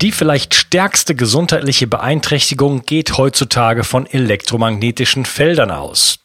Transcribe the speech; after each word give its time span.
Die 0.00 0.12
vielleicht 0.12 0.54
stärkste 0.54 1.16
gesundheitliche 1.16 1.88
Beeinträchtigung 1.88 2.86
geht 2.86 3.18
heutzutage 3.18 3.82
von 3.82 4.06
elektromagnetischen 4.06 5.24
Feldern 5.24 5.72
aus. 5.72 6.20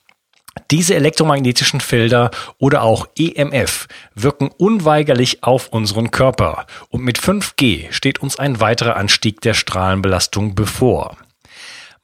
Diese 0.69 0.93
elektromagnetischen 0.93 1.81
Felder 1.81 2.29
oder 2.59 2.83
auch 2.83 3.07
EMF 3.17 3.87
wirken 4.13 4.51
unweigerlich 4.55 5.43
auf 5.43 5.69
unseren 5.69 6.11
Körper 6.11 6.67
und 6.89 7.03
mit 7.03 7.17
5G 7.17 7.91
steht 7.91 8.21
uns 8.21 8.37
ein 8.37 8.59
weiterer 8.59 8.95
Anstieg 8.95 9.41
der 9.41 9.55
Strahlenbelastung 9.55 10.53
bevor. 10.53 11.17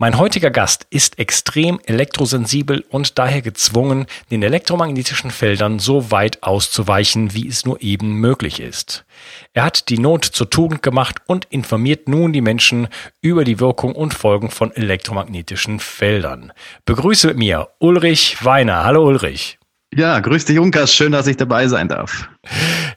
Mein 0.01 0.17
heutiger 0.17 0.49
Gast 0.49 0.87
ist 0.91 1.19
extrem 1.19 1.81
elektrosensibel 1.83 2.85
und 2.89 3.19
daher 3.19 3.41
gezwungen, 3.41 4.05
den 4.31 4.41
elektromagnetischen 4.41 5.29
Feldern 5.29 5.77
so 5.77 6.09
weit 6.09 6.41
auszuweichen, 6.41 7.33
wie 7.33 7.49
es 7.49 7.65
nur 7.65 7.81
eben 7.81 8.13
möglich 8.13 8.61
ist. 8.61 9.03
Er 9.51 9.65
hat 9.65 9.89
die 9.89 9.97
Not 9.97 10.23
zur 10.23 10.49
Tugend 10.49 10.83
gemacht 10.83 11.17
und 11.25 11.47
informiert 11.49 12.07
nun 12.07 12.31
die 12.31 12.39
Menschen 12.39 12.87
über 13.21 13.43
die 13.43 13.59
Wirkung 13.59 13.93
und 13.93 14.13
Folgen 14.13 14.49
von 14.51 14.71
elektromagnetischen 14.73 15.81
Feldern. 15.81 16.53
Begrüße 16.85 17.27
mit 17.27 17.37
mir 17.37 17.67
Ulrich 17.79 18.37
Weiner. 18.45 18.85
Hallo 18.85 19.05
Ulrich. 19.05 19.59
Ja, 19.93 20.21
grüß 20.21 20.45
dich, 20.45 20.59
Unkas. 20.59 20.93
Schön, 20.93 21.11
dass 21.11 21.27
ich 21.27 21.35
dabei 21.35 21.67
sein 21.67 21.89
darf. 21.89 22.29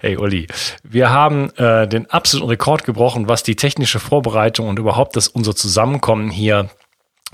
Hey 0.00 0.16
Uli, 0.18 0.46
wir 0.84 1.10
haben 1.10 1.50
äh, 1.56 1.88
den 1.88 2.08
absoluten 2.10 2.50
Rekord 2.50 2.84
gebrochen, 2.84 3.28
was 3.28 3.42
die 3.42 3.56
technische 3.56 3.98
Vorbereitung 3.98 4.68
und 4.68 4.78
überhaupt 4.78 5.16
das 5.16 5.26
unser 5.26 5.56
Zusammenkommen 5.56 6.30
hier 6.30 6.68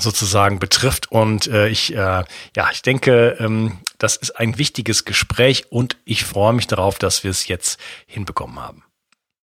sozusagen 0.01 0.59
betrifft. 0.59 1.11
Und 1.11 1.47
äh, 1.49 1.69
ich, 1.69 1.95
äh, 1.95 1.97
ja, 2.57 2.69
ich 2.73 2.83
denke, 2.83 3.37
ähm, 3.41 3.79
das 3.99 4.17
ist 4.17 4.39
ein 4.39 4.59
wichtiges 4.59 5.05
Gespräch 5.05 5.67
und 5.71 5.97
ich 6.05 6.25
freue 6.25 6.53
mich 6.53 6.67
darauf, 6.67 6.99
dass 6.99 7.25
wir 7.25 7.31
es 7.31 7.49
jetzt 7.49 7.81
hinbekommen 8.07 8.61
haben. 8.61 8.85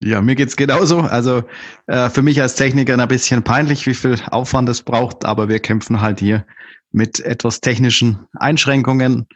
Ja, 0.02 0.22
mir 0.22 0.34
geht's 0.34 0.56
genauso. 0.56 1.00
Also 1.00 1.44
äh, 1.86 2.08
für 2.08 2.22
mich 2.22 2.40
als 2.40 2.54
Techniker 2.54 2.98
ein 2.98 3.08
bisschen 3.08 3.44
peinlich, 3.44 3.86
wie 3.86 3.94
viel 3.94 4.18
Aufwand 4.30 4.68
es 4.68 4.82
braucht, 4.82 5.24
aber 5.24 5.48
wir 5.48 5.60
kämpfen 5.60 6.00
halt 6.00 6.20
hier 6.20 6.46
mit 6.90 7.20
etwas 7.20 7.60
technischen 7.60 8.26
Einschränkungen 8.38 9.26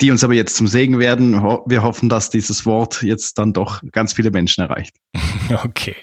die 0.00 0.10
uns 0.10 0.24
aber 0.24 0.34
jetzt 0.34 0.56
zum 0.56 0.66
Segen 0.66 0.98
werden. 0.98 1.34
Wir 1.66 1.82
hoffen, 1.82 2.08
dass 2.08 2.30
dieses 2.30 2.66
Wort 2.66 3.02
jetzt 3.02 3.38
dann 3.38 3.52
doch 3.52 3.80
ganz 3.92 4.12
viele 4.12 4.30
Menschen 4.30 4.62
erreicht. 4.62 4.94
Okay. 5.62 5.94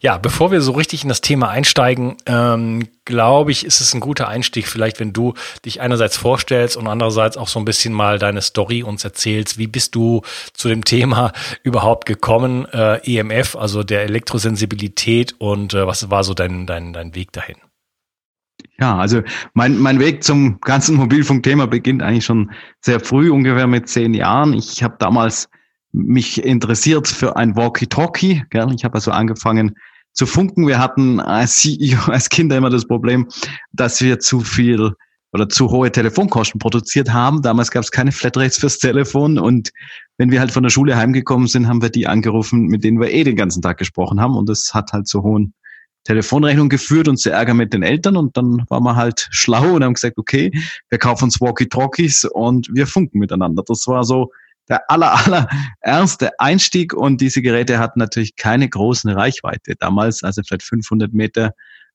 Ja, 0.00 0.18
bevor 0.18 0.50
wir 0.50 0.60
so 0.60 0.72
richtig 0.72 1.02
in 1.02 1.08
das 1.08 1.20
Thema 1.20 1.48
einsteigen, 1.48 2.16
ähm, 2.26 2.88
glaube 3.04 3.52
ich, 3.52 3.64
ist 3.64 3.80
es 3.80 3.94
ein 3.94 4.00
guter 4.00 4.28
Einstieg, 4.28 4.68
vielleicht, 4.68 5.00
wenn 5.00 5.12
du 5.12 5.34
dich 5.64 5.80
einerseits 5.80 6.16
vorstellst 6.16 6.76
und 6.76 6.86
andererseits 6.86 7.36
auch 7.36 7.48
so 7.48 7.58
ein 7.58 7.64
bisschen 7.64 7.92
mal 7.92 8.18
deine 8.18 8.42
Story 8.42 8.82
uns 8.82 9.04
erzählst. 9.04 9.58
Wie 9.58 9.66
bist 9.66 9.94
du 9.94 10.22
zu 10.52 10.68
dem 10.68 10.84
Thema 10.84 11.32
überhaupt 11.62 12.06
gekommen, 12.06 12.66
äh, 12.72 12.98
EMF, 13.04 13.56
also 13.56 13.82
der 13.82 14.02
Elektrosensibilität 14.02 15.34
und 15.38 15.74
äh, 15.74 15.86
was 15.86 16.10
war 16.10 16.24
so 16.24 16.34
dein, 16.34 16.66
dein, 16.66 16.92
dein 16.92 17.14
Weg 17.14 17.32
dahin? 17.32 17.56
Ja, 18.78 18.96
also 18.96 19.22
mein, 19.54 19.78
mein 19.78 19.98
Weg 20.00 20.22
zum 20.22 20.60
ganzen 20.60 20.96
Mobilfunkthema 20.96 21.66
beginnt 21.66 22.02
eigentlich 22.02 22.26
schon 22.26 22.50
sehr 22.80 23.00
früh, 23.00 23.30
ungefähr 23.30 23.66
mit 23.66 23.88
zehn 23.88 24.12
Jahren. 24.12 24.52
Ich 24.52 24.82
habe 24.82 24.96
damals 24.98 25.48
mich 25.92 26.44
interessiert 26.44 27.08
für 27.08 27.36
ein 27.36 27.56
Walkie-Talkie. 27.56 28.44
Ich 28.74 28.84
habe 28.84 28.94
also 28.94 29.10
angefangen 29.10 29.76
zu 30.12 30.26
funken. 30.26 30.66
Wir 30.66 30.78
hatten 30.78 31.20
als, 31.20 31.68
als 32.06 32.28
Kinder 32.28 32.56
immer 32.56 32.70
das 32.70 32.86
Problem, 32.86 33.28
dass 33.72 34.00
wir 34.00 34.18
zu 34.18 34.40
viel 34.40 34.92
oder 35.32 35.48
zu 35.48 35.70
hohe 35.70 35.92
Telefonkosten 35.92 36.58
produziert 36.58 37.12
haben. 37.12 37.42
Damals 37.42 37.70
gab 37.70 37.82
es 37.82 37.90
keine 37.90 38.12
Flatrates 38.12 38.58
fürs 38.58 38.78
Telefon 38.78 39.38
und 39.38 39.70
wenn 40.16 40.30
wir 40.30 40.40
halt 40.40 40.50
von 40.50 40.62
der 40.62 40.70
Schule 40.70 40.96
heimgekommen 40.96 41.46
sind, 41.46 41.68
haben 41.68 41.82
wir 41.82 41.90
die 41.90 42.06
angerufen, 42.06 42.66
mit 42.66 42.84
denen 42.84 42.98
wir 43.00 43.10
eh 43.10 43.22
den 43.22 43.36
ganzen 43.36 43.60
Tag 43.60 43.76
gesprochen 43.76 44.20
haben 44.20 44.36
und 44.36 44.48
das 44.48 44.72
hat 44.72 44.92
halt 44.92 45.06
zu 45.06 45.22
hohen 45.22 45.52
Telefonrechnung 46.04 46.68
geführt 46.68 47.08
und 47.08 47.18
zu 47.18 47.30
Ärger 47.30 47.52
mit 47.52 47.74
den 47.74 47.82
Eltern 47.82 48.16
und 48.16 48.36
dann 48.36 48.64
waren 48.68 48.84
wir 48.84 48.96
halt 48.96 49.28
schlau 49.30 49.74
und 49.74 49.84
haben 49.84 49.94
gesagt, 49.94 50.16
okay, 50.16 50.50
wir 50.88 50.98
kaufen 50.98 51.24
uns 51.24 51.40
Walkie-Talkies 51.40 52.24
und 52.24 52.70
wir 52.72 52.86
funken 52.86 53.18
miteinander. 53.18 53.62
Das 53.66 53.86
war 53.88 54.04
so 54.04 54.30
der 54.68 54.90
aller, 54.90 55.12
aller 55.26 55.48
erste 55.80 56.38
Einstieg 56.38 56.92
und 56.92 57.20
diese 57.20 57.42
Geräte 57.42 57.78
hatten 57.78 57.98
natürlich 57.98 58.36
keine 58.36 58.68
großen 58.68 59.10
Reichweite 59.10 59.74
damals, 59.78 60.22
also 60.22 60.42
vielleicht 60.46 60.64
500 60.64 61.12
Meter, 61.12 61.52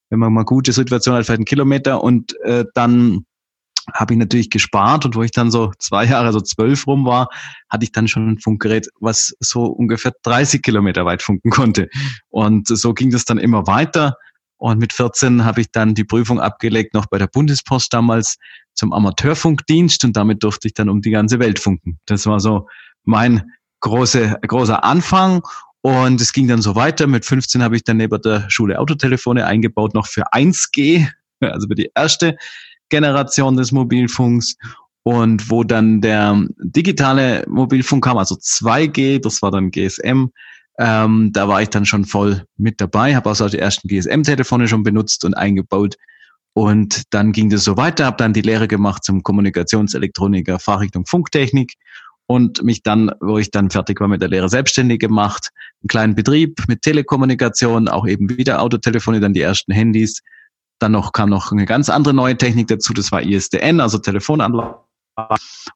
wenn 0.09 0.19
man 0.19 0.33
mal 0.33 0.43
gute 0.43 0.71
Situation 0.73 1.15
hat, 1.15 1.25
vielleicht 1.25 1.39
einen 1.39 1.45
Kilometer 1.45 2.03
und 2.03 2.39
äh, 2.41 2.65
dann 2.73 3.25
habe 3.93 4.13
ich 4.13 4.19
natürlich 4.19 4.49
gespart 4.49 5.05
und 5.05 5.15
wo 5.15 5.23
ich 5.23 5.31
dann 5.31 5.51
so 5.51 5.71
zwei 5.79 6.05
Jahre, 6.05 6.27
also 6.27 6.41
zwölf 6.41 6.85
rum 6.87 7.05
war, 7.05 7.29
hatte 7.69 7.83
ich 7.83 7.91
dann 7.91 8.07
schon 8.07 8.29
ein 8.29 8.39
Funkgerät, 8.39 8.87
was 8.99 9.35
so 9.39 9.65
ungefähr 9.65 10.13
30 10.23 10.61
Kilometer 10.61 11.05
weit 11.05 11.21
funken 11.21 11.49
konnte. 11.49 11.89
Und 12.29 12.67
so 12.67 12.93
ging 12.93 13.11
das 13.11 13.25
dann 13.25 13.37
immer 13.37 13.67
weiter. 13.67 14.15
Und 14.57 14.77
mit 14.77 14.93
14 14.93 15.43
habe 15.43 15.61
ich 15.61 15.71
dann 15.71 15.95
die 15.95 16.03
Prüfung 16.03 16.39
abgelegt, 16.39 16.93
noch 16.93 17.07
bei 17.07 17.17
der 17.17 17.27
Bundespost 17.27 17.91
damals 17.91 18.37
zum 18.73 18.93
Amateurfunkdienst 18.93 20.03
und 20.05 20.15
damit 20.15 20.43
durfte 20.43 20.67
ich 20.67 20.73
dann 20.73 20.89
um 20.89 21.01
die 21.01 21.11
ganze 21.11 21.39
Welt 21.39 21.59
funken. 21.59 21.99
Das 22.05 22.25
war 22.25 22.39
so 22.39 22.67
mein 23.03 23.43
große, 23.81 24.39
großer 24.47 24.83
Anfang. 24.83 25.41
Und 25.81 26.21
es 26.21 26.31
ging 26.31 26.47
dann 26.47 26.61
so 26.61 26.75
weiter. 26.75 27.07
Mit 27.07 27.25
15 27.25 27.63
habe 27.63 27.75
ich 27.75 27.83
dann 27.83 27.97
neben 27.97 28.21
der 28.21 28.49
Schule 28.49 28.79
Autotelefone 28.79 29.45
eingebaut, 29.45 29.95
noch 29.95 30.07
für 30.07 30.31
1G, 30.31 31.07
also 31.39 31.67
für 31.67 31.75
die 31.75 31.91
erste 31.95 32.37
Generation 32.89 33.57
des 33.57 33.71
Mobilfunks 33.71 34.57
und 35.03 35.49
wo 35.49 35.63
dann 35.63 36.01
der 36.01 36.45
digitale 36.59 37.43
Mobilfunk 37.47 38.03
kam, 38.03 38.17
also 38.17 38.35
2G, 38.35 39.19
das 39.19 39.41
war 39.41 39.49
dann 39.49 39.71
GSM, 39.71 40.29
ähm, 40.77 41.31
da 41.33 41.47
war 41.47 41.61
ich 41.61 41.69
dann 41.69 41.85
schon 41.85 42.05
voll 42.05 42.43
mit 42.57 42.79
dabei, 42.79 43.15
habe 43.15 43.29
also 43.29 43.49
die 43.49 43.59
ersten 43.59 43.87
GSM-Telefone 43.87 44.67
schon 44.67 44.83
benutzt 44.83 45.25
und 45.25 45.33
eingebaut. 45.33 45.95
Und 46.53 47.03
dann 47.13 47.31
ging 47.31 47.49
das 47.49 47.63
so 47.63 47.77
weiter, 47.77 48.05
habe 48.05 48.17
dann 48.17 48.33
die 48.33 48.41
Lehre 48.41 48.67
gemacht 48.67 49.03
zum 49.03 49.23
Kommunikationselektroniker 49.23 50.59
Fachrichtung 50.59 51.05
Funktechnik 51.05 51.75
und 52.27 52.63
mich 52.63 52.83
dann, 52.83 53.11
wo 53.19 53.37
ich 53.37 53.51
dann 53.51 53.69
fertig 53.69 53.99
war 54.01 54.07
mit 54.07 54.21
der 54.21 54.29
Lehre, 54.29 54.49
selbstständig 54.49 54.99
gemacht, 54.99 55.49
einen 55.81 55.87
kleinen 55.87 56.15
Betrieb 56.15 56.61
mit 56.67 56.81
Telekommunikation, 56.81 57.87
auch 57.87 58.07
eben 58.07 58.29
wieder 58.29 58.61
Autotelefone, 58.61 59.19
dann 59.19 59.33
die 59.33 59.41
ersten 59.41 59.71
Handys, 59.71 60.21
dann 60.79 60.93
noch 60.93 61.13
kam 61.13 61.29
noch 61.29 61.51
eine 61.51 61.65
ganz 61.65 61.89
andere 61.89 62.13
neue 62.13 62.37
Technik 62.37 62.67
dazu, 62.67 62.93
das 62.93 63.11
war 63.11 63.21
ISDN, 63.21 63.79
also 63.79 63.97
Telefonanlage. 63.97 64.77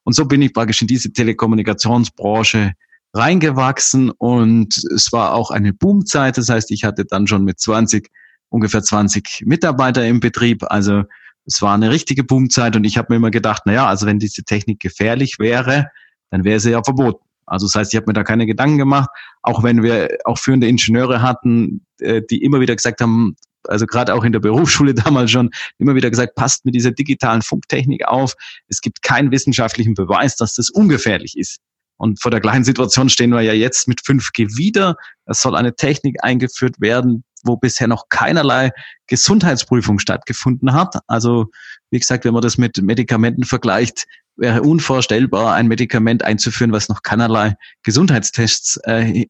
Und 0.04 0.14
so 0.14 0.24
bin 0.24 0.42
ich 0.42 0.52
praktisch 0.52 0.82
in 0.82 0.88
diese 0.88 1.12
Telekommunikationsbranche 1.12 2.72
reingewachsen 3.12 4.10
und 4.10 4.76
es 4.94 5.12
war 5.12 5.34
auch 5.34 5.50
eine 5.50 5.72
Boomzeit. 5.72 6.36
Das 6.38 6.48
heißt, 6.48 6.70
ich 6.70 6.84
hatte 6.84 7.04
dann 7.04 7.26
schon 7.26 7.44
mit 7.44 7.60
20 7.60 8.10
ungefähr 8.56 8.82
20 8.82 9.44
Mitarbeiter 9.46 10.04
im 10.04 10.20
Betrieb. 10.20 10.64
Also 10.64 11.04
es 11.44 11.62
war 11.62 11.74
eine 11.74 11.90
richtige 11.90 12.24
Boomzeit 12.24 12.74
und 12.74 12.84
ich 12.84 12.98
habe 12.98 13.08
mir 13.10 13.16
immer 13.16 13.30
gedacht, 13.30 13.62
na 13.66 13.72
ja, 13.72 13.86
also 13.86 14.06
wenn 14.06 14.18
diese 14.18 14.42
Technik 14.42 14.80
gefährlich 14.80 15.38
wäre, 15.38 15.86
dann 16.30 16.42
wäre 16.44 16.58
sie 16.58 16.72
ja 16.72 16.82
verboten. 16.82 17.24
Also 17.44 17.66
das 17.66 17.76
heißt, 17.76 17.92
ich 17.92 17.96
habe 17.96 18.06
mir 18.08 18.14
da 18.14 18.24
keine 18.24 18.46
Gedanken 18.46 18.78
gemacht, 18.78 19.08
auch 19.42 19.62
wenn 19.62 19.82
wir 19.82 20.18
auch 20.24 20.38
führende 20.38 20.66
Ingenieure 20.66 21.22
hatten, 21.22 21.86
äh, 22.00 22.22
die 22.28 22.42
immer 22.42 22.60
wieder 22.60 22.74
gesagt 22.74 23.00
haben, 23.00 23.36
also 23.68 23.86
gerade 23.86 24.14
auch 24.14 24.24
in 24.24 24.32
der 24.32 24.40
Berufsschule 24.40 24.94
damals 25.04 25.30
schon 25.30 25.50
immer 25.78 25.94
wieder 25.94 26.10
gesagt, 26.10 26.34
passt 26.34 26.64
mit 26.64 26.74
dieser 26.74 26.90
digitalen 26.90 27.42
Funktechnik 27.42 28.08
auf. 28.08 28.34
Es 28.66 28.80
gibt 28.80 29.02
keinen 29.02 29.30
wissenschaftlichen 29.30 29.94
Beweis, 29.94 30.36
dass 30.36 30.54
das 30.54 30.70
ungefährlich 30.70 31.36
ist. 31.36 31.58
Und 31.98 32.20
vor 32.20 32.30
der 32.30 32.40
gleichen 32.40 32.64
Situation 32.64 33.08
stehen 33.08 33.30
wir 33.30 33.42
ja 33.42 33.52
jetzt 33.52 33.86
mit 33.86 34.00
5G 34.00 34.56
wieder. 34.56 34.96
Es 35.26 35.40
soll 35.40 35.56
eine 35.56 35.74
Technik 35.76 36.22
eingeführt 36.22 36.80
werden, 36.80 37.24
wo 37.44 37.56
bisher 37.56 37.88
noch 37.88 38.08
keinerlei 38.08 38.70
Gesundheitsprüfung 39.06 39.98
stattgefunden 39.98 40.72
hat. 40.72 40.98
Also 41.06 41.46
wie 41.90 41.98
gesagt, 41.98 42.24
wenn 42.24 42.32
man 42.32 42.42
das 42.42 42.58
mit 42.58 42.82
Medikamenten 42.82 43.44
vergleicht, 43.44 44.06
wäre 44.36 44.62
unvorstellbar, 44.62 45.54
ein 45.54 45.68
Medikament 45.68 46.24
einzuführen, 46.24 46.72
was 46.72 46.88
noch 46.88 47.02
keinerlei 47.02 47.56
Gesundheitstests 47.82 48.78
äh, 48.84 49.26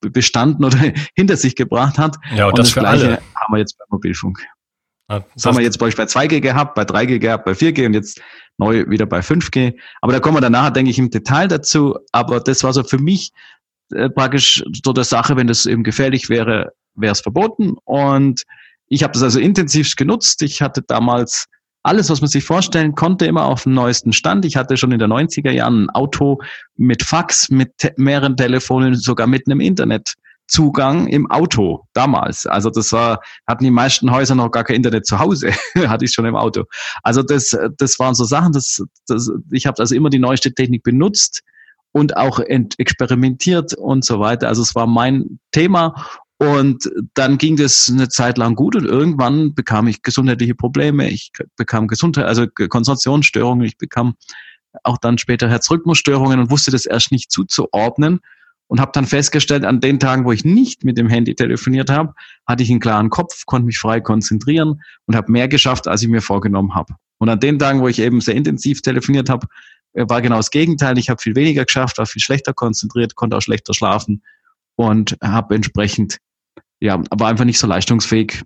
bestanden 0.00 0.64
oder 0.64 0.78
hinter 1.16 1.36
sich 1.36 1.56
gebracht 1.56 1.98
hat. 1.98 2.16
Ja, 2.34 2.46
und, 2.46 2.52
und 2.52 2.58
das, 2.58 2.68
das 2.68 2.74
für 2.74 2.80
Gleiche 2.80 3.06
alle. 3.06 3.22
haben 3.36 3.54
wir 3.54 3.58
jetzt 3.58 3.76
beim 3.78 3.86
Mobilfunk. 3.90 4.38
Das, 5.08 5.22
das 5.34 5.46
haben 5.46 5.56
wir 5.56 5.64
jetzt 5.64 5.78
bei, 5.78 5.90
bei 5.90 6.04
2G 6.04 6.40
gehabt, 6.40 6.74
bei 6.74 6.82
3G 6.82 7.18
gehabt, 7.18 7.44
bei 7.44 7.52
4G 7.52 7.86
und 7.86 7.94
jetzt 7.94 8.20
neu 8.58 8.88
wieder 8.88 9.06
bei 9.06 9.20
5G. 9.20 9.74
Aber 10.00 10.12
da 10.12 10.20
kommen 10.20 10.36
wir 10.36 10.40
danach, 10.40 10.70
denke 10.70 10.90
ich, 10.90 10.98
im 10.98 11.10
Detail 11.10 11.48
dazu. 11.48 11.98
Aber 12.12 12.40
das 12.40 12.64
war 12.64 12.72
so 12.72 12.84
für 12.84 12.98
mich 12.98 13.32
äh, 13.92 14.08
praktisch 14.08 14.62
so 14.84 14.92
der 14.92 15.04
Sache, 15.04 15.36
wenn 15.36 15.46
das 15.46 15.66
eben 15.66 15.82
gefährlich 15.82 16.30
wäre, 16.30 16.72
wäre 16.94 17.12
es 17.12 17.20
verboten. 17.20 17.76
Und 17.84 18.42
ich 18.88 19.02
habe 19.02 19.12
das 19.12 19.22
also 19.22 19.40
intensivst 19.40 19.96
genutzt. 19.96 20.42
Ich 20.42 20.62
hatte 20.62 20.82
damals 20.82 21.46
alles, 21.84 22.08
was 22.08 22.20
man 22.20 22.28
sich 22.28 22.44
vorstellen 22.44 22.94
konnte, 22.94 23.26
immer 23.26 23.44
auf 23.44 23.64
dem 23.64 23.74
neuesten 23.74 24.12
Stand. 24.12 24.44
Ich 24.44 24.56
hatte 24.56 24.76
schon 24.76 24.92
in 24.92 24.98
den 24.98 25.12
90er 25.12 25.50
Jahren 25.50 25.84
ein 25.84 25.90
Auto 25.90 26.38
mit 26.76 27.02
Fax, 27.02 27.50
mit 27.50 27.72
mehreren 27.96 28.36
Telefonen, 28.36 28.94
sogar 28.94 29.26
mit 29.26 29.46
einem 29.46 29.60
Internetzugang 29.60 31.06
im 31.08 31.30
Auto 31.30 31.84
damals. 31.92 32.46
Also 32.46 32.70
das 32.70 32.90
war, 32.92 33.20
hatten 33.46 33.64
die 33.64 33.70
meisten 33.70 34.10
Häuser 34.10 34.34
noch 34.34 34.50
gar 34.50 34.64
kein 34.64 34.76
Internet 34.76 35.06
zu 35.06 35.18
Hause, 35.18 35.52
hatte 35.86 36.06
ich 36.06 36.12
schon 36.12 36.24
im 36.24 36.36
Auto. 36.36 36.64
Also 37.02 37.22
das, 37.22 37.56
das 37.76 37.98
waren 37.98 38.14
so 38.14 38.24
Sachen, 38.24 38.52
das, 38.52 38.82
das, 39.06 39.30
ich 39.50 39.66
habe 39.66 39.78
also 39.78 39.94
immer 39.94 40.08
die 40.08 40.18
neueste 40.18 40.54
Technik 40.54 40.84
benutzt 40.84 41.42
und 41.92 42.16
auch 42.16 42.40
experimentiert 42.40 43.74
und 43.74 44.06
so 44.06 44.20
weiter. 44.20 44.48
Also 44.48 44.62
es 44.62 44.74
war 44.74 44.86
mein 44.86 45.38
Thema 45.52 45.94
und 46.38 46.90
dann 47.14 47.38
ging 47.38 47.56
das 47.56 47.88
eine 47.90 48.08
Zeit 48.08 48.38
lang 48.38 48.54
gut 48.54 48.74
und 48.74 48.84
irgendwann 48.84 49.54
bekam 49.54 49.86
ich 49.86 50.02
gesundheitliche 50.02 50.54
Probleme. 50.54 51.08
Ich 51.08 51.30
bekam 51.56 51.86
Gesundheit, 51.86 52.26
also 52.26 52.46
Konzentrationsstörungen. 52.48 53.64
Ich 53.64 53.78
bekam 53.78 54.16
auch 54.82 54.98
dann 54.98 55.18
später 55.18 55.48
Herzrhythmusstörungen 55.48 56.40
und 56.40 56.50
wusste 56.50 56.72
das 56.72 56.86
erst 56.86 57.12
nicht 57.12 57.30
zuzuordnen 57.30 58.20
und 58.66 58.80
habe 58.80 58.90
dann 58.92 59.06
festgestellt, 59.06 59.64
an 59.64 59.80
den 59.80 60.00
Tagen, 60.00 60.24
wo 60.24 60.32
ich 60.32 60.44
nicht 60.44 60.84
mit 60.84 60.98
dem 60.98 61.08
Handy 61.08 61.36
telefoniert 61.36 61.90
habe, 61.90 62.14
hatte 62.46 62.64
ich 62.64 62.70
einen 62.70 62.80
klaren 62.80 63.10
Kopf, 63.10 63.46
konnte 63.46 63.66
mich 63.66 63.78
frei 63.78 64.00
konzentrieren 64.00 64.82
und 65.06 65.14
habe 65.14 65.30
mehr 65.30 65.46
geschafft, 65.46 65.86
als 65.86 66.02
ich 66.02 66.08
mir 66.08 66.22
vorgenommen 66.22 66.74
habe. 66.74 66.94
Und 67.18 67.28
an 67.28 67.38
den 67.38 67.60
Tagen, 67.60 67.80
wo 67.80 67.88
ich 67.88 68.00
eben 68.00 68.20
sehr 68.20 68.34
intensiv 68.34 68.82
telefoniert 68.82 69.28
habe, 69.30 69.46
äh, 69.92 70.04
war 70.08 70.20
genau 70.20 70.38
das 70.38 70.50
Gegenteil. 70.50 70.98
Ich 70.98 71.10
habe 71.10 71.22
viel 71.22 71.36
weniger 71.36 71.64
geschafft, 71.64 71.98
war 71.98 72.06
viel 72.06 72.22
schlechter 72.22 72.52
konzentriert, 72.52 73.14
konnte 73.14 73.36
auch 73.36 73.42
schlechter 73.42 73.74
schlafen 73.74 74.22
und 74.76 75.16
habe 75.22 75.54
entsprechend, 75.54 76.18
ja, 76.80 77.02
war 77.10 77.28
einfach 77.28 77.44
nicht 77.44 77.58
so 77.58 77.66
leistungsfähig 77.66 78.42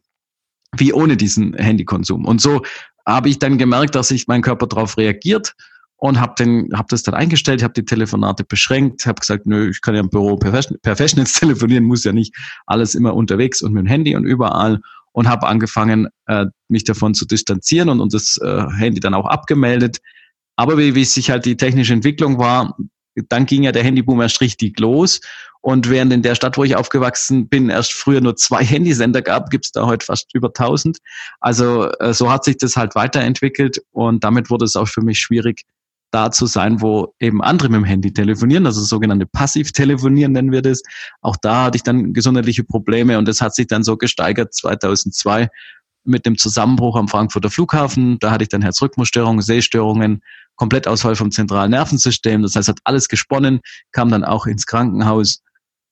wie 0.77 0.93
ohne 0.93 1.17
diesen 1.17 1.55
Handykonsum. 1.55 2.25
Und 2.25 2.41
so 2.41 2.63
habe 3.07 3.29
ich 3.29 3.39
dann 3.39 3.59
gemerkt, 3.59 3.95
dass 3.95 4.09
sich 4.09 4.27
mein 4.27 4.43
Körper 4.43 4.67
darauf 4.67 4.99
reagiert 4.99 5.55
und 5.97 6.21
habe 6.21 6.35
den 6.39 6.71
hab 6.75 6.89
das 6.89 7.03
dann 7.03 7.15
eingestellt, 7.15 7.63
habe 7.63 7.75
die 7.75 7.85
Telefonate 7.85 8.45
beschränkt, 8.45 9.07
habe 9.07 9.21
gesagt, 9.21 9.47
nö, 9.47 9.71
ich 9.71 9.81
kann 9.81 9.95
ja 9.95 10.01
im 10.01 10.11
Büro 10.11 10.37
per, 10.37 10.53
per 10.83 10.97
Festnetz 10.97 11.33
telefonieren, 11.41 11.85
muss 11.85 12.05
ja 12.05 12.13
nicht 12.13 12.35
alles 12.67 12.95
immer 12.95 13.15
unterwegs 13.15 13.63
und 13.63 13.73
mit 13.73 13.85
dem 13.85 13.87
Handy 13.87 14.15
und 14.15 14.25
überall 14.25 14.81
und 15.13 15.29
habe 15.29 15.49
angefangen, 15.49 16.09
äh, 16.27 16.47
mich 16.69 16.85
davon 16.85 17.15
zu 17.15 17.27
distanzieren 17.27 17.89
und, 17.89 18.01
und 18.01 18.15
das 18.15 18.39
äh, 18.43 18.67
Handy 18.77 19.01
dann 19.01 19.15
auch 19.15 19.27
abgemeldet. 19.27 19.99
Aber 20.55 20.79
wie, 20.79 20.95
wie 20.95 21.05
sich 21.05 21.31
halt 21.31 21.45
die 21.45 21.57
technische 21.57 21.95
Entwicklung 21.95 22.39
war, 22.39 22.77
dann 23.29 23.47
ging 23.47 23.63
ja 23.63 23.73
der 23.73 23.85
Handyboom 23.85 24.21
erst 24.21 24.41
richtig 24.41 24.79
los. 24.79 25.21
Und 25.61 25.91
während 25.91 26.13
in 26.13 26.23
der 26.23 26.35
Stadt, 26.35 26.57
wo 26.57 26.65
ich 26.65 26.77
aufgewachsen 26.77 27.49
bin, 27.49 27.69
erst 27.69 27.93
früher 27.93 28.21
nur 28.21 28.37
zwei 28.37 28.65
Handysender 28.65 29.23
gab, 29.23 29.51
gibt's 29.51 29.73
da 29.73 29.87
heute 29.87 30.07
fast 30.07 30.35
über 30.35 30.49
1000. 30.49 30.99
Also 31.41 31.91
äh, 32.01 32.15
so 32.15 32.31
hat 32.31 32.45
sich 32.45 32.57
das 32.57 32.77
halt 32.77 32.95
weiterentwickelt 32.95 33.83
und 33.93 34.25
damit 34.25 34.51
wurde 34.51 34.65
es 34.65 34.77
auch 34.77 34.89
für 34.89 35.03
mich 35.03 35.19
schwierig, 35.19 35.65
da 36.11 36.31
zu 36.31 36.47
sein, 36.47 36.81
wo 36.81 37.15
eben 37.21 37.43
andere 37.43 37.69
mit 37.69 37.77
dem 37.77 37.85
Handy 37.85 38.13
telefonieren, 38.13 38.67
also 38.67 38.81
sogenannte 38.81 39.27
Passivtelefonieren 39.27 40.33
nennen 40.33 40.53
wir 40.53 40.63
das. 40.63 40.83
Auch 41.21 41.37
da 41.37 41.65
hatte 41.65 41.77
ich 41.77 41.83
dann 41.83 42.15
gesundheitliche 42.15 42.65
Probleme 42.65 43.19
und 43.19 43.29
das 43.29 43.41
hat 43.41 43.55
sich 43.55 43.67
dann 43.67 43.83
so 43.83 43.97
gesteigert 43.97 44.55
2002 44.55 45.49
mit 46.05 46.25
dem 46.25 46.39
Zusammenbruch 46.39 46.97
am 46.97 47.09
Frankfurter 47.09 47.51
Flughafen. 47.51 48.19
Da 48.21 48.31
hatte 48.31 48.43
ich 48.43 48.49
dann 48.49 48.63
Herzrhythmusstörungen, 48.63 49.43
Sehstörungen, 49.43 50.23
Komplettausfall 50.59 51.17
vom 51.17 51.31
zentralen 51.31 51.71
Nervensystem. 51.71 52.43
Das 52.43 52.55
heißt, 52.55 52.69
hat 52.69 52.81
alles 52.85 53.09
gesponnen, 53.09 53.61
kam 53.93 54.11
dann 54.11 54.25
auch 54.25 54.47
ins 54.47 54.67
Krankenhaus. 54.67 55.43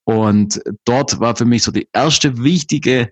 Und 0.03 0.61
dort 0.85 1.19
war 1.19 1.35
für 1.35 1.45
mich 1.45 1.63
so 1.63 1.71
die 1.71 1.89
erste 1.91 2.43
wichtige 2.43 3.09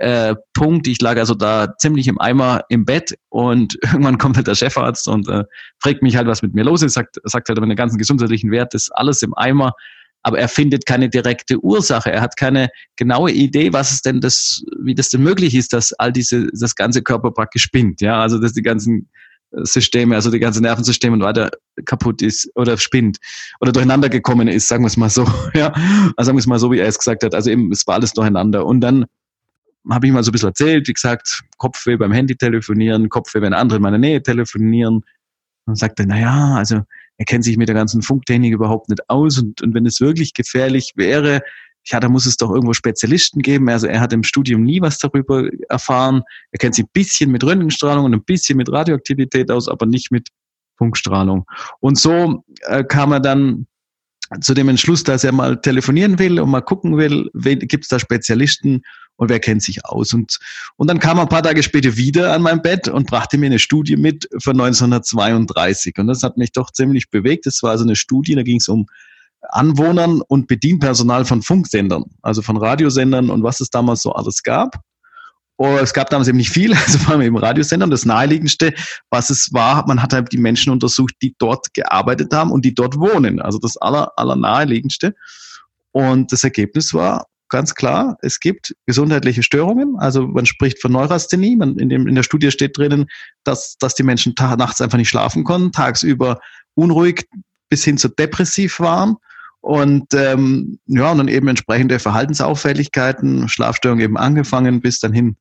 äh, 0.00 0.34
Punkt. 0.54 0.88
Ich 0.88 1.00
lag 1.00 1.18
also 1.18 1.34
da 1.34 1.76
ziemlich 1.76 2.08
im 2.08 2.20
Eimer 2.20 2.62
im 2.68 2.84
Bett 2.84 3.16
und 3.28 3.76
irgendwann 3.82 4.18
kommt 4.18 4.36
halt 4.36 4.46
der 4.46 4.54
Chefarzt 4.54 5.06
und 5.06 5.28
äh, 5.28 5.44
fragt 5.80 6.02
mich 6.02 6.16
halt, 6.16 6.26
was 6.26 6.42
mit 6.42 6.54
mir 6.54 6.64
los 6.64 6.82
ist, 6.82 6.94
sagt, 6.94 7.20
sagt 7.24 7.48
halt, 7.48 7.60
meine 7.60 7.76
ganzen 7.76 7.98
gesundheitlichen 7.98 8.50
Werte 8.50 8.76
ist 8.76 8.90
alles 8.90 9.22
im 9.22 9.34
Eimer 9.34 9.74
aber 10.24 10.38
er 10.38 10.48
findet 10.48 10.86
keine 10.86 11.10
direkte 11.10 11.62
Ursache. 11.62 12.10
Er 12.10 12.22
hat 12.22 12.38
keine 12.38 12.70
genaue 12.96 13.30
Idee, 13.30 13.74
was 13.74 13.92
es 13.92 14.00
denn 14.00 14.22
das, 14.22 14.64
wie 14.80 14.94
das 14.94 15.10
denn 15.10 15.22
möglich 15.22 15.54
ist, 15.54 15.74
dass 15.74 15.92
all 15.92 16.12
diese, 16.12 16.48
das 16.58 16.74
ganze 16.74 17.02
Körper 17.02 17.30
praktisch 17.30 17.62
spinnt. 17.64 18.00
Ja, 18.00 18.20
also 18.22 18.38
dass 18.38 18.54
die 18.54 18.62
ganzen 18.62 19.10
Systeme, 19.62 20.14
also 20.14 20.30
die 20.30 20.40
ganze 20.40 20.60
Nervensysteme 20.60 21.14
und 21.14 21.22
weiter 21.22 21.50
kaputt 21.84 22.22
ist 22.22 22.50
oder 22.54 22.76
spinnt 22.76 23.18
oder 23.60 23.72
durcheinander 23.72 24.08
gekommen 24.08 24.48
ist, 24.48 24.68
sagen 24.68 24.84
wir 24.84 24.88
es 24.88 24.96
mal 24.96 25.10
so. 25.10 25.26
Ja, 25.54 25.72
also 26.16 26.26
sagen 26.26 26.36
wir 26.36 26.40
es 26.40 26.46
mal 26.46 26.58
so, 26.58 26.72
wie 26.72 26.78
er 26.78 26.88
es 26.88 26.98
gesagt 26.98 27.22
hat. 27.22 27.34
Also 27.34 27.50
eben, 27.50 27.70
es 27.70 27.86
war 27.86 27.94
alles 27.94 28.12
durcheinander. 28.12 28.66
Und 28.66 28.80
dann 28.80 29.06
habe 29.88 30.06
ich 30.06 30.12
mal 30.12 30.22
so 30.22 30.30
ein 30.30 30.32
bisschen 30.32 30.48
erzählt, 30.48 30.88
wie 30.88 30.92
gesagt, 30.92 31.42
Kopfweh 31.58 31.96
beim 31.96 32.12
Handy 32.12 32.36
telefonieren, 32.36 33.08
Kopfweh, 33.08 33.40
wenn 33.42 33.54
andere 33.54 33.76
in 33.76 33.82
meiner 33.82 33.98
Nähe 33.98 34.22
telefonieren. 34.22 35.04
Und 35.66 35.78
sagte, 35.78 36.04
na 36.06 36.18
ja, 36.18 36.54
also 36.56 36.82
er 37.16 37.24
kennt 37.24 37.44
sich 37.44 37.56
mit 37.56 37.68
der 37.68 37.74
ganzen 37.74 38.02
Funktechnik 38.02 38.52
überhaupt 38.52 38.88
nicht 38.88 39.08
aus 39.08 39.38
und, 39.38 39.62
und 39.62 39.74
wenn 39.74 39.86
es 39.86 40.00
wirklich 40.00 40.34
gefährlich 40.34 40.92
wäre, 40.96 41.40
ja, 41.86 42.00
da 42.00 42.08
muss 42.08 42.26
es 42.26 42.36
doch 42.36 42.50
irgendwo 42.50 42.72
Spezialisten 42.72 43.42
geben. 43.42 43.68
Also 43.68 43.86
er 43.86 44.00
hat 44.00 44.12
im 44.12 44.22
Studium 44.22 44.62
nie 44.62 44.80
was 44.80 44.98
darüber 44.98 45.48
erfahren. 45.68 46.22
Er 46.52 46.58
kennt 46.58 46.74
sich 46.74 46.84
ein 46.84 46.90
bisschen 46.92 47.30
mit 47.30 47.44
Röntgenstrahlung 47.44 48.06
und 48.06 48.14
ein 48.14 48.24
bisschen 48.24 48.56
mit 48.56 48.70
Radioaktivität 48.70 49.50
aus, 49.50 49.68
aber 49.68 49.86
nicht 49.86 50.10
mit 50.10 50.28
Funkstrahlung. 50.76 51.44
Und 51.80 51.98
so 51.98 52.42
äh, 52.62 52.84
kam 52.84 53.12
er 53.12 53.20
dann 53.20 53.66
zu 54.40 54.54
dem 54.54 54.68
Entschluss, 54.68 55.04
dass 55.04 55.24
er 55.24 55.32
mal 55.32 55.60
telefonieren 55.60 56.18
will 56.18 56.40
und 56.40 56.50
mal 56.50 56.62
gucken 56.62 56.96
will, 56.96 57.30
gibt 57.34 57.84
es 57.84 57.88
da 57.88 57.98
Spezialisten 57.98 58.82
und 59.16 59.28
wer 59.28 59.38
kennt 59.38 59.62
sich 59.62 59.84
aus. 59.84 60.12
Und, 60.12 60.38
und 60.76 60.88
dann 60.88 60.98
kam 60.98 61.18
er 61.18 61.22
ein 61.22 61.28
paar 61.28 61.42
Tage 61.42 61.62
später 61.62 61.96
wieder 61.96 62.32
an 62.32 62.42
mein 62.42 62.62
Bett 62.62 62.88
und 62.88 63.06
brachte 63.06 63.38
mir 63.38 63.46
eine 63.46 63.58
Studie 63.58 63.96
mit 63.96 64.28
von 64.42 64.58
1932. 64.60 65.98
Und 65.98 66.08
das 66.08 66.22
hat 66.22 66.36
mich 66.36 66.52
doch 66.52 66.70
ziemlich 66.70 67.10
bewegt. 67.10 67.46
Das 67.46 67.62
war 67.62 67.70
also 67.70 67.84
eine 67.84 67.96
Studie, 67.96 68.34
da 68.34 68.42
ging 68.42 68.56
es 68.56 68.68
um 68.68 68.86
Anwohnern 69.50 70.20
und 70.26 70.46
Bedienpersonal 70.46 71.24
von 71.24 71.42
Funksendern, 71.42 72.04
also 72.22 72.42
von 72.42 72.56
Radiosendern 72.56 73.30
und 73.30 73.42
was 73.42 73.60
es 73.60 73.70
damals 73.70 74.02
so 74.02 74.12
alles 74.12 74.42
gab. 74.42 74.80
Und 75.56 75.78
es 75.78 75.94
gab 75.94 76.10
damals 76.10 76.28
eben 76.28 76.38
nicht 76.38 76.50
viel, 76.50 76.74
also 76.86 76.98
vor 76.98 77.12
allem 77.12 77.22
eben 77.22 77.36
Radiosender. 77.36 77.84
Und 77.84 77.90
das 77.90 78.04
Naheliegendste, 78.04 78.74
was 79.10 79.30
es 79.30 79.52
war, 79.52 79.86
man 79.86 80.02
hat 80.02 80.12
halt 80.12 80.32
die 80.32 80.38
Menschen 80.38 80.72
untersucht, 80.72 81.14
die 81.22 81.34
dort 81.38 81.72
gearbeitet 81.74 82.32
haben 82.32 82.50
und 82.50 82.64
die 82.64 82.74
dort 82.74 82.98
wohnen. 82.98 83.40
Also 83.40 83.58
das 83.58 83.76
aller, 83.76 84.12
aller 84.16 84.36
Naheliegendste. 84.36 85.14
Und 85.92 86.32
das 86.32 86.42
Ergebnis 86.42 86.92
war 86.92 87.26
ganz 87.48 87.76
klar, 87.76 88.16
es 88.20 88.40
gibt 88.40 88.74
gesundheitliche 88.86 89.44
Störungen. 89.44 89.96
Also 89.98 90.26
man 90.26 90.44
spricht 90.44 90.80
von 90.82 90.90
Neurasthenie. 90.90 91.54
Man, 91.54 91.78
in, 91.78 91.88
dem, 91.88 92.08
in 92.08 92.16
der 92.16 92.24
Studie 92.24 92.50
steht 92.50 92.76
drinnen, 92.76 93.06
dass, 93.44 93.76
dass 93.78 93.94
die 93.94 94.02
Menschen 94.02 94.34
nachts 94.36 94.80
einfach 94.80 94.98
nicht 94.98 95.08
schlafen 95.08 95.44
konnten, 95.44 95.70
tagsüber 95.70 96.40
unruhig 96.74 97.28
bis 97.68 97.84
hin 97.84 97.96
zu 97.96 98.08
depressiv 98.08 98.80
waren. 98.80 99.16
Und 99.64 100.12
ähm, 100.12 100.78
ja, 100.84 101.10
und 101.10 101.16
dann 101.16 101.28
eben 101.28 101.48
entsprechende 101.48 101.98
Verhaltensauffälligkeiten, 101.98 103.48
Schlafstörungen 103.48 104.04
eben 104.04 104.18
angefangen 104.18 104.82
bis 104.82 105.00
dann 105.00 105.14
hin 105.14 105.36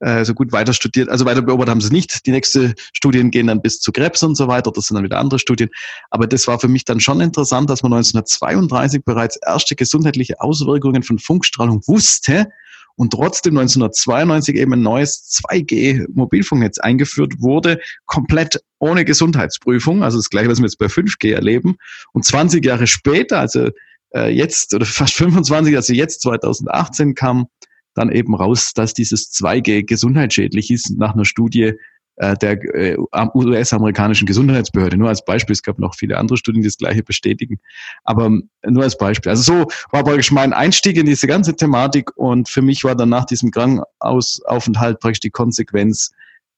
äh, 0.00 0.26
so 0.26 0.34
gut 0.34 0.52
weiter 0.52 0.74
studiert. 0.74 1.08
Also 1.08 1.24
weiter 1.24 1.40
beobachtet 1.40 1.70
haben 1.70 1.80
sie 1.80 1.90
nicht. 1.90 2.26
Die 2.26 2.32
nächste 2.32 2.74
Studien 2.92 3.30
gehen 3.30 3.46
dann 3.46 3.62
bis 3.62 3.80
zu 3.80 3.90
Krebs 3.90 4.22
und 4.24 4.34
so 4.34 4.46
weiter. 4.46 4.72
Das 4.72 4.88
sind 4.88 4.96
dann 4.96 5.04
wieder 5.04 5.18
andere 5.18 5.38
Studien. 5.38 5.70
Aber 6.10 6.26
das 6.26 6.46
war 6.48 6.60
für 6.60 6.68
mich 6.68 6.84
dann 6.84 7.00
schon 7.00 7.22
interessant, 7.22 7.70
dass 7.70 7.82
man 7.82 7.94
1932 7.94 9.06
bereits 9.06 9.36
erste 9.36 9.74
gesundheitliche 9.74 10.42
Auswirkungen 10.42 11.02
von 11.02 11.18
Funkstrahlung 11.18 11.80
wusste 11.86 12.48
und 12.96 13.12
trotzdem 13.12 13.56
1992 13.56 14.56
eben 14.56 14.74
ein 14.74 14.82
neues 14.82 15.42
2G-Mobilfunknetz 15.48 16.78
eingeführt 16.78 17.34
wurde, 17.38 17.80
komplett 18.06 18.62
ohne 18.78 19.04
Gesundheitsprüfung, 19.04 20.02
also 20.02 20.18
das 20.18 20.30
gleiche, 20.30 20.48
was 20.48 20.58
wir 20.58 20.66
jetzt 20.66 20.78
bei 20.78 20.86
5G 20.86 21.34
erleben. 21.34 21.76
Und 22.12 22.24
20 22.24 22.64
Jahre 22.64 22.86
später, 22.86 23.38
also 23.38 23.70
äh, 24.14 24.28
jetzt 24.30 24.74
oder 24.74 24.86
fast 24.86 25.14
25, 25.14 25.76
also 25.76 25.92
jetzt 25.92 26.22
2018 26.22 27.14
kam 27.14 27.46
dann 27.94 28.10
eben 28.10 28.34
raus, 28.34 28.72
dass 28.74 28.94
dieses 28.94 29.32
2G 29.32 29.84
gesundheitsschädlich 29.84 30.70
ist 30.70 30.96
nach 30.96 31.14
einer 31.14 31.24
Studie 31.24 31.74
der 32.16 32.62
äh, 32.74 32.96
US-amerikanischen 33.34 34.26
Gesundheitsbehörde. 34.26 34.96
Nur 34.96 35.08
als 35.08 35.24
Beispiel, 35.24 35.54
es 35.54 35.62
gab 35.62 35.78
noch 35.78 35.94
viele 35.94 36.18
andere 36.18 36.36
Studien, 36.36 36.62
die 36.62 36.68
das 36.68 36.76
Gleiche 36.76 37.02
bestätigen. 37.02 37.58
Aber 38.04 38.26
ähm, 38.26 38.50
nur 38.66 38.82
als 38.82 38.98
Beispiel. 38.98 39.30
Also 39.30 39.42
so 39.42 39.66
war 39.90 40.04
praktisch 40.04 40.30
mein 40.30 40.52
Einstieg 40.52 40.96
in 40.96 41.06
diese 41.06 41.26
ganze 41.26 41.56
Thematik 41.56 42.16
und 42.16 42.48
für 42.48 42.62
mich 42.62 42.84
war 42.84 42.94
dann 42.94 43.08
nach 43.08 43.24
diesem 43.24 43.50
Krankenhausaufenthalt 43.50 45.00
praktisch 45.00 45.20
die 45.20 45.30
Konsequenz, 45.30 46.12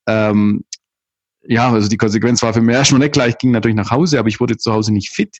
ähm, 0.07 0.65
ja, 1.47 1.71
also 1.71 1.87
die 1.87 1.97
Konsequenz 1.97 2.41
war 2.43 2.53
für 2.53 2.61
mich 2.61 2.75
erstmal 2.75 2.99
nicht 2.99 3.13
gleich, 3.13 3.29
ich 3.29 3.37
ging 3.37 3.51
natürlich 3.51 3.77
nach 3.77 3.91
Hause, 3.91 4.19
aber 4.19 4.27
ich 4.27 4.39
wurde 4.39 4.57
zu 4.57 4.73
Hause 4.73 4.93
nicht 4.93 5.09
fit. 5.09 5.37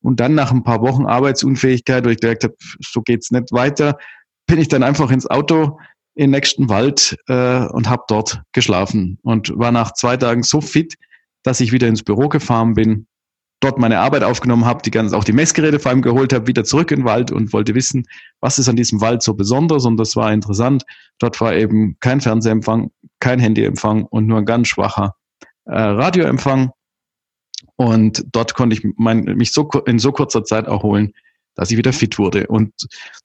Und 0.00 0.18
dann 0.18 0.34
nach 0.34 0.50
ein 0.50 0.64
paar 0.64 0.80
Wochen 0.82 1.06
Arbeitsunfähigkeit, 1.06 2.04
wo 2.04 2.08
ich 2.08 2.18
gemerkt 2.18 2.44
habe, 2.44 2.56
so 2.80 3.02
geht's 3.02 3.30
nicht 3.30 3.52
weiter, 3.52 3.98
bin 4.46 4.58
ich 4.58 4.68
dann 4.68 4.82
einfach 4.82 5.10
ins 5.10 5.30
Auto 5.30 5.78
in 6.14 6.30
nächsten 6.30 6.68
Wald 6.68 7.16
äh, 7.28 7.66
und 7.66 7.88
habe 7.88 8.04
dort 8.08 8.42
geschlafen 8.52 9.18
und 9.22 9.56
war 9.56 9.72
nach 9.72 9.92
zwei 9.94 10.16
Tagen 10.16 10.42
so 10.42 10.60
fit, 10.60 10.94
dass 11.42 11.60
ich 11.60 11.72
wieder 11.72 11.88
ins 11.88 12.02
Büro 12.02 12.28
gefahren 12.28 12.74
bin, 12.74 13.06
dort 13.60 13.78
meine 13.78 14.00
Arbeit 14.00 14.24
aufgenommen 14.24 14.64
habe, 14.64 14.82
die 14.82 14.90
ganz 14.90 15.12
auch 15.12 15.24
die 15.24 15.32
Messgeräte 15.32 15.78
vor 15.78 15.90
allem 15.90 16.02
geholt 16.02 16.32
habe, 16.32 16.46
wieder 16.46 16.64
zurück 16.64 16.90
in 16.90 17.00
den 17.00 17.06
Wald 17.06 17.30
und 17.30 17.52
wollte 17.52 17.74
wissen, 17.74 18.04
was 18.40 18.58
ist 18.58 18.68
an 18.68 18.76
diesem 18.76 19.00
Wald 19.00 19.22
so 19.22 19.34
besonders 19.34 19.84
und 19.86 19.96
das 19.96 20.16
war 20.16 20.32
interessant. 20.32 20.84
Dort 21.18 21.40
war 21.40 21.54
eben 21.54 21.96
kein 22.00 22.20
Fernsehempfang, 22.20 22.90
kein 23.20 23.38
Handyempfang 23.38 24.04
und 24.04 24.26
nur 24.26 24.38
ein 24.38 24.44
ganz 24.44 24.68
schwacher 24.68 25.14
äh, 25.64 25.74
Radioempfang 25.80 26.72
und 27.76 28.24
dort 28.32 28.54
konnte 28.54 28.76
ich 28.76 28.86
mein, 28.96 29.24
mich 29.24 29.52
so 29.52 29.68
in 29.86 29.98
so 29.98 30.12
kurzer 30.12 30.44
Zeit 30.44 30.66
erholen, 30.66 31.12
dass 31.54 31.70
ich 31.70 31.76
wieder 31.76 31.92
fit 31.92 32.18
wurde. 32.18 32.46
Und 32.46 32.72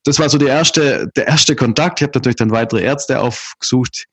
das 0.03 0.19
war 0.19 0.29
so 0.29 0.37
der 0.37 0.49
erste, 0.49 1.09
der 1.15 1.27
erste 1.27 1.55
Kontakt. 1.55 1.99
Ich 1.99 2.03
habe 2.03 2.17
natürlich 2.17 2.35
dann 2.35 2.51
weitere 2.51 2.83
Ärzte 2.83 3.21
aufgesucht 3.21 4.05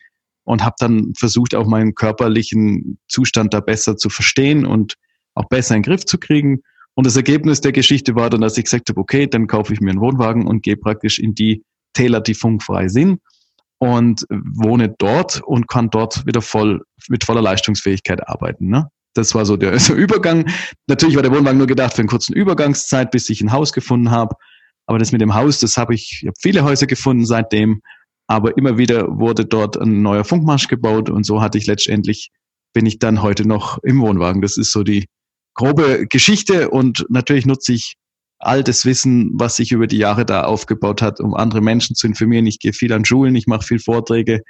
und 0.44 0.64
habe 0.64 0.76
dann 0.78 1.12
versucht, 1.18 1.54
auch 1.54 1.66
meinen 1.66 1.94
körperlichen 1.94 2.98
Zustand 3.08 3.54
da 3.54 3.60
besser 3.60 3.96
zu 3.96 4.08
verstehen 4.08 4.66
und 4.66 4.94
auch 5.34 5.48
besser 5.48 5.74
in 5.74 5.82
den 5.82 5.90
Griff 5.90 6.04
zu 6.04 6.18
kriegen. 6.18 6.60
Und 6.94 7.06
das 7.06 7.16
Ergebnis 7.16 7.60
der 7.60 7.72
Geschichte 7.72 8.14
war 8.14 8.30
dann, 8.30 8.40
dass 8.40 8.56
ich 8.56 8.64
gesagt 8.64 8.88
habe, 8.88 9.00
okay, 9.00 9.26
dann 9.26 9.46
kaufe 9.46 9.72
ich 9.72 9.80
mir 9.80 9.90
einen 9.90 10.00
Wohnwagen 10.00 10.46
und 10.46 10.62
gehe 10.62 10.76
praktisch 10.76 11.18
in 11.18 11.34
die 11.34 11.64
Täler, 11.92 12.20
die 12.20 12.34
funkfrei 12.34 12.88
sind 12.88 13.20
und 13.78 14.24
wohne 14.30 14.94
dort 14.98 15.42
und 15.42 15.66
kann 15.66 15.90
dort 15.90 16.24
wieder 16.26 16.40
voll 16.40 16.82
mit 17.08 17.24
voller 17.24 17.42
Leistungsfähigkeit 17.42 18.26
arbeiten. 18.28 18.68
Ne? 18.68 18.88
Das 19.14 19.34
war 19.34 19.46
so 19.46 19.56
der 19.56 19.78
so 19.80 19.94
Übergang. 19.94 20.50
Natürlich 20.86 21.16
war 21.16 21.22
der 21.22 21.32
Wohnwagen 21.32 21.58
nur 21.58 21.66
gedacht 21.66 21.94
für 21.94 22.00
einen 22.00 22.08
kurzen 22.08 22.34
Übergangszeit, 22.34 23.10
bis 23.10 23.30
ich 23.30 23.40
ein 23.40 23.52
Haus 23.52 23.72
gefunden 23.72 24.10
habe. 24.10 24.36
Aber 24.86 24.98
das 24.98 25.12
mit 25.12 25.20
dem 25.20 25.34
Haus, 25.34 25.60
das 25.60 25.76
habe 25.76 25.94
ich, 25.94 26.20
ich 26.20 26.26
habe 26.26 26.36
viele 26.40 26.62
Häuser 26.62 26.86
gefunden 26.86 27.24
seitdem. 27.24 27.80
Aber 28.26 28.56
immer 28.56 28.78
wieder 28.78 29.06
wurde 29.18 29.44
dort 29.44 29.76
ein 29.76 30.02
neuer 30.02 30.24
Funkmarsch 30.24 30.68
gebaut 30.68 31.10
und 31.10 31.24
so 31.24 31.40
hatte 31.42 31.58
ich 31.58 31.66
letztendlich, 31.66 32.30
bin 32.72 32.86
ich 32.86 32.98
dann 32.98 33.22
heute 33.22 33.46
noch 33.46 33.78
im 33.82 34.00
Wohnwagen. 34.00 34.42
Das 34.42 34.56
ist 34.56 34.72
so 34.72 34.82
die 34.82 35.06
grobe 35.54 36.06
Geschichte 36.08 36.70
und 36.70 37.06
natürlich 37.08 37.46
nutze 37.46 37.72
ich 37.72 37.96
all 38.38 38.62
das 38.62 38.84
Wissen, 38.84 39.30
was 39.34 39.56
sich 39.56 39.72
über 39.72 39.86
die 39.86 39.98
Jahre 39.98 40.26
da 40.26 40.44
aufgebaut 40.44 41.00
hat, 41.00 41.20
um 41.20 41.34
andere 41.34 41.60
Menschen 41.60 41.96
zu 41.96 42.06
informieren. 42.06 42.46
Ich 42.46 42.58
gehe 42.58 42.72
viel 42.72 42.92
an 42.92 43.04
Schulen, 43.04 43.34
ich 43.36 43.46
mache 43.46 43.66
viel 43.66 43.78
Vorträge, 43.78 44.42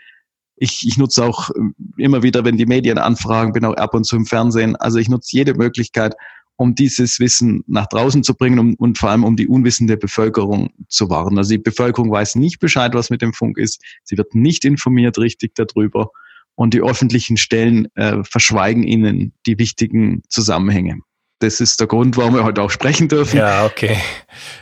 ich, 0.57 0.87
ich 0.87 0.97
nutze 0.97 1.25
auch 1.25 1.51
ähm, 1.57 1.75
immer 1.97 2.23
wieder, 2.23 2.45
wenn 2.45 2.57
die 2.57 2.67
Medien 2.67 2.99
anfragen, 2.99 3.53
bin 3.53 3.65
auch 3.65 3.75
ab 3.75 3.95
und 3.95 4.05
zu 4.05 4.17
im 4.17 4.27
Fernsehen. 4.27 4.77
Also 4.77 4.99
ich 4.99 5.09
nutze 5.09 5.37
jede 5.37 5.55
Möglichkeit, 5.55 6.15
um 6.57 6.75
dieses 6.75 7.19
Wissen 7.19 7.65
nach 7.67 7.87
draußen 7.87 8.23
zu 8.23 8.35
bringen 8.35 8.59
um, 8.59 8.75
und 8.75 8.99
vor 8.99 9.11
allem 9.11 9.25
um 9.25 9.37
die 9.37 9.49
unwissende 9.49 9.97
Bevölkerung 9.97 10.71
zu 10.89 11.11
warnen. 11.11 11.39
Also 11.39 11.51
die 11.51 11.59
Bevölkerung 11.59 12.11
weiß 12.11 12.37
nicht 12.37 12.61
Bescheid, 12.61 12.95
was 12.95 13.11
mit 13.11 13.23
dem 13.23 13.33
Funk 13.33 13.59
ist. 13.59 13.83
Sie 14.05 14.17
wird 14.17 14.35
nicht 14.35 14.65
informiert 14.65 15.19
richtig 15.19 15.55
darüber. 15.55 16.11
Und 16.57 16.73
die 16.73 16.83
öffentlichen 16.83 17.37
Stellen 17.37 17.89
äh, 17.97 18.23
verschweigen 18.23 18.85
ihnen 18.85 19.33
die 19.45 19.59
wichtigen 19.59 20.23
Zusammenhänge. 20.29 21.01
Das 21.41 21.61
ist 21.61 21.81
der 21.81 21.89
Grund, 21.89 22.17
warum 22.17 22.35
wir 22.35 22.45
heute 22.45 22.63
auch 22.63 22.71
sprechen 22.71 23.09
dürfen. 23.09 23.39
Ja, 23.39 23.67
okay. 23.67 23.97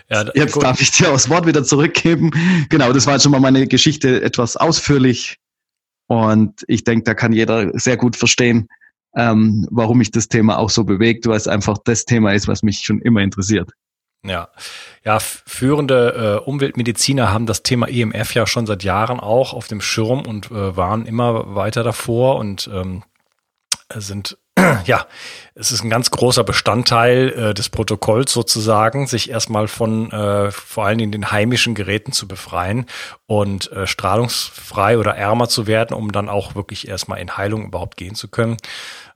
Ja, 0.08 0.24
Jetzt 0.34 0.54
gut. 0.54 0.62
darf 0.62 0.80
ich 0.80 0.90
dir 0.90 1.08
das 1.08 1.28
Wort 1.28 1.46
wieder 1.46 1.62
zurückgeben. 1.62 2.30
Genau, 2.70 2.92
das 2.94 3.06
war 3.06 3.12
jetzt 3.12 3.24
schon 3.24 3.32
mal 3.32 3.40
meine 3.40 3.66
Geschichte 3.66 4.22
etwas 4.22 4.56
ausführlich. 4.56 5.38
Und 6.12 6.62
ich 6.68 6.84
denke, 6.84 7.04
da 7.04 7.14
kann 7.14 7.32
jeder 7.32 7.70
sehr 7.78 7.96
gut 7.96 8.16
verstehen, 8.16 8.68
ähm, 9.16 9.66
warum 9.70 9.96
mich 9.96 10.10
das 10.10 10.28
Thema 10.28 10.58
auch 10.58 10.68
so 10.68 10.84
bewegt, 10.84 11.26
weil 11.26 11.38
es 11.38 11.48
einfach 11.48 11.78
das 11.84 12.04
Thema 12.04 12.34
ist, 12.34 12.48
was 12.48 12.62
mich 12.62 12.80
schon 12.80 13.00
immer 13.00 13.20
interessiert. 13.20 13.70
Ja, 14.22 14.48
ja, 15.04 15.18
führende 15.20 16.40
äh, 16.44 16.46
Umweltmediziner 16.46 17.32
haben 17.32 17.46
das 17.46 17.62
Thema 17.62 17.88
EMF 17.88 18.34
ja 18.34 18.46
schon 18.46 18.66
seit 18.66 18.84
Jahren 18.84 19.20
auch 19.20 19.54
auf 19.54 19.68
dem 19.68 19.80
Schirm 19.80 20.26
und 20.26 20.50
äh, 20.50 20.76
waren 20.76 21.06
immer 21.06 21.54
weiter 21.54 21.82
davor 21.82 22.36
und 22.36 22.68
ähm, 22.70 23.04
sind 23.94 24.36
ja, 24.84 25.06
es 25.54 25.72
ist 25.72 25.82
ein 25.82 25.90
ganz 25.90 26.10
großer 26.10 26.44
Bestandteil 26.44 27.28
äh, 27.30 27.54
des 27.54 27.68
Protokolls 27.68 28.32
sozusagen, 28.32 29.06
sich 29.06 29.30
erstmal 29.30 29.68
von 29.68 30.10
äh, 30.10 30.50
vor 30.50 30.86
allen 30.86 30.98
Dingen 30.98 31.12
den 31.12 31.30
heimischen 31.30 31.74
Geräten 31.74 32.12
zu 32.12 32.28
befreien 32.28 32.86
und 33.26 33.70
äh, 33.72 33.86
strahlungsfrei 33.86 34.98
oder 34.98 35.14
ärmer 35.14 35.48
zu 35.48 35.66
werden, 35.66 35.94
um 35.94 36.12
dann 36.12 36.28
auch 36.28 36.54
wirklich 36.54 36.88
erstmal 36.88 37.20
in 37.20 37.36
Heilung 37.36 37.66
überhaupt 37.66 37.96
gehen 37.96 38.14
zu 38.14 38.28
können. 38.28 38.56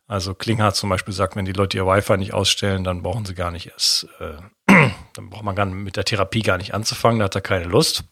Also 0.09 0.35
Klinghardt 0.35 0.77
zum 0.77 0.91
Beispiel 0.91 1.15
sagt, 1.15 1.35
wenn 1.35 1.47
die 1.47 1.53
Leute 1.53 1.77
ihr 1.77 1.87
Wi-Fi 1.87 2.17
nicht 2.17 2.33
ausstellen, 2.33 2.85
dann 2.85 3.03
brauchen 3.03 3.25
sie 3.25 3.35
gar 3.35 3.51
nicht 3.51 3.69
erst, 3.69 4.07
äh, 4.21 4.35
dann 5.15 5.31
braucht 5.31 5.45
man 5.45 5.57
gar 5.57 5.67
mit 5.67 5.97
der 5.97 6.05
Therapie 6.05 6.43
gar 6.43 6.59
nicht 6.59 6.75
anzufangen, 6.75 7.19
da 7.19 7.25
hat 7.27 7.35
er 7.35 7.41
keine 7.41 7.65
Lust. 7.65 8.05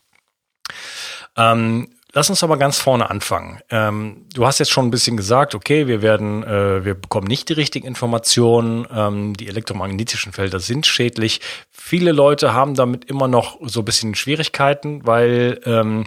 Ähm, 1.36 1.93
Lass 2.16 2.30
uns 2.30 2.44
aber 2.44 2.56
ganz 2.56 2.78
vorne 2.78 3.10
anfangen. 3.10 3.60
Ähm, 3.70 4.26
du 4.32 4.46
hast 4.46 4.60
jetzt 4.60 4.70
schon 4.70 4.86
ein 4.86 4.92
bisschen 4.92 5.16
gesagt, 5.16 5.56
okay, 5.56 5.88
wir 5.88 6.00
werden, 6.00 6.44
äh, 6.44 6.84
wir 6.84 6.94
bekommen 6.94 7.26
nicht 7.26 7.48
die 7.48 7.54
richtigen 7.54 7.88
Informationen. 7.88 8.86
Ähm, 8.94 9.34
die 9.34 9.48
elektromagnetischen 9.48 10.32
Felder 10.32 10.60
sind 10.60 10.86
schädlich. 10.86 11.40
Viele 11.72 12.12
Leute 12.12 12.54
haben 12.54 12.76
damit 12.76 13.06
immer 13.06 13.26
noch 13.26 13.58
so 13.62 13.80
ein 13.80 13.84
bisschen 13.84 14.14
Schwierigkeiten, 14.14 15.04
weil, 15.04 15.60
ähm, 15.66 16.06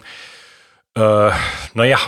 äh, 0.94 1.30
naja, 1.74 1.98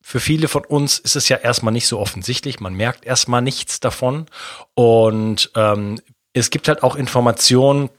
für 0.00 0.20
viele 0.20 0.46
von 0.46 0.64
uns 0.64 1.00
ist 1.00 1.16
es 1.16 1.28
ja 1.28 1.36
erstmal 1.36 1.72
nicht 1.72 1.88
so 1.88 1.98
offensichtlich. 1.98 2.60
Man 2.60 2.74
merkt 2.74 3.04
erstmal 3.04 3.42
nichts 3.42 3.80
davon. 3.80 4.26
Und 4.74 5.50
ähm, 5.56 6.00
es 6.32 6.50
gibt 6.50 6.68
halt 6.68 6.84
auch 6.84 6.94
Informationen, 6.94 7.90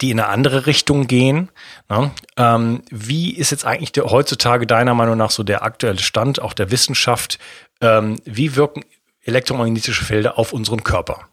die 0.00 0.10
in 0.10 0.20
eine 0.20 0.28
andere 0.28 0.66
Richtung 0.66 1.06
gehen. 1.06 1.50
Ne? 1.88 2.10
Ähm, 2.36 2.82
wie 2.90 3.34
ist 3.34 3.50
jetzt 3.50 3.64
eigentlich 3.64 3.92
der, 3.92 4.04
heutzutage 4.04 4.66
deiner 4.66 4.94
Meinung 4.94 5.16
nach 5.16 5.30
so 5.30 5.42
der 5.42 5.62
aktuelle 5.62 5.98
Stand, 5.98 6.40
auch 6.40 6.52
der 6.52 6.70
Wissenschaft? 6.70 7.38
Ähm, 7.80 8.20
wie 8.24 8.56
wirken 8.56 8.84
elektromagnetische 9.22 10.04
Felder 10.04 10.38
auf 10.38 10.52
unseren 10.52 10.84
Körper? 10.84 11.28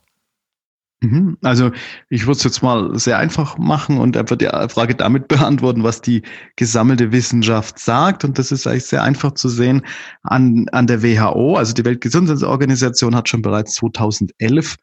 Mhm. 1.03 1.37
Also 1.41 1.71
ich 2.09 2.27
würde 2.27 2.37
es 2.37 2.43
jetzt 2.43 2.61
mal 2.61 2.97
sehr 2.97 3.17
einfach 3.17 3.57
machen 3.57 3.97
und 3.97 4.15
einfach 4.15 4.35
die 4.35 4.49
Frage 4.69 4.95
damit 4.95 5.27
beantworten, 5.27 5.83
was 5.83 6.01
die 6.01 6.21
gesammelte 6.55 7.11
Wissenschaft 7.11 7.79
sagt. 7.79 8.23
Und 8.23 8.37
das 8.37 8.51
ist 8.51 8.67
eigentlich 8.67 8.85
sehr 8.85 9.01
einfach 9.01 9.33
zu 9.33 9.49
sehen 9.49 9.83
an, 10.21 10.67
an 10.71 10.87
der 10.87 11.01
WHO. 11.01 11.55
Also 11.55 11.73
die 11.73 11.85
Weltgesundheitsorganisation 11.85 13.15
hat 13.15 13.29
schon 13.29 13.41
bereits 13.41 13.73
2011 13.75 14.75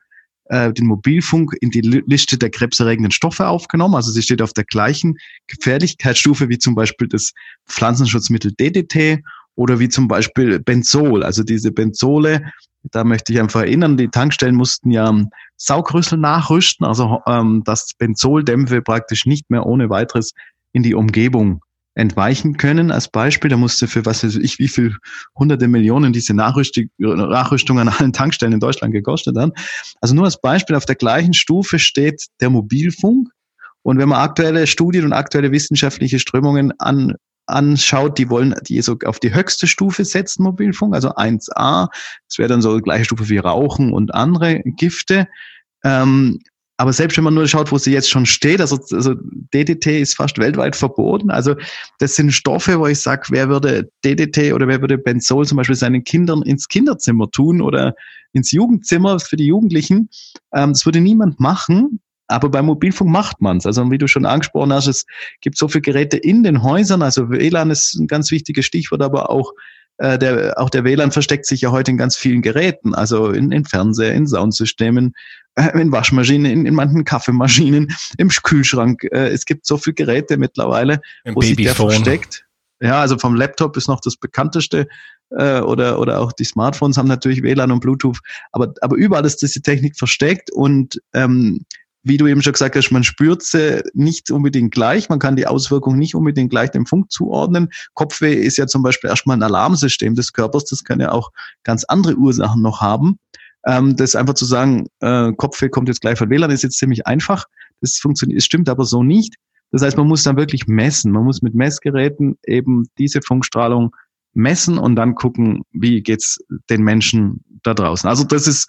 äh, 0.49 0.73
den 0.73 0.87
Mobilfunk 0.87 1.55
in 1.61 1.71
die 1.71 1.81
Liste 1.81 2.39
der 2.39 2.51
krebserregenden 2.51 3.13
Stoffe 3.13 3.47
aufgenommen. 3.47 3.95
Also 3.95 4.11
sie 4.11 4.23
steht 4.23 4.43
auf 4.43 4.53
der 4.53 4.65
gleichen 4.65 5.17
Gefährlichkeitsstufe 5.47 6.49
wie 6.49 6.59
zum 6.59 6.75
Beispiel 6.75 7.09
das 7.09 7.33
Pflanzenschutzmittel 7.67 8.53
DDT 8.53 9.23
oder 9.55 9.79
wie 9.79 9.89
zum 9.89 10.09
Beispiel 10.09 10.59
Benzol. 10.61 11.23
Also 11.23 11.43
diese 11.43 11.73
Benzole, 11.73 12.53
da 12.85 13.05
möchte 13.05 13.33
ich 13.33 13.41
einfach 13.41 13.61
erinnern, 13.61 13.97
die 13.97 14.09
Tankstellen 14.09 14.55
mussten 14.55 14.91
ja 14.91 15.13
Saugrüssel 15.57 16.19
nachrüsten, 16.19 16.87
also 16.87 17.21
ähm, 17.27 17.63
dass 17.65 17.93
Benzoldämpfe 17.99 18.83
praktisch 18.83 19.27
nicht 19.27 19.51
mehr 19.51 19.67
ohne 19.67 19.91
weiteres 19.91 20.33
in 20.73 20.83
die 20.83 20.95
Umgebung 20.95 21.61
entweichen 21.99 22.57
können. 22.57 22.93
Als 22.93 23.09
Beispiel, 23.09 23.51
da 23.51 23.57
musste 23.57 23.89
für 23.89 24.07
was 24.07 24.23
weiß 24.23 24.37
ich, 24.37 24.61
wie 24.61 24.69
viel 24.69 24.97
hunderte 25.37 25.67
Millionen 25.67 26.13
diese 26.13 26.33
Nachrüstung, 26.33 26.89
Nachrüstung 26.97 27.81
an 27.81 27.89
allen 27.89 28.13
Tankstellen 28.13 28.55
in 28.55 28.61
Deutschland 28.61 28.95
gekostet 28.95 29.37
haben. 29.37 29.53
Also 30.01 30.15
nur 30.15 30.25
als 30.25 30.41
Beispiel, 30.41 30.77
auf 30.77 30.87
der 30.87 30.95
gleichen 30.95 31.35
Stufe 31.35 31.81
steht 31.81 32.27
der 32.41 32.51
Mobilfunk. 32.51 33.31
Und 33.83 33.99
wenn 33.99 34.09
man 34.09 34.21
aktuelle 34.21 34.69
Studien 34.69 35.05
und 35.07 35.13
aktuelle 35.13 35.51
wissenschaftliche 35.51 36.21
Strömungen 36.21 36.73
an, 36.79 37.17
anschaut, 37.47 38.17
die 38.19 38.31
wollen 38.31 38.55
die 38.69 38.81
so 38.81 38.97
auf 39.05 39.19
die 39.19 39.35
höchste 39.35 39.67
Stufe 39.67 40.05
setzen, 40.05 40.45
Mobilfunk, 40.45 40.95
also 40.95 41.11
1a. 41.11 41.89
Das 42.29 42.39
wäre 42.39 42.49
dann 42.49 42.63
so 42.63 42.77
die 42.77 42.83
gleiche 42.83 43.07
Stufe 43.07 43.29
wie 43.29 43.39
Rauchen 43.39 43.93
und 43.93 44.15
andere 44.15 44.61
Gifte. 44.61 45.27
Ähm, 45.83 46.39
aber 46.79 46.93
selbst 46.93 47.17
wenn 47.17 47.25
man 47.25 47.35
nur 47.35 47.49
schaut, 47.49 47.73
wo 47.73 47.79
sie 47.79 47.93
jetzt 47.93 48.09
schon 48.09 48.25
steht, 48.25 48.61
also, 48.61 48.79
also 48.93 49.15
DDT 49.53 50.01
ist 50.01 50.15
fast 50.15 50.39
weltweit 50.39 50.77
verboten. 50.77 51.29
Also 51.29 51.57
das 51.99 52.15
sind 52.15 52.31
Stoffe, 52.31 52.79
wo 52.79 52.87
ich 52.87 53.01
sage, 53.01 53.27
wer 53.31 53.49
würde 53.49 53.91
DDT 54.05 54.53
oder 54.53 54.69
wer 54.69 54.81
würde 54.81 54.97
Benzol 54.97 55.45
zum 55.45 55.57
Beispiel 55.57 55.75
seinen 55.75 56.05
Kindern 56.05 56.43
ins 56.43 56.69
Kinderzimmer 56.69 57.33
tun 57.33 57.61
oder 57.61 57.95
ins 58.33 58.53
Jugendzimmer 58.53 59.19
für 59.19 59.37
die 59.37 59.47
Jugendlichen. 59.47 60.09
Ähm, 60.55 60.73
das 60.73 60.87
würde 60.87 61.01
niemand 61.01 61.41
machen. 61.41 62.01
Aber 62.29 62.49
beim 62.49 62.67
Mobilfunk 62.67 63.11
macht 63.11 63.41
man's. 63.41 63.67
Also 63.67 63.91
wie 63.91 63.99
du 63.99 64.07
schon 64.07 64.27
angesprochen 64.27 64.73
hast, 64.73 64.87
es 64.87 65.05
gibt 65.41 65.59
so 65.59 65.67
viele 65.67 65.83
Geräte 65.83 66.17
in 66.17 66.45
den 66.45 66.63
Häusern. 66.63 67.03
Also 67.03 67.29
WLAN 67.29 67.71
ist 67.71 67.95
ein 67.95 68.07
ganz 68.07 68.31
wichtiges 68.31 68.67
Stichwort, 68.67 69.03
aber 69.03 69.31
auch 69.31 69.53
äh, 69.99 70.19
der, 70.19 70.59
auch 70.59 70.71
der 70.71 70.85
WLAN 70.85 71.13
versteckt 71.13 71.47
sich 71.47 71.61
ja 71.61 71.71
heute 71.71 71.91
in 71.91 71.99
ganz 71.99 72.17
vielen 72.17 72.43
Geräten, 72.43 72.95
also 72.95 73.31
in, 73.31 73.53
in 73.53 73.65
Fernseher, 73.65 74.15
in 74.15 74.27
Soundsystemen, 74.27 75.15
äh, 75.57 75.81
in 75.81 75.93
Waschmaschinen, 75.93 76.51
in, 76.51 76.67
in 76.67 76.75
manchen 76.75 77.05
Kaffeemaschinen, 77.05 77.95
im 78.17 78.29
Kühlschrank. 78.29 79.05
Äh, 79.05 79.29
es 79.29 79.45
gibt 79.45 79.67
so 79.67 79.77
viele 79.77 79.95
Geräte 79.95 80.37
mittlerweile, 80.37 81.01
Im 81.25 81.35
wo 81.35 81.41
sich 81.41 81.57
der 81.57 81.65
Babyphone. 81.65 81.91
versteckt. 81.91 82.45
Ja, 82.81 83.01
also 83.01 83.19
vom 83.19 83.35
Laptop 83.35 83.77
ist 83.77 83.89
noch 83.89 84.01
das 84.01 84.17
bekannteste 84.17 84.87
äh, 85.31 85.61
oder 85.61 85.99
oder 85.99 86.21
auch 86.21 86.33
die 86.33 86.45
Smartphones 86.45 86.97
haben 86.97 87.09
natürlich 87.09 87.43
WLAN 87.43 87.73
und 87.73 87.81
Bluetooth, 87.81 88.21
aber 88.53 88.73
aber 88.81 88.97
überall 88.97 89.27
ist 89.27 89.43
diese 89.43 89.61
Technik 89.61 89.97
versteckt 89.97 90.53
und 90.53 91.01
ähm, 91.13 91.65
wie 92.03 92.17
du 92.17 92.27
eben 92.27 92.43
schon 92.43 92.53
gesagt 92.53 92.77
hast, 92.77 92.91
man 92.91 93.05
spürt 93.05 93.43
sie 93.43 93.83
nicht 93.93 94.31
unbedingt 94.31 94.73
gleich, 94.73 95.09
man 95.09 95.19
kann 95.19 95.37
die 95.37 95.47
Auswirkungen 95.47 95.99
nicht 95.99 96.15
unbedingt 96.15 96.51
gleich 96.51 96.71
dem 96.71 96.87
Funk 96.87 97.11
zuordnen. 97.11 97.69
Kopfweh 97.95 98.35
ist 98.35 98.57
ja 98.57 98.67
zum 98.67 98.83
Beispiel 98.83 99.11
erstmal 99.11 99.37
ein 99.37 99.43
Alarmsystem 99.43 100.15
des 100.15 100.33
Körpers, 100.33 100.65
das 100.65 100.85
kann 100.85 101.01
ja 101.01 101.13
auch 101.13 101.31
ganz 101.65 101.85
andere 101.85 102.15
Ursachen 102.15 102.63
noch 102.63 102.81
haben. 102.81 103.19
Ähm, 103.67 103.97
das 103.97 104.15
einfach 104.15 104.35
zu 104.35 104.45
sagen, 104.45 104.87
äh, 105.01 105.33
Kopfweh 105.33 105.69
kommt 105.69 105.89
jetzt 105.89 106.01
gleich 106.01 106.19
von 106.19 106.31
WLAN, 106.31 106.51
ist 106.51 106.63
jetzt 106.63 106.79
ziemlich 106.79 107.07
einfach. 107.07 107.47
Das 107.81 107.97
funktioniert, 107.97 108.43
stimmt 108.43 108.69
aber 108.69 108.85
so 108.85 109.03
nicht. 109.03 109.35
Das 109.71 109.83
heißt, 109.83 109.97
man 109.97 110.09
muss 110.09 110.23
dann 110.23 110.37
wirklich 110.37 110.67
messen. 110.67 111.13
Man 111.13 111.25
muss 111.25 111.43
mit 111.43 111.55
Messgeräten 111.55 112.39
eben 112.47 112.87
diese 112.97 113.21
Funkstrahlung 113.21 113.95
messen 114.33 114.79
und 114.79 114.97
dann 114.97 115.15
gucken, 115.15 115.63
wie 115.73 116.03
geht's 116.03 116.39
den 116.71 116.83
Menschen 116.83 117.45
da 117.63 117.75
draußen. 117.75 118.09
Also 118.09 118.25
das 118.25 118.47
ist 118.47 118.69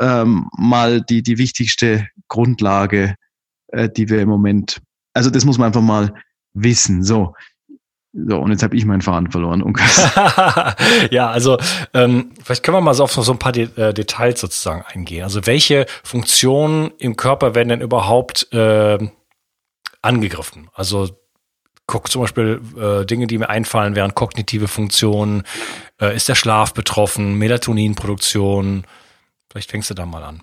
ähm, 0.00 0.48
mal 0.56 1.00
die, 1.02 1.22
die 1.22 1.38
wichtigste 1.38 2.08
Grundlage, 2.28 3.14
äh, 3.68 3.88
die 3.88 4.08
wir 4.08 4.20
im 4.20 4.28
Moment, 4.28 4.80
also 5.12 5.30
das 5.30 5.44
muss 5.44 5.58
man 5.58 5.68
einfach 5.68 5.82
mal 5.82 6.12
wissen. 6.52 7.02
So, 7.02 7.34
so 8.12 8.38
und 8.38 8.50
jetzt 8.50 8.62
habe 8.62 8.76
ich 8.76 8.84
meinen 8.84 9.02
Faden 9.02 9.30
verloren. 9.30 9.62
ja, 11.10 11.30
also 11.30 11.58
ähm, 11.92 12.32
vielleicht 12.42 12.62
können 12.62 12.76
wir 12.76 12.80
mal 12.80 12.94
so 12.94 13.04
auf 13.04 13.12
so 13.12 13.32
ein 13.32 13.38
paar 13.38 13.52
De 13.52 13.68
äh, 13.76 13.92
Details 13.92 14.40
sozusagen 14.40 14.84
eingehen. 14.86 15.24
Also 15.24 15.46
welche 15.46 15.86
Funktionen 16.02 16.92
im 16.98 17.16
Körper 17.16 17.54
werden 17.54 17.68
denn 17.70 17.80
überhaupt 17.80 18.52
äh, 18.52 18.98
angegriffen? 20.02 20.68
Also 20.74 21.08
guck 21.86 22.10
zum 22.10 22.22
Beispiel 22.22 22.60
äh, 22.78 23.04
Dinge, 23.04 23.26
die 23.26 23.38
mir 23.38 23.50
einfallen, 23.50 23.94
wären 23.94 24.14
kognitive 24.14 24.68
Funktionen, 24.68 25.42
äh, 26.00 26.14
ist 26.14 26.28
der 26.28 26.34
Schlaf 26.34 26.72
betroffen, 26.72 27.34
Melatoninproduktion, 27.34 28.84
Vielleicht 29.54 29.70
fängst 29.70 29.88
du 29.88 29.94
da 29.94 30.04
mal 30.04 30.24
an. 30.24 30.42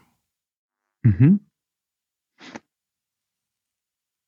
Mhm. 1.04 1.42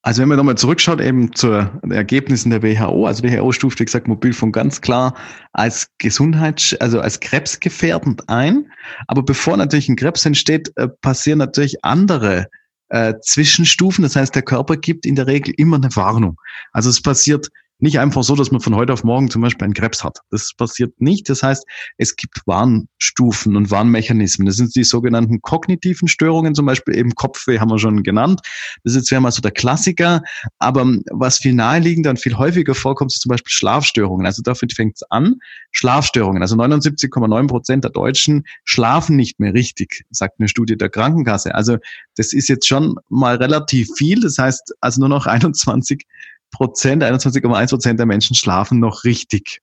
Also 0.02 0.22
wenn 0.22 0.28
man 0.28 0.36
nochmal 0.36 0.58
zurückschaut 0.58 1.00
eben 1.00 1.34
zu 1.34 1.52
den 1.82 1.92
Ergebnissen 1.92 2.50
der 2.50 2.62
WHO, 2.62 3.08
also 3.08 3.24
WHO 3.24 3.54
stuft, 3.54 3.80
wie 3.80 3.86
gesagt, 3.86 4.10
Mobilfunk 4.10 4.54
ganz 4.54 4.82
klar 4.82 5.16
als 5.54 5.88
Gesundheits-, 6.00 6.76
also 6.82 7.00
als 7.00 7.22
krebsgefährdend 7.22 8.28
ein. 8.28 8.74
Aber 9.08 9.24
bevor 9.24 9.56
natürlich 9.56 9.88
ein 9.88 9.96
Krebs 9.96 10.26
entsteht, 10.26 10.74
äh, 10.76 10.90
passieren 10.90 11.40
natürlich 11.40 11.86
andere 11.86 12.48
äh, 12.90 13.14
Zwischenstufen. 13.22 14.04
Das 14.04 14.18
heißt, 14.18 14.36
der 14.36 14.42
Körper 14.42 14.76
gibt 14.76 15.06
in 15.06 15.16
der 15.16 15.28
Regel 15.28 15.54
immer 15.56 15.78
eine 15.78 15.96
Warnung. 15.96 16.36
Also 16.74 16.90
es 16.90 17.02
passiert 17.02 17.48
nicht 17.80 18.00
einfach 18.00 18.24
so, 18.24 18.36
dass 18.36 18.52
man 18.52 18.62
von 18.62 18.76
heute 18.76 18.94
auf 18.94 19.04
morgen 19.04 19.30
zum 19.30 19.42
Beispiel 19.42 19.66
einen 19.66 19.74
Krebs 19.74 20.04
hat. 20.04 20.20
Das 20.30 20.54
passiert 20.56 21.02
nicht. 21.02 21.30
Das 21.30 21.44
heißt, 21.44 21.66
es 21.98 22.16
gibt 22.16 22.42
Warnstufen 22.46 23.56
und 23.56 23.72
Warnmechanismen. 23.72 24.46
Das 24.46 24.56
sind 24.56 24.76
die 24.76 24.84
sogenannten 24.84 25.42
kognitiven 25.42 26.08
Störungen, 26.08 26.56
zum 26.56 26.66
Beispiel 26.66 26.96
eben 26.96 27.14
Kopfweh 27.16 27.60
haben 27.60 27.70
wir 27.70 27.80
schon 27.80 28.04
genannt. 28.04 28.42
Das 28.84 28.96
ist 28.96 29.10
jetzt 29.10 29.22
mal 29.22 29.32
so 29.32 29.42
der 29.42 29.52
Klassiker. 29.52 30.22
Aber 30.60 30.86
was 31.12 31.40
viel 31.40 31.54
naheliegender 31.54 32.12
und 32.12 32.20
viel 32.20 32.38
häufiger 32.38 32.76
vorkommt, 32.76 33.12
ist 33.14 33.22
zum 33.22 33.30
Beispiel 33.30 33.52
Schlafstörungen. 33.52 34.26
Also 34.26 34.42
dafür 34.42 34.70
fängt 34.74 34.96
es 34.96 35.04
an. 35.10 35.36
Schlafstörungen. 35.72 36.42
Also 36.42 36.56
79,9 36.56 37.48
Prozent 37.48 37.84
der 37.84 37.92
Deutschen 37.92 38.44
schlafen 38.64 39.16
nicht 39.16 39.40
mehr 39.40 39.54
richtig, 39.54 40.06
sagt 40.10 40.40
eine 40.40 40.48
Studie 40.48 40.78
der 40.78 40.90
Krankenkasse. 40.90 41.54
Also 41.54 41.78
das 42.16 42.32
ist 42.34 42.48
jetzt 42.48 42.68
schon 42.68 42.96
mal 43.10 43.36
relativ 43.36 43.90
viel. 43.98 44.22
Das 44.22 44.38
heißt, 44.38 44.74
also 44.80 45.02
nur 45.02 45.10
noch 45.10 45.26
21 45.34 46.06
Prozent, 46.54 47.04
21,1 47.04 47.70
Prozent 47.70 48.00
der 48.00 48.06
Menschen 48.06 48.36
schlafen 48.36 48.80
noch 48.80 49.04
richtig. 49.04 49.60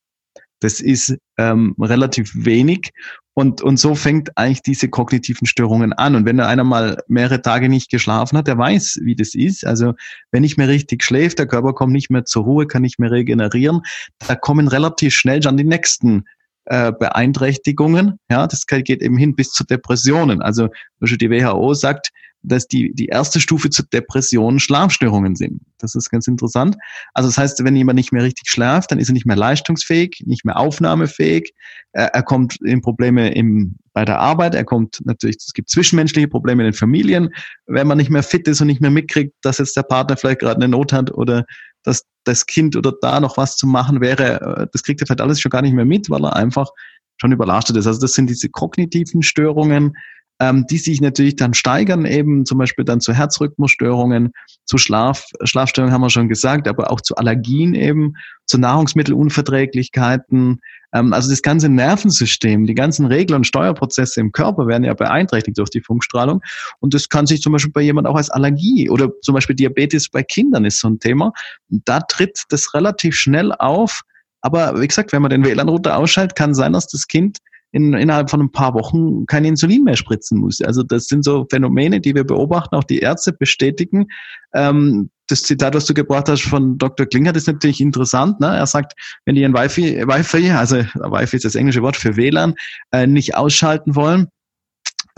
Das 0.59 0.79
ist 0.79 1.17
ähm, 1.37 1.75
relativ 1.79 2.31
wenig. 2.35 2.91
Und, 3.33 3.61
und 3.61 3.77
so 3.77 3.95
fängt 3.95 4.37
eigentlich 4.37 4.61
diese 4.61 4.89
kognitiven 4.89 5.47
Störungen 5.47 5.93
an. 5.93 6.15
Und 6.15 6.25
wenn 6.25 6.39
einer 6.39 6.63
mal 6.63 7.01
mehrere 7.07 7.41
Tage 7.41 7.69
nicht 7.69 7.89
geschlafen 7.89 8.37
hat, 8.37 8.47
der 8.47 8.57
weiß, 8.57 8.99
wie 9.03 9.15
das 9.15 9.33
ist. 9.33 9.65
Also 9.65 9.93
wenn 10.31 10.41
nicht 10.41 10.57
mehr 10.57 10.67
richtig 10.67 11.03
schläft, 11.03 11.39
der 11.39 11.47
Körper 11.47 11.73
kommt 11.73 11.93
nicht 11.93 12.11
mehr 12.11 12.25
zur 12.25 12.43
Ruhe, 12.43 12.67
kann 12.67 12.81
nicht 12.81 12.99
mehr 12.99 13.09
regenerieren, 13.09 13.81
da 14.27 14.35
kommen 14.35 14.67
relativ 14.67 15.13
schnell 15.13 15.41
schon 15.41 15.57
die 15.57 15.63
nächsten 15.63 16.25
äh, 16.65 16.91
Beeinträchtigungen. 16.91 18.19
Ja, 18.29 18.47
das 18.47 18.67
geht 18.67 19.01
eben 19.01 19.17
hin 19.17 19.35
bis 19.35 19.51
zu 19.51 19.63
Depressionen. 19.63 20.41
Also 20.41 20.67
die 20.99 21.29
WHO 21.31 21.73
sagt, 21.73 22.11
dass 22.43 22.67
die, 22.67 22.93
die 22.93 23.07
erste 23.07 23.39
Stufe 23.39 23.69
zur 23.69 23.85
Depression 23.85 24.59
Schlafstörungen 24.59 25.35
sind. 25.35 25.61
Das 25.77 25.95
ist 25.95 26.09
ganz 26.09 26.27
interessant. 26.27 26.75
Also 27.13 27.29
das 27.29 27.37
heißt, 27.37 27.63
wenn 27.63 27.75
jemand 27.75 27.97
nicht 27.97 28.11
mehr 28.11 28.23
richtig 28.23 28.49
schläft, 28.49 28.91
dann 28.91 28.99
ist 28.99 29.09
er 29.09 29.13
nicht 29.13 29.25
mehr 29.25 29.35
leistungsfähig, 29.35 30.23
nicht 30.25 30.45
mehr 30.45 30.57
aufnahmefähig. 30.57 31.53
Er, 31.91 32.07
er 32.07 32.23
kommt 32.23 32.59
in 32.61 32.81
Probleme 32.81 33.33
im, 33.33 33.75
bei 33.93 34.05
der 34.05 34.19
Arbeit. 34.19 34.55
Er 34.55 34.63
kommt 34.63 35.01
natürlich, 35.05 35.37
es 35.37 35.53
gibt 35.53 35.69
zwischenmenschliche 35.69 36.27
Probleme 36.27 36.63
in 36.63 36.71
den 36.71 36.77
Familien. 36.77 37.29
Wenn 37.67 37.87
man 37.87 37.97
nicht 37.97 38.09
mehr 38.09 38.23
fit 38.23 38.47
ist 38.47 38.61
und 38.61 38.67
nicht 38.67 38.81
mehr 38.81 38.91
mitkriegt, 38.91 39.33
dass 39.41 39.59
jetzt 39.59 39.77
der 39.77 39.83
Partner 39.83 40.17
vielleicht 40.17 40.39
gerade 40.39 40.57
eine 40.57 40.67
Not 40.67 40.93
hat 40.93 41.11
oder 41.11 41.45
dass 41.83 42.05
das 42.23 42.45
Kind 42.45 42.75
oder 42.75 42.93
da 43.01 43.19
noch 43.19 43.37
was 43.37 43.55
zu 43.55 43.65
machen 43.65 44.01
wäre, 44.01 44.41
äh, 44.41 44.67
das 44.71 44.83
kriegt 44.83 45.01
er 45.01 45.07
vielleicht 45.07 45.21
alles 45.21 45.41
schon 45.41 45.49
gar 45.49 45.61
nicht 45.61 45.73
mehr 45.73 45.85
mit, 45.85 46.09
weil 46.09 46.23
er 46.23 46.35
einfach 46.35 46.69
schon 47.17 47.31
überlastet 47.31 47.77
ist. 47.77 47.87
Also 47.87 48.01
das 48.01 48.13
sind 48.13 48.29
diese 48.29 48.49
kognitiven 48.49 49.21
Störungen, 49.21 49.95
ähm, 50.41 50.65
die 50.65 50.79
sich 50.79 50.99
natürlich 51.01 51.35
dann 51.35 51.53
steigern, 51.53 52.05
eben 52.05 52.47
zum 52.47 52.57
Beispiel 52.57 52.83
dann 52.83 52.99
zu 52.99 53.13
Herzrhythmusstörungen, 53.13 54.31
zu 54.65 54.79
Schlaf, 54.79 55.27
Schlafstörungen 55.43 55.93
haben 55.93 56.01
wir 56.01 56.09
schon 56.09 56.29
gesagt, 56.29 56.67
aber 56.67 56.89
auch 56.89 56.99
zu 56.99 57.15
Allergien 57.15 57.75
eben, 57.75 58.15
zu 58.47 58.57
Nahrungsmittelunverträglichkeiten. 58.57 60.59
Ähm, 60.93 61.13
also 61.13 61.29
das 61.29 61.43
ganze 61.43 61.69
Nervensystem, 61.69 62.65
die 62.65 62.73
ganzen 62.73 63.05
Regel- 63.05 63.35
und 63.35 63.45
Steuerprozesse 63.45 64.19
im 64.19 64.31
Körper 64.31 64.65
werden 64.65 64.83
ja 64.83 64.95
beeinträchtigt 64.95 65.59
durch 65.59 65.69
die 65.69 65.81
Funkstrahlung. 65.81 66.41
Und 66.79 66.95
das 66.95 67.07
kann 67.07 67.27
sich 67.27 67.43
zum 67.43 67.53
Beispiel 67.53 67.71
bei 67.71 67.81
jemand 67.81 68.07
auch 68.07 68.15
als 68.15 68.31
Allergie 68.31 68.89
oder 68.89 69.11
zum 69.21 69.35
Beispiel 69.35 69.55
Diabetes 69.55 70.09
bei 70.09 70.23
Kindern 70.23 70.65
ist 70.65 70.79
so 70.79 70.89
ein 70.89 70.97
Thema. 70.97 71.33
Da 71.69 71.99
tritt 71.99 72.45
das 72.49 72.73
relativ 72.73 73.15
schnell 73.15 73.53
auf. 73.53 74.01
Aber 74.41 74.81
wie 74.81 74.87
gesagt, 74.87 75.13
wenn 75.13 75.21
man 75.21 75.29
den 75.29 75.45
WLAN-Router 75.45 75.97
ausschaltet, 75.97 76.35
kann 76.35 76.55
sein, 76.55 76.73
dass 76.73 76.87
das 76.87 77.07
Kind 77.07 77.37
in, 77.71 77.93
innerhalb 77.93 78.29
von 78.29 78.41
ein 78.41 78.51
paar 78.51 78.73
Wochen 78.73 79.25
kein 79.25 79.45
Insulin 79.45 79.83
mehr 79.83 79.95
spritzen 79.95 80.39
muss. 80.39 80.61
Also 80.61 80.83
das 80.83 81.05
sind 81.05 81.23
so 81.23 81.45
Phänomene, 81.49 82.01
die 82.01 82.15
wir 82.15 82.23
beobachten, 82.23 82.75
auch 82.75 82.83
die 82.83 82.99
Ärzte 82.99 83.31
bestätigen. 83.31 84.07
Ähm, 84.53 85.09
das 85.27 85.43
Zitat, 85.43 85.73
was 85.73 85.85
du 85.85 85.93
gebracht 85.93 86.27
hast 86.27 86.43
von 86.43 86.77
Dr. 86.77 87.05
Klingert, 87.05 87.37
ist 87.37 87.47
natürlich 87.47 87.79
interessant. 87.79 88.39
Ne? 88.41 88.47
Er 88.47 88.67
sagt, 88.67 88.93
wenn 89.25 89.35
die 89.35 89.45
ein 89.45 89.53
Wi-Fi, 89.53 90.05
Wi-Fi 90.05 90.51
also 90.51 90.77
Wi-Fi 90.77 91.37
ist 91.37 91.45
das 91.45 91.55
englische 91.55 91.81
Wort 91.81 91.95
für 91.95 92.17
WLAN, 92.17 92.55
äh, 92.91 93.07
nicht 93.07 93.35
ausschalten 93.35 93.95
wollen, 93.95 94.27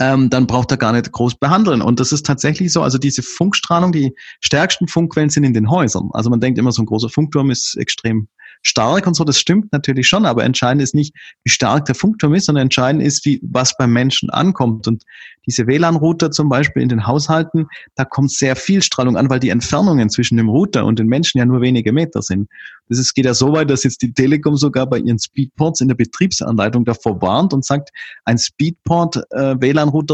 ähm, 0.00 0.30
dann 0.30 0.46
braucht 0.46 0.70
er 0.70 0.76
gar 0.76 0.92
nicht 0.92 1.10
groß 1.10 1.36
behandeln. 1.36 1.82
Und 1.82 1.98
das 1.98 2.12
ist 2.12 2.26
tatsächlich 2.26 2.72
so. 2.72 2.82
Also 2.82 2.98
diese 2.98 3.22
Funkstrahlung, 3.22 3.90
die 3.92 4.14
stärksten 4.40 4.86
Funkwellen 4.86 5.30
sind 5.30 5.44
in 5.44 5.54
den 5.54 5.70
Häusern. 5.70 6.10
Also 6.12 6.30
man 6.30 6.40
denkt 6.40 6.58
immer, 6.58 6.72
so 6.72 6.82
ein 6.82 6.86
großer 6.86 7.08
Funkturm 7.08 7.50
ist 7.50 7.76
extrem 7.76 8.28
stark 8.64 9.06
und 9.06 9.14
so, 9.14 9.24
das 9.24 9.38
stimmt 9.38 9.72
natürlich 9.72 10.08
schon, 10.08 10.24
aber 10.26 10.42
entscheidend 10.42 10.82
ist 10.82 10.94
nicht, 10.94 11.14
wie 11.44 11.50
stark 11.50 11.84
der 11.84 11.94
Funkturm 11.94 12.34
ist, 12.34 12.46
sondern 12.46 12.62
entscheidend 12.62 13.02
ist, 13.02 13.24
wie, 13.24 13.40
was 13.42 13.76
beim 13.76 13.92
Menschen 13.92 14.30
ankommt. 14.30 14.88
Und 14.88 15.04
diese 15.46 15.66
WLAN-Router 15.66 16.30
zum 16.30 16.48
Beispiel 16.48 16.82
in 16.82 16.88
den 16.88 17.06
Haushalten, 17.06 17.66
da 17.94 18.04
kommt 18.04 18.32
sehr 18.32 18.56
viel 18.56 18.82
Strahlung 18.82 19.16
an, 19.16 19.28
weil 19.28 19.40
die 19.40 19.50
Entfernungen 19.50 20.08
zwischen 20.08 20.38
dem 20.38 20.48
Router 20.48 20.86
und 20.86 20.98
den 20.98 21.06
Menschen 21.06 21.38
ja 21.38 21.44
nur 21.44 21.60
wenige 21.60 21.92
Meter 21.92 22.22
sind. 22.22 22.48
Das 22.88 22.98
ist, 22.98 23.14
geht 23.14 23.26
ja 23.26 23.34
so 23.34 23.52
weit, 23.52 23.70
dass 23.70 23.84
jetzt 23.84 24.02
die 24.02 24.12
Telekom 24.12 24.56
sogar 24.56 24.86
bei 24.86 24.98
ihren 24.98 25.18
Speedports 25.18 25.80
in 25.80 25.88
der 25.88 25.94
Betriebsanleitung 25.94 26.84
davor 26.84 27.20
warnt 27.20 27.52
und 27.52 27.64
sagt, 27.64 27.90
ein 28.24 28.38
Speedport 28.38 29.16
äh, 29.30 29.54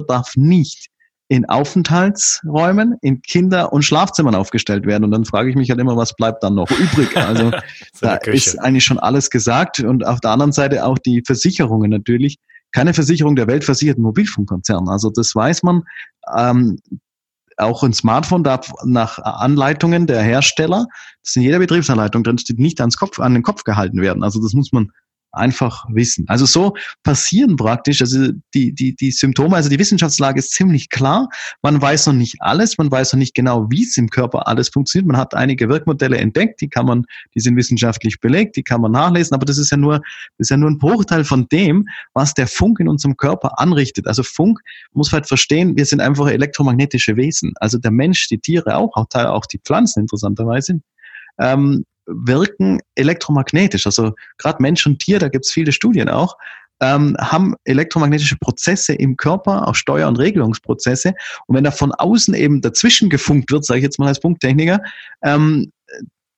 darf 0.07 0.37
nicht 0.37 0.91
in 1.31 1.49
Aufenthaltsräumen, 1.49 2.97
in 3.03 3.23
Kinder- 3.23 3.73
und 3.73 3.85
Schlafzimmern 3.85 4.35
aufgestellt 4.35 4.85
werden. 4.85 5.05
Und 5.05 5.13
dann 5.13 5.25
frage 5.25 5.49
ich 5.49 5.55
mich 5.55 5.71
halt 5.71 5.79
immer, 5.79 5.97
was 5.97 6.17
bleibt 6.17 6.43
dann 6.43 6.57
noch 6.57 6.71
übrig? 6.73 7.17
Also 7.17 7.53
da 8.01 8.17
ist 8.17 8.59
eigentlich 8.59 8.85
schon 8.85 8.99
alles 8.99 9.31
gesagt. 9.31 9.79
Und 9.79 10.05
auf 10.05 10.19
der 10.21 10.33
anderen 10.33 10.51
Seite 10.51 10.85
auch 10.85 10.99
die 10.99 11.23
Versicherungen 11.25 11.89
natürlich. 11.89 12.39
Keine 12.73 12.95
Versicherung 12.95 13.37
der 13.37 13.47
Welt 13.47 13.63
versichert 13.63 13.97
einen 13.97 14.05
Mobilfunkkonzern. 14.05 14.89
Also 14.89 15.09
das 15.11 15.33
weiß 15.33 15.63
man. 15.63 15.85
Ähm, 16.37 16.81
auch 17.59 17.85
ein 17.85 17.93
Smartphone 17.93 18.43
darf 18.43 18.73
nach 18.85 19.21
Anleitungen 19.21 20.09
der 20.09 20.23
Hersteller, 20.23 20.87
das 21.23 21.37
in 21.37 21.43
jeder 21.43 21.61
Betriebsanleitung 21.61 22.25
drin 22.25 22.39
steht, 22.39 22.59
nicht 22.59 22.81
ans 22.81 22.97
Kopf, 22.97 23.21
an 23.21 23.35
den 23.35 23.45
Kopf 23.45 23.63
gehalten 23.63 24.01
werden. 24.01 24.25
Also 24.25 24.43
das 24.43 24.53
muss 24.53 24.73
man 24.73 24.91
einfach 25.33 25.85
wissen. 25.91 26.25
Also 26.29 26.47
so 26.47 26.75
passieren 27.03 27.57
praktisch, 27.57 28.01
also 28.01 28.29
die, 28.55 28.73
die, 28.73 28.95
die 28.95 29.11
Symptome, 29.11 29.57
also 29.57 29.69
die 29.69 29.79
Wissenschaftslage 29.79 30.39
ist 30.39 30.53
ziemlich 30.53 30.91
klar. 30.91 31.29
Man 31.63 31.81
weiß 31.81 32.07
noch 32.07 32.15
nicht 32.15 32.37
alles, 32.41 32.79
man 32.79 32.91
weiß 32.91 33.13
noch 33.13 33.19
nicht 33.19 33.35
genau, 33.35 33.71
wie 33.71 33.85
es 33.85 33.97
im 33.97 34.09
Körper 34.09 34.49
alles 34.49 34.69
funktioniert. 34.69 35.07
Man 35.07 35.17
hat 35.17 35.35
einige 35.35 35.69
Wirkmodelle 35.69 36.19
entdeckt, 36.19 36.61
die 36.61 36.69
kann 36.69 36.87
man, 36.87 37.05
die 37.35 37.41
sind 37.41 37.57
wissenschaftlich 37.57 38.21
belegt, 38.21 38.57
die 38.57 38.63
kann 38.63 38.81
man 38.81 38.93
nachlesen, 38.93 39.35
aber 39.35 39.45
das 39.45 39.59
ist 39.59 39.71
ja 39.71 39.77
nur, 39.77 39.99
das 40.39 40.47
ist 40.47 40.51
ja 40.51 40.57
nur 40.57 40.71
ein 40.71 40.79
Bruchteil 40.79 41.25
von 41.25 41.47
dem, 41.49 41.89
was 42.15 42.35
der 42.35 42.47
Funk 42.47 42.81
in 42.81 42.89
unserem 42.89 43.17
Körper 43.17 43.59
anrichtet. 43.59 44.07
Also 44.07 44.23
Funk 44.23 44.61
muss 44.93 45.13
halt 45.13 45.27
verstehen, 45.27 45.77
wir 45.77 45.87
sind 45.87 46.01
einfach 46.01 46.29
elektromagnetische 46.29 47.17
Wesen. 47.17 47.53
Also 47.61 47.79
der 47.79 47.91
Mensch, 47.91 48.29
die 48.29 48.39
Tiere 48.39 48.77
auch, 48.77 48.95
auch, 48.95 49.07
auch 49.15 49.47
die 49.47 49.59
Pflanzen 49.59 50.01
interessanterweise. 50.01 50.81
Ähm, 51.39 51.85
wirken 52.13 52.81
elektromagnetisch. 52.95 53.87
Also 53.87 54.13
gerade 54.39 54.63
Mensch 54.63 54.87
und 54.87 54.99
Tier, 54.99 55.19
da 55.19 55.29
gibt 55.29 55.47
es 55.47 55.53
viele 55.53 55.73
Studien 55.73 56.09
auch, 56.09 56.37
ähm, 56.81 57.17
haben 57.21 57.55
elektromagnetische 57.65 58.37
Prozesse 58.37 58.95
im 58.95 59.17
Körper, 59.17 59.69
auch 59.69 59.75
Steuer- 59.75 60.09
und 60.09 60.17
Regelungsprozesse. 60.17 61.15
Und 61.47 61.57
wenn 61.57 61.65
da 61.65 61.71
von 61.71 61.93
außen 61.93 62.35
eben 62.35 62.61
dazwischen 62.61 63.11
gefunkt 63.11 63.51
wird, 63.51 63.65
sage 63.65 63.79
ich 63.79 63.85
jetzt 63.85 63.99
mal 63.99 64.09
als 64.09 64.21
Punkttechniker, 64.21 64.81
ähm, 65.23 65.71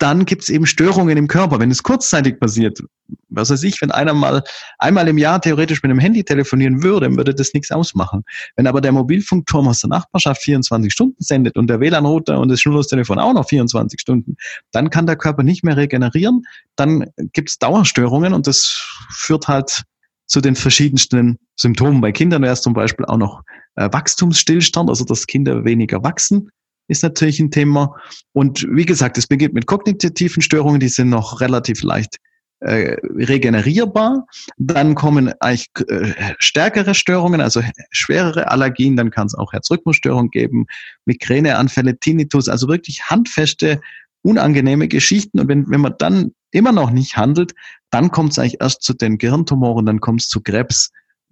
dann 0.02 0.24
gibt 0.24 0.42
es 0.42 0.48
eben 0.48 0.66
Störungen 0.66 1.16
im 1.16 1.28
Körper. 1.28 1.60
Wenn 1.60 1.70
es 1.70 1.84
kurzzeitig 1.84 2.40
passiert, 2.40 2.82
was 3.28 3.50
weiß 3.50 3.62
ich, 3.62 3.80
wenn 3.80 3.92
einer 3.92 4.14
mal 4.14 4.42
einmal 4.78 5.06
im 5.06 5.16
Jahr 5.16 5.40
theoretisch 5.40 5.80
mit 5.82 5.90
einem 5.90 6.00
Handy 6.00 6.24
telefonieren 6.24 6.82
würde, 6.82 7.16
würde 7.16 7.32
das 7.32 7.54
nichts 7.54 7.70
ausmachen. 7.70 8.24
Wenn 8.56 8.66
aber 8.66 8.80
der 8.80 8.90
Mobilfunkturm 8.90 9.68
aus 9.68 9.78
der 9.78 9.90
Nachbarschaft 9.90 10.42
24 10.42 10.92
Stunden 10.92 11.22
sendet 11.22 11.56
und 11.56 11.68
der 11.68 11.78
WLAN-Router 11.78 12.40
und 12.40 12.48
das 12.48 12.60
Schnurlostelefon 12.60 13.20
auch 13.20 13.32
noch 13.32 13.48
24 13.48 14.00
Stunden, 14.00 14.36
dann 14.72 14.90
kann 14.90 15.06
der 15.06 15.14
Körper 15.14 15.44
nicht 15.44 15.62
mehr 15.62 15.76
regenerieren, 15.76 16.42
dann 16.74 17.06
gibt 17.32 17.50
es 17.50 17.58
Dauerstörungen 17.58 18.34
und 18.34 18.48
das 18.48 18.84
führt 19.10 19.46
halt 19.46 19.84
zu 20.26 20.40
den 20.40 20.56
verschiedensten 20.56 21.38
Symptomen. 21.54 22.00
Bei 22.00 22.10
Kindern 22.10 22.42
wäre 22.42 22.54
es 22.54 22.62
zum 22.62 22.74
Beispiel 22.74 23.06
auch 23.06 23.18
noch 23.18 23.42
äh, 23.76 23.88
Wachstumsstillstand, 23.92 24.88
also 24.88 25.04
dass 25.04 25.28
Kinder 25.28 25.64
weniger 25.64 26.02
wachsen 26.02 26.50
ist 26.88 27.02
natürlich 27.02 27.40
ein 27.40 27.50
Thema. 27.50 27.94
Und 28.32 28.66
wie 28.70 28.84
gesagt, 28.84 29.18
es 29.18 29.26
beginnt 29.26 29.54
mit 29.54 29.66
kognitiven 29.66 30.42
Störungen, 30.42 30.80
die 30.80 30.88
sind 30.88 31.10
noch 31.10 31.40
relativ 31.40 31.82
leicht 31.82 32.18
äh, 32.60 32.96
regenerierbar. 33.02 34.26
Dann 34.56 34.94
kommen 34.94 35.32
eigentlich 35.40 35.68
äh, 35.88 36.34
stärkere 36.38 36.94
Störungen, 36.94 37.40
also 37.40 37.62
schwerere 37.90 38.50
Allergien. 38.50 38.96
Dann 38.96 39.10
kann 39.10 39.26
es 39.26 39.34
auch 39.34 39.52
Herzrhythmusstörungen 39.52 40.30
geben, 40.30 40.66
Migräneanfälle, 41.04 41.98
Tinnitus, 41.98 42.48
also 42.48 42.68
wirklich 42.68 43.10
handfeste, 43.10 43.80
unangenehme 44.22 44.88
Geschichten. 44.88 45.40
Und 45.40 45.48
wenn, 45.48 45.68
wenn 45.70 45.80
man 45.80 45.94
dann 45.98 46.32
immer 46.52 46.72
noch 46.72 46.90
nicht 46.90 47.16
handelt, 47.16 47.52
dann 47.90 48.10
kommt 48.10 48.32
es 48.32 48.38
eigentlich 48.38 48.60
erst 48.60 48.82
zu 48.82 48.94
den 48.94 49.18
Gehirntumoren, 49.18 49.86
dann 49.86 50.00
kommt 50.00 50.22
es 50.22 50.28
zu 50.28 50.40
Krebs, 50.40 50.90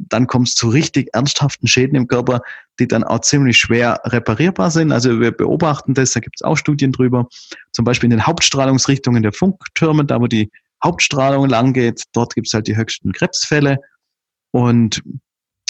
dann 0.08 0.26
kommt 0.26 0.48
es 0.48 0.54
zu 0.54 0.68
richtig 0.68 1.10
ernsthaften 1.12 1.66
Schäden 1.66 1.96
im 1.96 2.08
Körper, 2.08 2.40
die 2.78 2.88
dann 2.88 3.04
auch 3.04 3.20
ziemlich 3.20 3.58
schwer 3.58 4.00
reparierbar 4.04 4.70
sind. 4.70 4.92
Also 4.92 5.20
wir 5.20 5.32
beobachten 5.32 5.94
das, 5.94 6.12
da 6.12 6.20
gibt 6.20 6.36
es 6.36 6.42
auch 6.42 6.56
Studien 6.56 6.92
drüber, 6.92 7.26
zum 7.72 7.84
Beispiel 7.84 8.06
in 8.06 8.16
den 8.16 8.26
Hauptstrahlungsrichtungen 8.26 9.22
der 9.22 9.32
Funktürme, 9.32 10.04
da 10.04 10.20
wo 10.20 10.26
die 10.26 10.50
Hauptstrahlung 10.82 11.48
lang 11.48 11.72
geht, 11.72 12.04
dort 12.12 12.34
gibt 12.34 12.46
es 12.46 12.54
halt 12.54 12.66
die 12.66 12.76
höchsten 12.76 13.12
Krebsfälle. 13.12 13.78
Und 14.50 15.02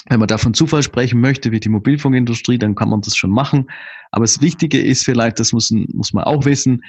wenn 0.07 0.21
man 0.21 0.29
davon 0.29 0.55
Zufall 0.55 0.83
sprechen 0.83 1.21
möchte, 1.21 1.51
wie 1.51 1.61
die 1.61 1.69
Mobilfunkindustrie, 1.69 2.59
dann 2.59 2.75
kann 2.75 2.89
man 2.89 3.01
das 3.01 3.17
schon 3.17 3.31
machen. 3.31 3.71
Aber 4.13 4.25
das 4.25 4.41
Wichtige 4.41 4.81
ist 4.81 5.05
vielleicht, 5.05 5.41
das 5.41 5.53
muss, 5.53 5.71
muss 5.71 6.13
man 6.13 6.25
auch 6.25 6.45
wissen, 6.45 6.83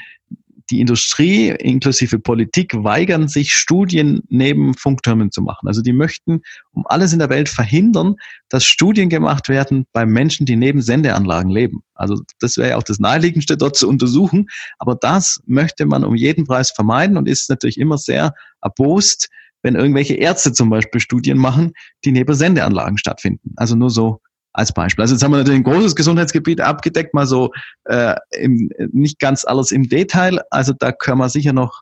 die 0.71 0.79
Industrie 0.79 1.49
inklusive 1.49 2.17
Politik 2.17 2.73
weigern 2.83 3.27
sich, 3.27 3.53
Studien 3.53 4.21
neben 4.29 4.73
Funktürmen 4.73 5.31
zu 5.31 5.41
machen. 5.41 5.67
Also 5.67 5.81
die 5.81 5.91
möchten 5.91 6.41
um 6.71 6.85
alles 6.87 7.11
in 7.11 7.19
der 7.19 7.29
Welt 7.29 7.49
verhindern, 7.49 8.15
dass 8.49 8.65
Studien 8.65 9.09
gemacht 9.09 9.49
werden 9.49 9.85
bei 9.91 10.05
Menschen, 10.05 10.45
die 10.45 10.55
neben 10.55 10.81
Sendeanlagen 10.81 11.51
leben. 11.51 11.83
Also 11.93 12.21
das 12.39 12.57
wäre 12.57 12.69
ja 12.69 12.77
auch 12.77 12.83
das 12.83 12.99
Naheliegendste, 12.99 13.57
dort 13.57 13.75
zu 13.75 13.87
untersuchen. 13.87 14.47
Aber 14.79 14.95
das 14.95 15.41
möchte 15.45 15.85
man 15.85 16.05
um 16.05 16.15
jeden 16.15 16.45
Preis 16.45 16.71
vermeiden 16.71 17.17
und 17.17 17.27
ist 17.27 17.49
natürlich 17.49 17.77
immer 17.77 17.97
sehr 17.97 18.33
erbost, 18.61 19.29
wenn 19.63 19.75
irgendwelche 19.75 20.15
Ärzte 20.15 20.53
zum 20.53 20.69
Beispiel 20.69 21.01
Studien 21.01 21.37
machen, 21.37 21.73
die 22.05 22.11
neben 22.11 22.33
Sendeanlagen 22.33 22.97
stattfinden. 22.97 23.53
Also 23.57 23.75
nur 23.75 23.89
so 23.89 24.21
als 24.53 24.73
Beispiel. 24.73 25.01
Also 25.01 25.15
jetzt 25.15 25.23
haben 25.23 25.31
wir 25.31 25.37
natürlich 25.37 25.59
ein 25.59 25.63
großes 25.63 25.95
Gesundheitsgebiet 25.95 26.61
abgedeckt, 26.61 27.13
mal 27.13 27.25
so 27.25 27.51
äh, 27.85 28.15
im, 28.31 28.69
nicht 28.91 29.19
ganz 29.19 29.45
alles 29.45 29.71
im 29.71 29.87
Detail. 29.87 30.41
Also 30.49 30.73
da 30.77 30.91
können 30.91 31.19
wir 31.19 31.29
sicher 31.29 31.53
noch 31.53 31.81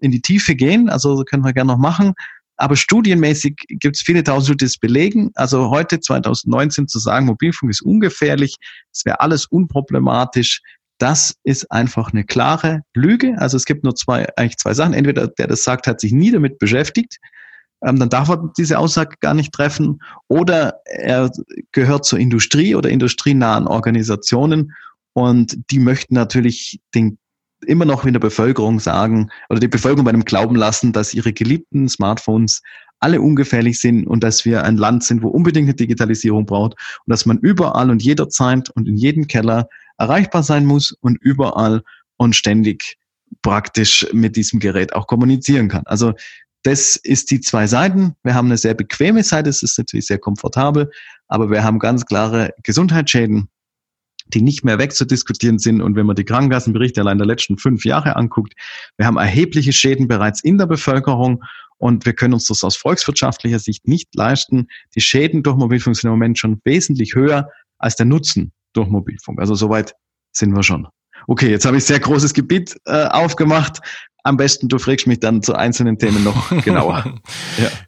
in 0.00 0.10
die 0.10 0.20
Tiefe 0.20 0.54
gehen. 0.54 0.88
Also 0.88 1.22
können 1.24 1.44
wir 1.44 1.52
gerne 1.52 1.72
noch 1.72 1.78
machen. 1.78 2.14
Aber 2.56 2.76
studienmäßig 2.76 3.56
gibt 3.68 3.96
es 3.96 4.02
viele 4.02 4.22
tausend 4.22 4.46
Studien, 4.46 4.58
die 4.58 4.64
es 4.66 4.78
belegen. 4.78 5.30
Also 5.34 5.70
heute 5.70 5.98
2019 5.98 6.86
zu 6.86 6.98
sagen, 7.00 7.26
Mobilfunk 7.26 7.70
ist 7.70 7.82
ungefährlich, 7.82 8.56
es 8.92 9.04
wäre 9.04 9.20
alles 9.20 9.46
unproblematisch, 9.46 10.62
das 10.98 11.34
ist 11.42 11.70
einfach 11.72 12.12
eine 12.12 12.22
klare 12.22 12.82
Lüge. 12.94 13.34
Also 13.38 13.56
es 13.56 13.64
gibt 13.64 13.82
nur 13.82 13.96
zwei, 13.96 14.28
eigentlich 14.36 14.58
zwei 14.58 14.74
Sachen. 14.74 14.94
Entweder 14.94 15.26
der 15.26 15.48
das 15.48 15.64
sagt, 15.64 15.88
hat 15.88 16.00
sich 16.00 16.12
nie 16.12 16.30
damit 16.30 16.60
beschäftigt 16.60 17.18
ähm, 17.84 17.98
dann 17.98 18.08
darf 18.08 18.28
er 18.28 18.50
diese 18.56 18.78
Aussage 18.78 19.16
gar 19.20 19.34
nicht 19.34 19.52
treffen. 19.52 20.00
Oder 20.28 20.80
er 20.84 21.30
gehört 21.72 22.04
zur 22.04 22.18
Industrie 22.18 22.74
oder 22.74 22.90
industrienahen 22.90 23.66
Organisationen 23.66 24.72
und 25.12 25.58
die 25.70 25.78
möchten 25.78 26.14
natürlich 26.14 26.80
den 26.94 27.18
immer 27.66 27.84
noch 27.84 28.04
in 28.04 28.12
der 28.12 28.20
Bevölkerung 28.20 28.78
sagen 28.80 29.30
oder 29.48 29.60
die 29.60 29.68
Bevölkerung 29.68 30.04
bei 30.04 30.12
dem 30.12 30.24
glauben 30.24 30.56
lassen, 30.56 30.92
dass 30.92 31.14
ihre 31.14 31.32
geliebten 31.32 31.88
Smartphones 31.88 32.62
alle 33.00 33.20
ungefährlich 33.20 33.78
sind 33.78 34.06
und 34.06 34.22
dass 34.22 34.44
wir 34.44 34.64
ein 34.64 34.76
Land 34.76 35.04
sind, 35.04 35.22
wo 35.22 35.28
unbedingt 35.28 35.66
eine 35.66 35.74
Digitalisierung 35.74 36.46
braucht 36.46 36.72
und 36.72 37.10
dass 37.10 37.26
man 37.26 37.38
überall 37.38 37.90
und 37.90 38.02
jederzeit 38.02 38.70
und 38.70 38.88
in 38.88 38.96
jedem 38.96 39.26
Keller 39.26 39.68
erreichbar 39.98 40.42
sein 40.42 40.66
muss 40.66 40.92
und 41.00 41.18
überall 41.20 41.82
und 42.16 42.36
ständig 42.36 42.96
praktisch 43.42 44.06
mit 44.12 44.36
diesem 44.36 44.60
Gerät 44.60 44.94
auch 44.94 45.06
kommunizieren 45.06 45.68
kann. 45.68 45.82
Also 45.86 46.14
das 46.64 46.96
ist 46.96 47.30
die 47.30 47.40
zwei 47.40 47.66
Seiten. 47.66 48.16
Wir 48.22 48.34
haben 48.34 48.46
eine 48.46 48.56
sehr 48.56 48.74
bequeme 48.74 49.22
Seite, 49.22 49.50
es 49.50 49.62
ist 49.62 49.78
natürlich 49.78 50.06
sehr 50.06 50.18
komfortabel, 50.18 50.90
aber 51.28 51.50
wir 51.50 51.62
haben 51.62 51.78
ganz 51.78 52.06
klare 52.06 52.54
Gesundheitsschäden, 52.62 53.48
die 54.28 54.40
nicht 54.40 54.64
mehr 54.64 54.78
wegzudiskutieren 54.78 55.58
sind. 55.58 55.82
Und 55.82 55.94
wenn 55.94 56.06
man 56.06 56.16
die 56.16 56.24
Krankenkassenberichte 56.24 57.02
allein 57.02 57.18
der 57.18 57.26
letzten 57.26 57.58
fünf 57.58 57.84
Jahre 57.84 58.16
anguckt, 58.16 58.54
wir 58.96 59.06
haben 59.06 59.18
erhebliche 59.18 59.74
Schäden 59.74 60.08
bereits 60.08 60.42
in 60.42 60.56
der 60.56 60.66
Bevölkerung 60.66 61.44
und 61.76 62.06
wir 62.06 62.14
können 62.14 62.32
uns 62.32 62.46
das 62.46 62.64
aus 62.64 62.76
volkswirtschaftlicher 62.76 63.58
Sicht 63.58 63.86
nicht 63.86 64.14
leisten. 64.14 64.68
Die 64.94 65.02
Schäden 65.02 65.42
durch 65.42 65.56
Mobilfunk 65.56 65.96
sind 65.96 66.08
im 66.08 66.12
Moment 66.12 66.38
schon 66.38 66.62
wesentlich 66.64 67.14
höher 67.14 67.50
als 67.78 67.96
der 67.96 68.06
Nutzen 68.06 68.52
durch 68.72 68.88
Mobilfunk. 68.88 69.38
Also 69.38 69.54
soweit 69.54 69.94
sind 70.32 70.56
wir 70.56 70.62
schon. 70.62 70.88
Okay, 71.26 71.50
jetzt 71.50 71.64
habe 71.66 71.76
ich 71.76 71.84
sehr 71.84 72.00
großes 72.00 72.34
Gebiet 72.34 72.76
äh, 72.86 73.06
aufgemacht 73.06 73.80
am 74.24 74.38
besten 74.38 74.68
du 74.68 74.78
fragst 74.78 75.06
mich 75.06 75.20
dann 75.20 75.42
zu 75.42 75.54
einzelnen 75.54 75.98
Themen 75.98 76.24
noch 76.24 76.50
genauer. 76.64 77.04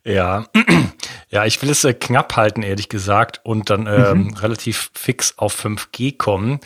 ja. 0.04 0.12
ja. 0.12 0.46
ja, 1.30 1.44
ich 1.46 1.60
will 1.62 1.70
es 1.70 1.82
äh, 1.82 1.94
knapp 1.94 2.36
halten, 2.36 2.62
ehrlich 2.62 2.88
gesagt, 2.88 3.40
und 3.42 3.70
dann 3.70 3.86
ähm, 3.86 4.24
mhm. 4.24 4.34
relativ 4.34 4.90
fix 4.94 5.38
auf 5.38 5.58
5G 5.64 6.16
kommen. 6.16 6.60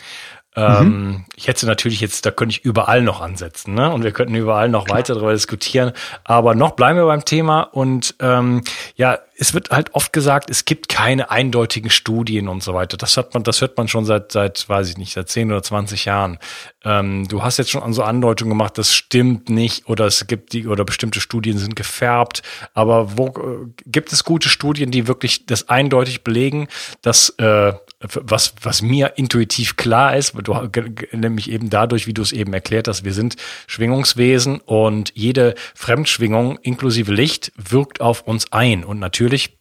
Ähm, 0.55 0.85
mhm. 0.85 1.25
Ich 1.35 1.47
hätte 1.47 1.65
natürlich 1.65 2.01
jetzt, 2.01 2.25
da 2.25 2.31
könnte 2.31 2.55
ich 2.55 2.65
überall 2.65 3.01
noch 3.01 3.21
ansetzen, 3.21 3.73
ne? 3.73 3.91
Und 3.91 4.03
wir 4.03 4.11
könnten 4.11 4.35
überall 4.35 4.67
noch 4.67 4.85
Klar. 4.85 4.97
weiter 4.97 5.13
darüber 5.13 5.31
diskutieren. 5.31 5.93
Aber 6.25 6.55
noch 6.55 6.71
bleiben 6.71 6.97
wir 6.97 7.05
beim 7.05 7.23
Thema 7.23 7.61
und 7.61 8.15
ähm, 8.19 8.61
ja, 8.95 9.19
es 9.37 9.53
wird 9.53 9.71
halt 9.71 9.95
oft 9.95 10.13
gesagt, 10.13 10.49
es 10.49 10.65
gibt 10.65 10.89
keine 10.89 11.31
eindeutigen 11.31 11.89
Studien 11.89 12.47
und 12.47 12.61
so 12.61 12.73
weiter. 12.73 12.95
Das 12.97 13.17
hat 13.17 13.33
man, 13.33 13.43
das 13.43 13.61
hört 13.61 13.77
man 13.77 13.87
schon 13.87 14.05
seit, 14.05 14.33
seit, 14.33 14.67
weiß 14.67 14.89
ich 14.89 14.97
nicht, 14.97 15.13
seit 15.13 15.29
10 15.29 15.51
oder 15.51 15.63
20 15.63 16.05
Jahren. 16.05 16.37
Ähm, 16.83 17.27
du 17.27 17.41
hast 17.41 17.57
jetzt 17.57 17.71
schon 17.71 17.81
an 17.81 17.93
so 17.93 18.03
Andeutungen 18.03 18.51
gemacht, 18.51 18.77
das 18.77 18.93
stimmt 18.93 19.49
nicht 19.49 19.87
oder 19.87 20.05
es 20.05 20.27
gibt 20.27 20.53
die 20.53 20.67
oder 20.67 20.83
bestimmte 20.83 21.21
Studien 21.21 21.57
sind 21.57 21.75
gefärbt. 21.75 22.43
Aber 22.73 23.17
wo 23.17 23.27
äh, 23.29 23.71
gibt 23.85 24.11
es 24.13 24.25
gute 24.25 24.49
Studien, 24.49 24.91
die 24.91 25.07
wirklich 25.07 25.45
das 25.45 25.69
eindeutig 25.69 26.23
belegen, 26.23 26.67
dass 27.01 27.29
äh, 27.39 27.73
was, 28.01 28.53
was 28.61 28.81
mir 28.81 29.13
intuitiv 29.15 29.77
klar 29.77 30.15
ist, 30.15 30.33
du, 30.43 30.69
nämlich 31.11 31.49
eben 31.51 31.69
dadurch, 31.69 32.07
wie 32.07 32.13
du 32.13 32.21
es 32.21 32.31
eben 32.31 32.53
erklärt 32.53 32.87
hast, 32.87 33.03
wir 33.03 33.13
sind 33.13 33.35
Schwingungswesen 33.67 34.59
und 34.59 35.11
jede 35.15 35.55
Fremdschwingung 35.75 36.57
inklusive 36.61 37.13
Licht 37.13 37.51
wirkt 37.57 38.01
auf 38.01 38.21
uns 38.21 38.51
ein 38.51 38.83
und 38.83 38.99
natürlich 38.99 39.21
natürlich 39.21 39.57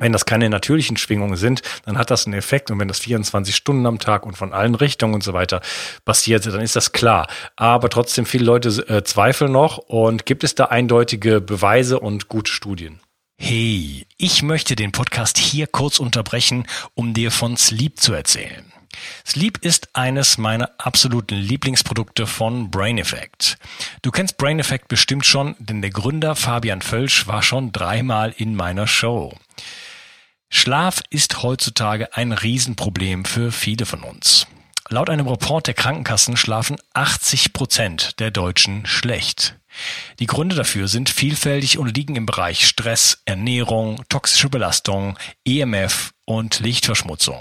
wenn 0.00 0.12
das 0.12 0.26
keine 0.26 0.50
natürlichen 0.50 0.96
Schwingungen 0.96 1.36
sind, 1.36 1.62
dann 1.84 1.98
hat 1.98 2.10
das 2.10 2.26
einen 2.26 2.34
Effekt. 2.34 2.70
Und 2.70 2.80
wenn 2.80 2.88
das 2.88 2.98
24 2.98 3.54
Stunden 3.54 3.86
am 3.86 4.00
Tag 4.00 4.26
und 4.26 4.36
von 4.36 4.52
allen 4.52 4.74
Richtungen 4.74 5.14
und 5.14 5.22
so 5.22 5.34
weiter 5.34 5.60
passiert, 6.04 6.44
dann 6.46 6.60
ist 6.60 6.74
das 6.74 6.90
klar. 6.90 7.28
Aber 7.54 7.88
trotzdem, 7.88 8.26
viele 8.26 8.44
Leute 8.44 8.70
äh, 8.88 9.04
zweifeln 9.04 9.52
noch. 9.52 9.78
Und 9.78 10.26
gibt 10.26 10.42
es 10.42 10.56
da 10.56 10.64
eindeutige 10.64 11.40
Beweise 11.40 12.00
und 12.00 12.28
gute 12.28 12.50
Studien? 12.50 12.98
Hey, 13.40 14.04
ich 14.18 14.42
möchte 14.42 14.74
den 14.74 14.90
Podcast 14.90 15.38
hier 15.38 15.68
kurz 15.68 16.00
unterbrechen, 16.00 16.66
um 16.94 17.14
dir 17.14 17.30
von 17.30 17.56
Sleep 17.56 17.98
zu 17.98 18.12
erzählen. 18.12 18.72
Sleep 19.24 19.58
ist 19.64 19.94
eines 19.94 20.38
meiner 20.38 20.72
absoluten 20.76 21.36
Lieblingsprodukte 21.36 22.26
von 22.26 22.68
Brain 22.68 22.98
Effect. 22.98 23.56
Du 24.02 24.10
kennst 24.10 24.38
Brain 24.38 24.58
Effect 24.58 24.88
bestimmt 24.88 25.24
schon, 25.24 25.54
denn 25.60 25.80
der 25.80 25.92
Gründer 25.92 26.34
Fabian 26.34 26.82
Völsch 26.82 27.28
war 27.28 27.42
schon 27.42 27.70
dreimal 27.70 28.34
in 28.36 28.56
meiner 28.56 28.88
Show. 28.88 29.32
Schlaf 30.50 31.00
ist 31.08 31.42
heutzutage 31.42 32.14
ein 32.16 32.32
Riesenproblem 32.32 33.24
für 33.24 33.52
viele 33.52 33.86
von 33.86 34.02
uns. 34.02 34.48
Laut 34.88 35.10
einem 35.10 35.28
Report 35.28 35.66
der 35.66 35.74
Krankenkassen 35.74 36.36
schlafen 36.36 36.76
80 36.92 37.52
Prozent 37.52 38.18
der 38.18 38.32
Deutschen 38.32 38.84
schlecht. 38.84 39.54
Die 40.18 40.26
Gründe 40.26 40.56
dafür 40.56 40.88
sind 40.88 41.10
vielfältig 41.10 41.78
und 41.78 41.96
liegen 41.96 42.16
im 42.16 42.26
Bereich 42.26 42.66
Stress, 42.66 43.22
Ernährung, 43.24 44.02
toxische 44.08 44.48
Belastung, 44.48 45.18
EMF 45.44 46.12
und 46.24 46.60
Lichtverschmutzung. 46.60 47.38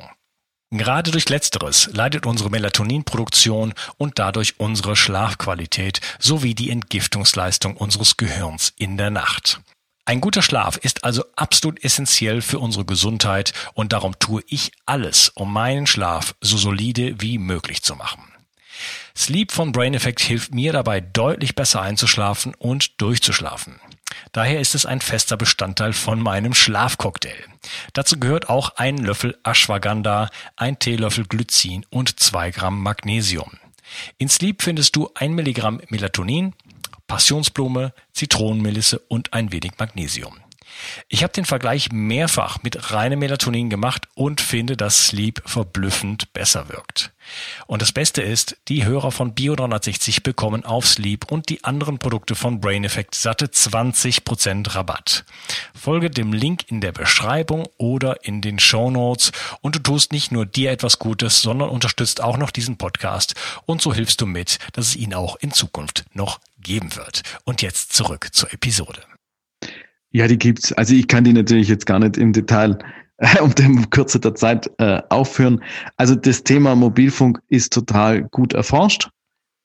Gerade 0.69 1.11
durch 1.11 1.29
Letzteres 1.29 1.89
leidet 1.93 2.25
unsere 2.25 2.49
Melatoninproduktion 2.49 3.73
und 3.97 4.19
dadurch 4.19 4.59
unsere 4.59 4.97
Schlafqualität 4.97 6.01
sowie 6.19 6.55
die 6.55 6.71
Entgiftungsleistung 6.71 7.77
unseres 7.77 8.17
Gehirns 8.17 8.73
in 8.77 8.97
der 8.97 9.09
Nacht. 9.09 9.61
Ein 10.03 10.21
guter 10.21 10.41
Schlaf 10.41 10.77
ist 10.77 11.03
also 11.03 11.23
absolut 11.35 11.83
essentiell 11.83 12.41
für 12.41 12.59
unsere 12.59 12.85
Gesundheit 12.85 13.53
und 13.73 13.93
darum 13.93 14.19
tue 14.19 14.41
ich 14.47 14.71
alles, 14.85 15.29
um 15.35 15.51
meinen 15.51 15.87
Schlaf 15.87 16.35
so 16.41 16.57
solide 16.57 17.19
wie 17.19 17.37
möglich 17.37 17.81
zu 17.81 17.95
machen. 17.95 18.23
Sleep 19.15 19.51
von 19.51 19.71
Brain 19.71 19.93
Effect 19.93 20.19
hilft 20.19 20.53
mir 20.53 20.73
dabei 20.73 21.01
deutlich 21.01 21.55
besser 21.55 21.81
einzuschlafen 21.81 22.53
und 22.55 23.01
durchzuschlafen. 23.01 23.79
Daher 24.31 24.59
ist 24.59 24.75
es 24.75 24.85
ein 24.85 25.01
fester 25.01 25.37
Bestandteil 25.37 25.93
von 25.93 26.21
meinem 26.21 26.53
Schlafcocktail. 26.53 27.43
Dazu 27.93 28.19
gehört 28.19 28.49
auch 28.49 28.75
ein 28.77 28.97
Löffel 28.97 29.37
Ashwagandha, 29.43 30.29
ein 30.55 30.79
Teelöffel 30.79 31.25
Glycin 31.25 31.85
und 31.89 32.19
zwei 32.19 32.51
Gramm 32.51 32.81
Magnesium. 32.81 33.51
In 34.17 34.29
Sleep 34.29 34.61
findest 34.61 34.95
du 34.95 35.09
ein 35.15 35.33
Milligramm 35.33 35.81
Melatonin, 35.89 36.53
Passionsblume, 37.07 37.93
Zitronenmelisse 38.13 38.99
und 39.07 39.33
ein 39.33 39.51
wenig 39.51 39.73
Magnesium. 39.79 40.37
Ich 41.09 41.23
habe 41.23 41.33
den 41.33 41.45
Vergleich 41.45 41.91
mehrfach 41.91 42.63
mit 42.63 42.91
reinem 42.91 43.19
Melatonin 43.19 43.69
gemacht 43.69 44.07
und 44.15 44.41
finde, 44.41 44.77
dass 44.77 45.07
Sleep 45.07 45.41
verblüffend 45.45 46.33
besser 46.33 46.69
wirkt. 46.69 47.11
Und 47.65 47.81
das 47.81 47.91
Beste 47.91 48.21
ist, 48.21 48.57
die 48.67 48.85
Hörer 48.85 49.11
von 49.11 49.35
Bio360 49.35 50.23
bekommen 50.23 50.65
auf 50.65 50.87
Sleep 50.87 51.29
und 51.31 51.49
die 51.49 51.63
anderen 51.63 51.99
Produkte 51.99 52.35
von 52.35 52.61
Brain 52.61 52.83
Effect 52.83 53.15
satte 53.15 53.47
20% 53.47 54.75
Rabatt. 54.75 55.25
Folge 55.73 56.09
dem 56.09 56.33
Link 56.33 56.69
in 56.69 56.81
der 56.81 56.91
Beschreibung 56.91 57.67
oder 57.77 58.25
in 58.25 58.41
den 58.41 58.59
Show 58.59 58.89
Notes 58.89 59.31
und 59.61 59.75
du 59.75 59.79
tust 59.79 60.11
nicht 60.11 60.31
nur 60.31 60.45
dir 60.45 60.71
etwas 60.71 60.99
Gutes, 60.99 61.41
sondern 61.41 61.69
unterstützt 61.69 62.21
auch 62.21 62.37
noch 62.37 62.51
diesen 62.51 62.77
Podcast 62.77 63.35
und 63.65 63.81
so 63.81 63.93
hilfst 63.93 64.21
du 64.21 64.25
mit, 64.25 64.59
dass 64.73 64.87
es 64.87 64.95
ihn 64.95 65.13
auch 65.13 65.35
in 65.37 65.51
Zukunft 65.51 66.05
noch 66.13 66.39
geben 66.59 66.95
wird. 66.95 67.23
Und 67.43 67.61
jetzt 67.61 67.93
zurück 67.93 68.29
zur 68.31 68.53
Episode. 68.53 69.01
Ja, 70.11 70.27
die 70.27 70.37
gibt's. 70.37 70.73
Also 70.73 70.93
ich 70.93 71.07
kann 71.07 71.23
die 71.23 71.33
natürlich 71.33 71.67
jetzt 71.67 71.85
gar 71.85 71.99
nicht 71.99 72.17
im 72.17 72.33
Detail 72.33 72.77
äh, 73.17 73.39
um 73.41 73.53
dem 73.55 73.89
Kürze 73.89 74.19
der 74.19 74.35
Zeit 74.35 74.69
äh, 74.77 75.01
aufführen. 75.09 75.63
Also 75.97 76.15
das 76.15 76.43
Thema 76.43 76.75
Mobilfunk 76.75 77.39
ist 77.49 77.73
total 77.73 78.23
gut 78.23 78.53
erforscht. 78.53 79.09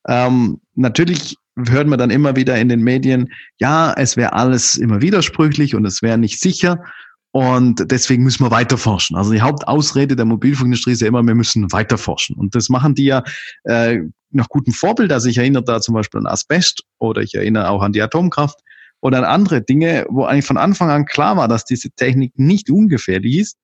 Ähm, 0.09 0.61
natürlich 0.75 1.37
hört 1.69 1.87
man 1.87 1.99
dann 1.99 2.11
immer 2.11 2.35
wieder 2.35 2.59
in 2.59 2.69
den 2.69 2.81
Medien, 2.81 3.31
ja, 3.61 3.93
es 3.93 4.17
wäre 4.17 4.33
alles 4.33 4.79
immer 4.79 5.03
widersprüchlich 5.03 5.75
und 5.75 5.85
es 5.85 6.03
wäre 6.03 6.19
nicht 6.19 6.41
sicher. 6.41 6.83
Und 7.31 7.91
deswegen 7.91 8.25
müssen 8.25 8.45
wir 8.45 8.51
weiter 8.51 8.77
forschen. 8.77 9.17
Also 9.17 9.33
die 9.33 9.41
Hauptausrede 9.41 10.17
der 10.17 10.27
Mobilfunkindustrie 10.27 10.93
ist 10.93 11.01
ja 11.01 11.09
immer, 11.09 11.23
wir 11.23 11.35
müssen 11.35 11.71
weiter 11.73 11.97
forschen. 11.97 12.37
Und 12.37 12.55
das 12.55 12.69
machen 12.69 12.95
die 12.95 13.05
ja 13.05 13.23
äh, 13.65 14.01
nach 14.31 14.49
gutem 14.49 14.75
Vorbild. 14.75 15.13
Also 15.13 15.29
ich 15.29 15.39
erinnere 15.39 15.65
da 15.65 15.81
zum 15.81 15.95
Beispiel 15.95 16.21
an 16.21 16.27
Asbest 16.27 16.83
oder 16.99 17.23
ich 17.23 17.35
erinnere 17.35 17.71
auch 17.71 17.83
an 17.83 17.93
die 17.93 18.03
Atomkraft 18.03 18.61
oder 19.03 19.19
an 19.19 19.25
andere 19.25 19.61
Dinge, 19.61 20.07
wo 20.09 20.25
eigentlich 20.25 20.47
von 20.47 20.57
Anfang 20.57 20.89
an 20.89 21.05
klar 21.05 21.37
war, 21.37 21.49
dass 21.49 21.65
diese 21.65 21.91
Technik 21.91 22.39
nicht 22.39 22.71
ungefährlich 22.71 23.37
ist. 23.37 23.57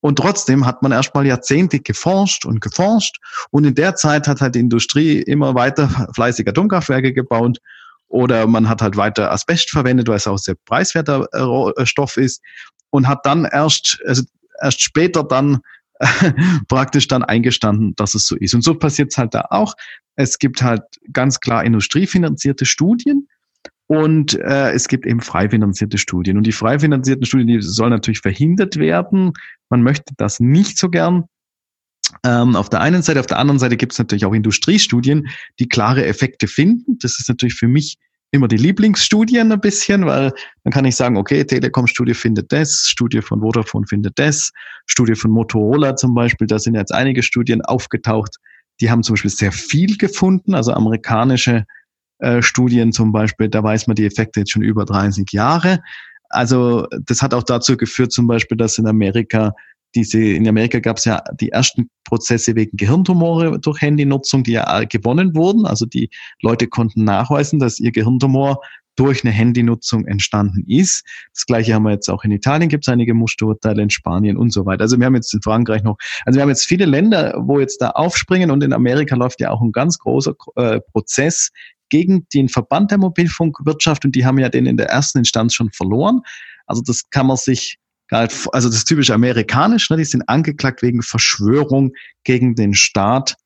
Und 0.00 0.16
trotzdem 0.16 0.64
hat 0.64 0.82
man 0.82 0.92
erstmal 0.92 1.26
Jahrzehnte 1.26 1.80
geforscht 1.80 2.46
und 2.46 2.60
geforscht. 2.60 3.18
Und 3.50 3.64
in 3.64 3.74
der 3.74 3.96
Zeit 3.96 4.26
hat 4.26 4.40
halt 4.40 4.54
die 4.54 4.60
Industrie 4.60 5.20
immer 5.20 5.54
weiter 5.54 6.08
fleißig 6.14 6.48
Atomkraftwerke 6.48 7.12
gebaut. 7.12 7.58
Oder 8.08 8.46
man 8.46 8.68
hat 8.68 8.80
halt 8.80 8.96
weiter 8.96 9.30
Asbest 9.30 9.70
verwendet, 9.70 10.08
weil 10.08 10.16
es 10.16 10.26
auch 10.26 10.38
sehr 10.38 10.54
preiswerter 10.64 11.26
äh, 11.32 11.84
Stoff 11.84 12.16
ist. 12.16 12.40
Und 12.90 13.06
hat 13.06 13.26
dann 13.26 13.44
erst, 13.44 14.00
also 14.06 14.22
erst 14.62 14.80
später 14.80 15.22
dann 15.22 15.58
praktisch 16.68 17.08
dann 17.08 17.24
eingestanden, 17.24 17.94
dass 17.96 18.14
es 18.14 18.26
so 18.26 18.36
ist. 18.36 18.54
Und 18.54 18.62
so 18.62 18.74
passiert 18.74 19.10
es 19.10 19.18
halt 19.18 19.34
da 19.34 19.44
auch. 19.50 19.74
Es 20.16 20.38
gibt 20.38 20.62
halt 20.62 20.82
ganz 21.12 21.40
klar 21.40 21.64
industriefinanzierte 21.64 22.64
Studien, 22.64 23.28
und 23.88 24.34
äh, 24.34 24.72
es 24.72 24.86
gibt 24.86 25.06
eben 25.06 25.20
frei 25.20 25.48
finanzierte 25.48 25.96
Studien. 25.96 26.36
Und 26.36 26.46
die 26.46 26.52
frei 26.52 26.78
finanzierten 26.78 27.24
Studien, 27.24 27.48
die 27.48 27.62
sollen 27.62 27.90
natürlich 27.90 28.20
verhindert 28.20 28.76
werden. 28.76 29.32
Man 29.70 29.82
möchte 29.82 30.12
das 30.18 30.40
nicht 30.40 30.78
so 30.78 30.90
gern. 30.90 31.24
Ähm, 32.22 32.54
auf 32.54 32.68
der 32.68 32.82
einen 32.82 33.02
Seite, 33.02 33.18
auf 33.18 33.26
der 33.26 33.38
anderen 33.38 33.58
Seite 33.58 33.78
gibt 33.78 33.92
es 33.92 33.98
natürlich 33.98 34.26
auch 34.26 34.34
Industriestudien, 34.34 35.28
die 35.58 35.68
klare 35.68 36.04
Effekte 36.04 36.48
finden. 36.48 36.98
Das 37.00 37.18
ist 37.18 37.30
natürlich 37.30 37.54
für 37.54 37.66
mich 37.66 37.96
immer 38.30 38.46
die 38.46 38.58
Lieblingsstudien 38.58 39.50
ein 39.52 39.60
bisschen, 39.60 40.04
weil 40.04 40.32
dann 40.64 40.72
kann 40.72 40.84
ich 40.84 40.94
sagen, 40.94 41.16
okay, 41.16 41.42
Telekom-Studie 41.44 42.12
findet 42.12 42.52
das, 42.52 42.88
Studie 42.88 43.22
von 43.22 43.40
Vodafone 43.40 43.86
findet 43.86 44.18
das, 44.18 44.52
Studie 44.86 45.14
von 45.14 45.30
Motorola 45.30 45.96
zum 45.96 46.14
Beispiel, 46.14 46.46
da 46.46 46.58
sind 46.58 46.74
jetzt 46.74 46.92
einige 46.92 47.22
Studien 47.22 47.62
aufgetaucht, 47.62 48.36
die 48.82 48.90
haben 48.90 49.02
zum 49.02 49.14
Beispiel 49.14 49.30
sehr 49.30 49.52
viel 49.52 49.96
gefunden, 49.96 50.54
also 50.54 50.72
amerikanische 50.72 51.64
äh, 52.18 52.42
Studien 52.42 52.92
zum 52.92 53.12
Beispiel, 53.12 53.48
da 53.48 53.62
weiß 53.62 53.86
man 53.86 53.96
die 53.96 54.06
Effekte 54.06 54.40
jetzt 54.40 54.52
schon 54.52 54.62
über 54.62 54.84
30 54.84 55.32
Jahre. 55.32 55.80
Also 56.28 56.86
das 57.06 57.22
hat 57.22 57.32
auch 57.32 57.42
dazu 57.42 57.76
geführt 57.76 58.12
zum 58.12 58.26
Beispiel, 58.26 58.56
dass 58.56 58.78
in 58.78 58.86
Amerika 58.86 59.54
diese, 59.94 60.20
in 60.20 60.46
Amerika 60.46 60.80
gab 60.80 60.98
es 60.98 61.06
ja 61.06 61.22
die 61.40 61.50
ersten 61.50 61.88
Prozesse 62.04 62.54
wegen 62.54 62.76
Gehirntumore 62.76 63.58
durch 63.58 63.80
Handynutzung, 63.80 64.42
die 64.42 64.52
ja 64.52 64.84
gewonnen 64.84 65.34
wurden. 65.34 65.64
Also 65.64 65.86
die 65.86 66.10
Leute 66.42 66.66
konnten 66.66 67.04
nachweisen, 67.04 67.58
dass 67.58 67.80
ihr 67.80 67.90
Gehirntumor 67.90 68.60
durch 68.96 69.24
eine 69.24 69.32
Handynutzung 69.32 70.06
entstanden 70.06 70.64
ist. 70.66 71.04
Das 71.32 71.46
gleiche 71.46 71.72
haben 71.72 71.84
wir 71.84 71.92
jetzt 71.92 72.10
auch 72.10 72.24
in 72.24 72.32
Italien, 72.32 72.68
gibt 72.68 72.84
es 72.84 72.92
einige 72.92 73.14
Musterurteile, 73.14 73.80
in 73.80 73.90
Spanien 73.90 74.36
und 74.36 74.52
so 74.52 74.66
weiter. 74.66 74.82
Also 74.82 74.98
wir 74.98 75.06
haben 75.06 75.14
jetzt 75.14 75.32
in 75.32 75.40
Frankreich 75.40 75.84
noch, 75.84 75.96
also 76.26 76.36
wir 76.36 76.42
haben 76.42 76.48
jetzt 76.48 76.66
viele 76.66 76.84
Länder, 76.84 77.34
wo 77.38 77.60
jetzt 77.60 77.80
da 77.80 77.90
aufspringen 77.90 78.50
und 78.50 78.64
in 78.64 78.72
Amerika 78.72 79.14
läuft 79.14 79.40
ja 79.40 79.50
auch 79.50 79.62
ein 79.62 79.70
ganz 79.70 79.98
großer 79.98 80.34
äh, 80.56 80.80
Prozess 80.80 81.52
gegen 81.88 82.26
den 82.34 82.48
Verband 82.48 82.90
der 82.90 82.98
Mobilfunkwirtschaft 82.98 84.04
und 84.04 84.14
die 84.14 84.24
haben 84.24 84.38
ja 84.38 84.48
den 84.48 84.66
in 84.66 84.76
der 84.76 84.88
ersten 84.88 85.18
Instanz 85.18 85.54
schon 85.54 85.70
verloren. 85.70 86.20
Also 86.66 86.82
das 86.82 87.08
kann 87.10 87.26
man 87.26 87.36
sich 87.36 87.78
also 88.10 88.68
das 88.68 88.78
ist 88.78 88.88
typisch 88.88 89.10
amerikanisch, 89.10 89.90
ne? 89.90 89.98
die 89.98 90.04
sind 90.04 90.26
angeklagt 90.28 90.80
wegen 90.80 91.02
Verschwörung 91.02 91.92
gegen 92.24 92.54
den 92.54 92.72
Staat 92.72 93.36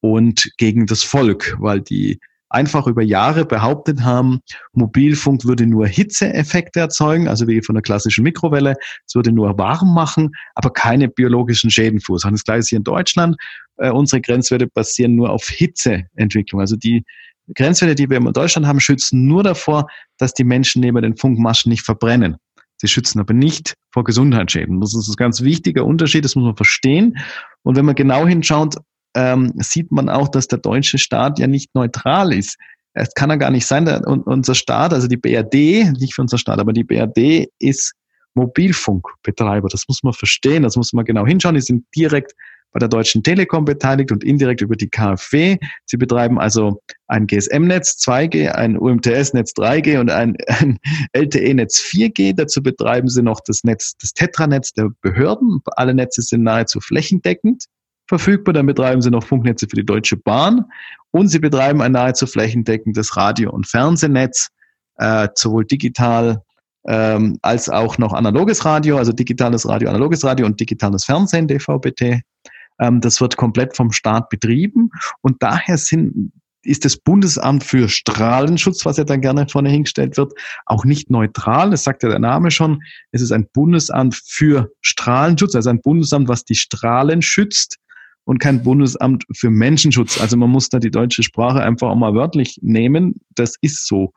und 0.00 0.48
gegen 0.58 0.86
das 0.86 1.02
Volk, 1.02 1.56
weil 1.58 1.80
die 1.80 2.20
einfach 2.52 2.86
über 2.86 3.02
Jahre 3.02 3.44
behauptet 3.44 4.02
haben, 4.02 4.40
Mobilfunk 4.74 5.44
würde 5.44 5.66
nur 5.66 5.86
Hitzeeffekte 5.86 6.80
erzeugen, 6.80 7.26
also 7.26 7.48
wie 7.48 7.62
von 7.62 7.74
der 7.74 7.82
klassischen 7.82 8.24
Mikrowelle. 8.24 8.74
Es 9.06 9.14
würde 9.14 9.32
nur 9.32 9.56
warm 9.58 9.94
machen, 9.94 10.32
aber 10.54 10.70
keine 10.70 11.08
biologischen 11.08 11.70
Schäden 11.70 12.00
verursachen. 12.00 12.34
Das 12.34 12.44
gleiche 12.44 12.58
ist 12.60 12.68
hier 12.68 12.78
in 12.78 12.84
Deutschland. 12.84 13.36
Äh, 13.78 13.90
unsere 13.90 14.20
Grenzwerte 14.20 14.66
basieren 14.66 15.16
nur 15.16 15.30
auf 15.30 15.48
Hitzeentwicklung. 15.48 16.60
Also 16.60 16.76
die 16.76 17.04
Grenzwerte, 17.54 17.94
die 17.94 18.08
wir 18.08 18.16
in 18.18 18.32
Deutschland 18.32 18.66
haben, 18.66 18.80
schützen 18.80 19.26
nur 19.26 19.42
davor, 19.42 19.86
dass 20.18 20.34
die 20.34 20.44
Menschen 20.44 20.80
neben 20.80 21.02
den 21.02 21.16
Funkmaschen 21.16 21.70
nicht 21.70 21.84
verbrennen. 21.84 22.36
Sie 22.76 22.88
schützen 22.88 23.20
aber 23.20 23.34
nicht 23.34 23.74
vor 23.92 24.04
Gesundheitsschäden. 24.04 24.80
Das 24.80 24.94
ist 24.94 25.08
ein 25.08 25.16
ganz 25.16 25.42
wichtiger 25.42 25.84
Unterschied, 25.84 26.24
das 26.24 26.34
muss 26.34 26.44
man 26.44 26.56
verstehen. 26.56 27.18
Und 27.62 27.76
wenn 27.76 27.84
man 27.84 27.94
genau 27.94 28.26
hinschaut, 28.26 28.76
ähm, 29.14 29.52
sieht 29.56 29.92
man 29.92 30.08
auch, 30.08 30.28
dass 30.28 30.48
der 30.48 30.58
deutsche 30.58 30.98
Staat 30.98 31.38
ja 31.38 31.46
nicht 31.46 31.74
neutral 31.74 32.32
ist. 32.32 32.56
Es 32.94 33.14
kann 33.14 33.30
ja 33.30 33.36
gar 33.36 33.50
nicht 33.50 33.66
sein, 33.66 33.84
der, 33.84 34.06
unser 34.06 34.54
Staat, 34.54 34.92
also 34.92 35.06
die 35.06 35.16
BRD, 35.16 35.92
nicht 35.98 36.14
für 36.14 36.22
unser 36.22 36.38
Staat, 36.38 36.58
aber 36.58 36.72
die 36.72 36.84
BRD 36.84 37.48
ist 37.58 37.94
Mobilfunkbetreiber. 38.34 39.68
Das 39.68 39.84
muss 39.88 40.02
man 40.02 40.12
verstehen, 40.12 40.62
das 40.62 40.76
muss 40.76 40.92
man 40.92 41.04
genau 41.04 41.26
hinschauen. 41.26 41.54
Die 41.54 41.60
sind 41.60 41.84
direkt 41.94 42.34
bei 42.72 42.78
der 42.78 42.88
Deutschen 42.88 43.22
Telekom 43.22 43.64
beteiligt 43.64 44.10
und 44.12 44.24
indirekt 44.24 44.62
über 44.62 44.76
die 44.76 44.88
KfW. 44.88 45.58
Sie 45.84 45.96
betreiben 45.96 46.38
also 46.38 46.80
ein 47.06 47.26
GSM-Netz 47.26 48.02
2G, 48.06 48.50
ein 48.50 48.78
UMTS-Netz 48.78 49.52
3G 49.52 50.00
und 50.00 50.10
ein, 50.10 50.36
ein 50.46 50.78
LTE-Netz 51.12 51.80
4G. 51.80 52.34
Dazu 52.34 52.62
betreiben 52.62 53.08
sie 53.08 53.22
noch 53.22 53.40
das 53.46 53.62
Netz, 53.64 53.94
das 54.00 54.12
Tetranetz 54.12 54.72
der 54.72 54.90
Behörden. 55.02 55.60
Alle 55.76 55.94
Netze 55.94 56.22
sind 56.22 56.42
nahezu 56.42 56.80
flächendeckend 56.80 57.66
verfügbar. 58.08 58.54
Dann 58.54 58.66
betreiben 58.66 59.02
sie 59.02 59.10
noch 59.10 59.24
Funknetze 59.24 59.66
für 59.68 59.76
die 59.76 59.86
Deutsche 59.86 60.16
Bahn 60.16 60.64
und 61.10 61.28
sie 61.28 61.38
betreiben 61.38 61.82
ein 61.82 61.92
nahezu 61.92 62.26
flächendeckendes 62.26 63.16
Radio- 63.16 63.50
und 63.50 63.66
Fernsehnetz, 63.66 64.48
äh, 64.96 65.28
sowohl 65.34 65.66
digital 65.66 66.42
ähm, 66.86 67.38
als 67.42 67.68
auch 67.68 67.98
noch 67.98 68.12
analoges 68.12 68.64
Radio, 68.64 68.98
also 68.98 69.12
digitales 69.12 69.68
Radio, 69.68 69.88
analoges 69.88 70.24
Radio 70.24 70.46
und 70.46 70.58
digitales 70.58 71.04
Fernsehen, 71.04 71.46
DVB-T. 71.46 72.22
Ähm, 72.80 73.00
das 73.00 73.20
wird 73.20 73.36
komplett 73.36 73.76
vom 73.76 73.92
Staat 73.92 74.28
betrieben 74.28 74.90
und 75.20 75.42
daher 75.42 75.78
sind 75.78 76.32
ist 76.64 76.84
das 76.84 76.96
Bundesamt 76.96 77.64
für 77.64 77.88
Strahlenschutz, 77.88 78.84
was 78.84 78.96
ja 78.96 79.04
dann 79.04 79.20
gerne 79.20 79.48
vorne 79.48 79.68
hingestellt 79.68 80.16
wird, 80.16 80.32
auch 80.66 80.84
nicht 80.84 81.10
neutral. 81.10 81.70
Das 81.70 81.84
sagt 81.84 82.02
ja 82.02 82.08
der 82.08 82.18
Name 82.18 82.50
schon. 82.50 82.82
Es 83.10 83.20
ist 83.20 83.32
ein 83.32 83.48
Bundesamt 83.52 84.14
für 84.14 84.70
Strahlenschutz, 84.80 85.54
also 85.54 85.70
ein 85.70 85.80
Bundesamt, 85.80 86.28
was 86.28 86.44
die 86.44 86.54
Strahlen 86.54 87.20
schützt 87.20 87.78
und 88.24 88.38
kein 88.38 88.62
Bundesamt 88.62 89.24
für 89.34 89.50
Menschenschutz. 89.50 90.20
Also 90.20 90.36
man 90.36 90.50
muss 90.50 90.68
da 90.68 90.78
die 90.78 90.90
deutsche 90.90 91.22
Sprache 91.22 91.62
einfach 91.62 91.88
auch 91.88 91.96
mal 91.96 92.14
wörtlich 92.14 92.58
nehmen. 92.62 93.20
Das 93.34 93.56
ist 93.60 93.86
so. 93.86 94.12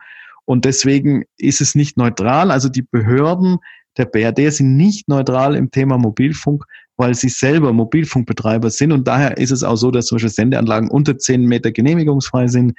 Und 0.45 0.65
deswegen 0.65 1.23
ist 1.37 1.61
es 1.61 1.73
nicht 1.73 1.97
neutral. 1.97 2.51
Also 2.51 2.69
die 2.69 2.83
Behörden 2.83 3.57
der 3.97 4.05
BRD 4.05 4.53
sind 4.53 4.75
nicht 4.75 5.07
neutral 5.07 5.55
im 5.55 5.71
Thema 5.71 5.97
Mobilfunk, 5.97 6.65
weil 6.97 7.13
sie 7.15 7.29
selber 7.29 7.73
Mobilfunkbetreiber 7.73 8.69
sind. 8.69 8.91
Und 8.91 9.07
daher 9.07 9.37
ist 9.37 9.51
es 9.51 9.63
auch 9.63 9.75
so, 9.75 9.91
dass 9.91 10.07
zum 10.07 10.17
Beispiel 10.17 10.31
Sendeanlagen 10.31 10.89
unter 10.89 11.17
10 11.17 11.45
Meter 11.45 11.71
genehmigungsfrei 11.71 12.47
sind, 12.47 12.73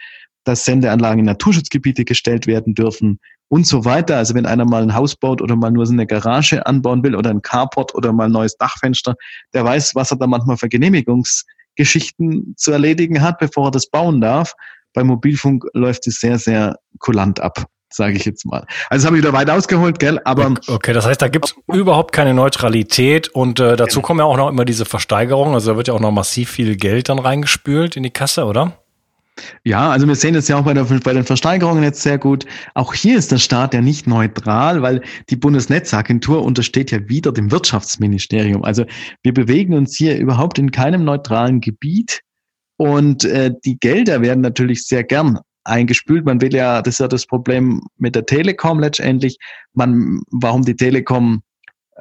dass 0.44 0.64
Sendeanlagen 0.64 1.20
in 1.20 1.26
Naturschutzgebiete 1.26 2.04
gestellt 2.04 2.46
werden 2.46 2.74
dürfen 2.74 3.18
und 3.48 3.66
so 3.66 3.84
weiter. 3.84 4.16
Also 4.16 4.34
wenn 4.34 4.46
einer 4.46 4.64
mal 4.64 4.82
ein 4.82 4.94
Haus 4.94 5.16
baut 5.16 5.42
oder 5.42 5.56
mal 5.56 5.70
nur 5.70 5.88
eine 5.88 6.06
Garage 6.06 6.64
anbauen 6.66 7.02
will 7.02 7.16
oder 7.16 7.30
ein 7.30 7.42
Carport 7.42 7.94
oder 7.94 8.12
mal 8.12 8.24
ein 8.24 8.32
neues 8.32 8.56
Dachfenster, 8.56 9.16
der 9.52 9.64
weiß, 9.64 9.94
was 9.94 10.10
er 10.12 10.18
da 10.18 10.26
manchmal 10.26 10.56
für 10.56 10.68
Genehmigungsgeschichten 10.68 12.54
zu 12.56 12.72
erledigen 12.72 13.20
hat, 13.20 13.38
bevor 13.38 13.68
er 13.68 13.72
das 13.72 13.88
bauen 13.88 14.20
darf. 14.20 14.54
Bei 14.94 15.04
Mobilfunk 15.04 15.64
läuft 15.74 16.06
es 16.06 16.20
sehr, 16.20 16.38
sehr 16.38 16.76
kulant 16.98 17.40
ab 17.40 17.66
sage 17.88 18.16
ich 18.16 18.24
jetzt 18.24 18.44
mal. 18.46 18.66
Also 18.90 19.02
das 19.02 19.06
habe 19.06 19.16
ich 19.16 19.22
wieder 19.22 19.32
weit 19.32 19.50
ausgeholt, 19.50 19.98
gell? 19.98 20.20
Aber 20.24 20.54
okay, 20.66 20.92
das 20.92 21.06
heißt, 21.06 21.22
da 21.22 21.28
gibt 21.28 21.46
es 21.46 21.54
überhaupt 21.72 22.12
keine 22.12 22.34
Neutralität 22.34 23.28
und 23.28 23.60
äh, 23.60 23.76
dazu 23.76 24.00
kommen 24.00 24.20
ja 24.20 24.26
auch 24.26 24.36
noch 24.36 24.48
immer 24.48 24.64
diese 24.64 24.84
Versteigerungen. 24.84 25.54
Also 25.54 25.72
da 25.72 25.76
wird 25.76 25.88
ja 25.88 25.94
auch 25.94 26.00
noch 26.00 26.12
massiv 26.12 26.50
viel 26.50 26.76
Geld 26.76 27.08
dann 27.08 27.18
reingespült 27.18 27.96
in 27.96 28.02
die 28.02 28.10
Kasse, 28.10 28.44
oder? 28.44 28.78
Ja, 29.64 29.90
also 29.90 30.08
wir 30.08 30.14
sehen 30.14 30.34
das 30.34 30.48
ja 30.48 30.56
auch 30.56 30.64
bei, 30.64 30.72
der, 30.72 30.84
bei 30.84 31.12
den 31.12 31.24
Versteigerungen 31.24 31.82
jetzt 31.82 32.02
sehr 32.02 32.16
gut. 32.16 32.46
Auch 32.74 32.94
hier 32.94 33.18
ist 33.18 33.32
der 33.32 33.38
Staat 33.38 33.74
ja 33.74 33.82
nicht 33.82 34.06
neutral, 34.06 34.80
weil 34.80 35.02
die 35.28 35.36
Bundesnetzagentur 35.36 36.42
untersteht 36.42 36.90
ja 36.90 37.06
wieder 37.08 37.32
dem 37.32 37.50
Wirtschaftsministerium. 37.50 38.64
Also 38.64 38.86
wir 39.22 39.34
bewegen 39.34 39.74
uns 39.74 39.96
hier 39.96 40.16
überhaupt 40.18 40.58
in 40.58 40.70
keinem 40.70 41.04
neutralen 41.04 41.60
Gebiet. 41.60 42.20
Und 42.78 43.24
äh, 43.24 43.52
die 43.64 43.78
Gelder 43.78 44.20
werden 44.20 44.40
natürlich 44.40 44.84
sehr 44.84 45.04
gern 45.04 45.38
eingespült. 45.66 46.24
Man 46.24 46.40
will 46.40 46.54
ja, 46.54 46.82
das 46.82 46.94
ist 46.94 47.00
ja 47.00 47.08
das 47.08 47.26
Problem 47.26 47.82
mit 47.98 48.14
der 48.14 48.26
Telekom 48.26 48.80
letztendlich. 48.80 49.38
Man, 49.72 50.20
warum 50.30 50.62
die 50.62 50.76
Telekom 50.76 51.42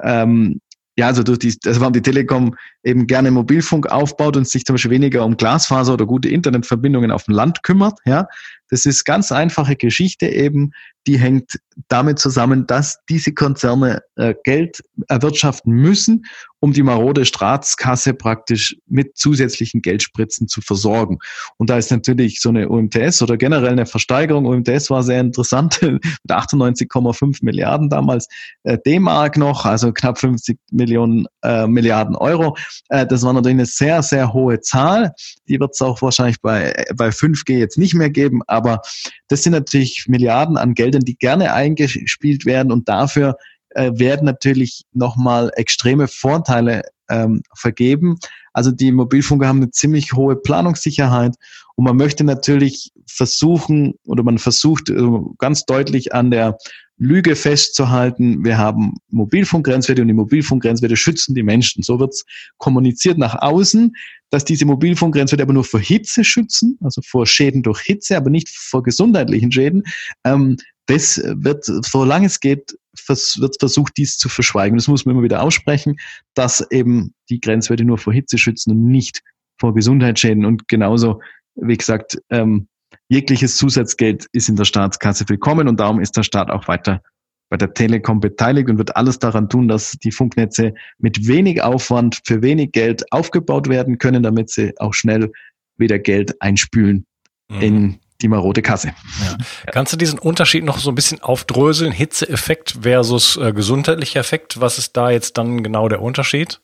ähm, 0.02 0.60
ja, 0.98 1.06
also 1.08 1.22
durch 1.22 1.38
die, 1.38 1.54
also 1.66 1.80
warum 1.80 1.92
die 1.92 2.02
Telekom 2.02 2.56
eben 2.82 3.06
gerne 3.06 3.30
Mobilfunk 3.30 3.86
aufbaut 3.92 4.36
und 4.36 4.48
sich 4.48 4.64
zum 4.64 4.74
Beispiel 4.74 4.92
weniger 4.92 5.24
um 5.26 5.36
Glasfaser 5.36 5.92
oder 5.92 6.06
gute 6.06 6.30
Internetverbindungen 6.30 7.10
auf 7.10 7.24
dem 7.24 7.34
Land 7.34 7.62
kümmert, 7.62 7.98
ja. 8.06 8.26
Das 8.70 8.86
ist 8.86 9.04
ganz 9.04 9.30
einfache 9.30 9.76
Geschichte 9.76 10.26
eben, 10.26 10.72
die 11.06 11.18
hängt 11.18 11.58
damit 11.88 12.18
zusammen, 12.18 12.66
dass 12.66 12.98
diese 13.08 13.32
Konzerne 13.32 14.02
äh, 14.16 14.34
Geld 14.44 14.82
erwirtschaften 15.08 15.72
müssen, 15.72 16.24
um 16.58 16.72
die 16.72 16.82
marode 16.82 17.26
Staatskasse 17.26 18.14
praktisch 18.14 18.76
mit 18.86 19.16
zusätzlichen 19.16 19.82
Geldspritzen 19.82 20.48
zu 20.48 20.62
versorgen. 20.62 21.18
Und 21.58 21.68
da 21.68 21.76
ist 21.76 21.90
natürlich 21.90 22.40
so 22.40 22.48
eine 22.48 22.68
UMTS 22.68 23.20
oder 23.22 23.36
generell 23.36 23.72
eine 23.72 23.84
Versteigerung. 23.84 24.46
UMTS 24.46 24.90
war 24.90 25.02
sehr 25.02 25.20
interessant 25.20 25.80
mit 25.82 26.02
98,5 26.28 27.38
Milliarden 27.42 27.90
damals 27.90 28.26
äh, 28.62 28.78
D-Mark 28.84 29.36
noch, 29.36 29.66
also 29.66 29.92
knapp 29.92 30.18
50 30.18 30.58
Millionen 30.70 31.26
äh, 31.42 31.66
Milliarden 31.66 32.16
Euro. 32.16 32.56
Äh, 32.88 33.06
das 33.06 33.22
war 33.22 33.34
natürlich 33.34 33.56
eine 33.56 33.66
sehr, 33.66 34.02
sehr 34.02 34.32
hohe 34.32 34.60
Zahl. 34.60 35.12
Die 35.48 35.60
wird 35.60 35.72
es 35.74 35.82
auch 35.82 36.00
wahrscheinlich 36.00 36.40
bei, 36.40 36.72
bei 36.96 37.08
5G 37.10 37.58
jetzt 37.58 37.76
nicht 37.76 37.94
mehr 37.94 38.10
geben, 38.10 38.40
aber 38.46 38.80
das 39.28 39.42
sind 39.42 39.52
natürlich 39.52 40.06
Milliarden 40.08 40.56
an 40.56 40.74
Geldern, 40.96 41.04
die 41.04 41.16
gerne 41.16 41.52
eingespielt 41.52 42.46
werden 42.46 42.72
und 42.72 42.88
dafür 42.88 43.36
äh, 43.70 43.92
werden 43.94 44.24
natürlich 44.24 44.84
nochmal 44.92 45.50
extreme 45.56 46.08
Vorteile 46.08 46.82
ähm, 47.08 47.42
vergeben. 47.54 48.18
Also 48.52 48.70
die 48.70 48.90
Mobilfunker 48.90 49.46
haben 49.46 49.58
eine 49.58 49.70
ziemlich 49.70 50.12
hohe 50.14 50.36
Planungssicherheit 50.36 51.36
und 51.76 51.84
man 51.84 51.96
möchte 51.96 52.24
natürlich 52.24 52.90
versuchen 53.06 53.94
oder 54.04 54.22
man 54.22 54.38
versucht 54.38 54.90
äh, 54.90 55.02
ganz 55.38 55.64
deutlich 55.64 56.14
an 56.14 56.30
der 56.30 56.56
Lüge 56.98 57.36
festzuhalten, 57.36 58.42
wir 58.42 58.56
haben 58.56 58.94
Mobilfunkgrenzwerte 59.10 60.00
und 60.00 60.08
die 60.08 60.14
Mobilfunkgrenzwerte 60.14 60.96
schützen 60.96 61.34
die 61.34 61.42
Menschen. 61.42 61.82
So 61.82 62.00
wird 62.00 62.14
es 62.14 62.24
kommuniziert 62.56 63.18
nach 63.18 63.34
außen, 63.42 63.94
dass 64.30 64.46
diese 64.46 64.64
Mobilfunkgrenzwerte 64.64 65.42
aber 65.42 65.52
nur 65.52 65.64
vor 65.64 65.80
Hitze 65.80 66.24
schützen, 66.24 66.78
also 66.82 67.02
vor 67.02 67.26
Schäden 67.26 67.62
durch 67.62 67.80
Hitze, 67.80 68.16
aber 68.16 68.30
nicht 68.30 68.48
vor 68.48 68.82
gesundheitlichen 68.82 69.52
Schäden. 69.52 69.82
Ähm, 70.24 70.56
das 70.86 71.20
wird, 71.24 71.64
solange 71.64 72.26
es 72.26 72.40
geht, 72.40 72.76
wird 73.06 73.56
versucht, 73.58 73.96
dies 73.96 74.18
zu 74.18 74.28
verschweigen. 74.28 74.76
Das 74.78 74.88
muss 74.88 75.04
man 75.04 75.14
immer 75.14 75.24
wieder 75.24 75.42
aussprechen, 75.42 75.96
dass 76.34 76.66
eben 76.70 77.14
die 77.28 77.40
Grenzwerte 77.40 77.84
nur 77.84 77.98
vor 77.98 78.12
Hitze 78.12 78.38
schützen 78.38 78.70
und 78.72 78.84
nicht 78.88 79.22
vor 79.58 79.74
Gesundheitsschäden. 79.74 80.44
Und 80.44 80.68
genauso, 80.68 81.20
wie 81.56 81.76
gesagt, 81.76 82.18
ähm, 82.30 82.68
jegliches 83.08 83.56
Zusatzgeld 83.56 84.26
ist 84.32 84.48
in 84.48 84.56
der 84.56 84.64
Staatskasse 84.64 85.28
willkommen 85.28 85.68
und 85.68 85.80
darum 85.80 86.00
ist 86.00 86.16
der 86.16 86.22
Staat 86.22 86.50
auch 86.50 86.68
weiter 86.68 87.02
bei 87.48 87.56
der 87.56 87.74
Telekom 87.74 88.20
beteiligt 88.20 88.68
und 88.68 88.78
wird 88.78 88.96
alles 88.96 89.18
daran 89.18 89.48
tun, 89.48 89.68
dass 89.68 89.92
die 89.92 90.10
Funknetze 90.10 90.74
mit 90.98 91.28
wenig 91.28 91.62
Aufwand 91.62 92.20
für 92.24 92.42
wenig 92.42 92.72
Geld 92.72 93.04
aufgebaut 93.12 93.68
werden 93.68 93.98
können, 93.98 94.22
damit 94.22 94.50
sie 94.50 94.72
auch 94.78 94.94
schnell 94.94 95.30
wieder 95.76 95.98
Geld 95.98 96.40
einspülen 96.42 97.06
mhm. 97.48 97.60
in 97.60 97.98
die 98.20 98.28
marode 98.28 98.62
Kasse. 98.62 98.88
Ja. 98.88 99.36
Kannst 99.72 99.92
du 99.92 99.96
diesen 99.96 100.18
Unterschied 100.18 100.64
noch 100.64 100.78
so 100.78 100.90
ein 100.90 100.94
bisschen 100.94 101.22
aufdröseln? 101.22 101.92
Hitzeeffekt 101.92 102.78
versus 102.82 103.36
äh, 103.36 103.52
gesundheitlicher 103.52 104.20
Effekt. 104.20 104.60
Was 104.60 104.78
ist 104.78 104.96
da 104.96 105.10
jetzt 105.10 105.38
dann 105.38 105.62
genau 105.62 105.88
der 105.88 106.02
Unterschied? 106.02 106.60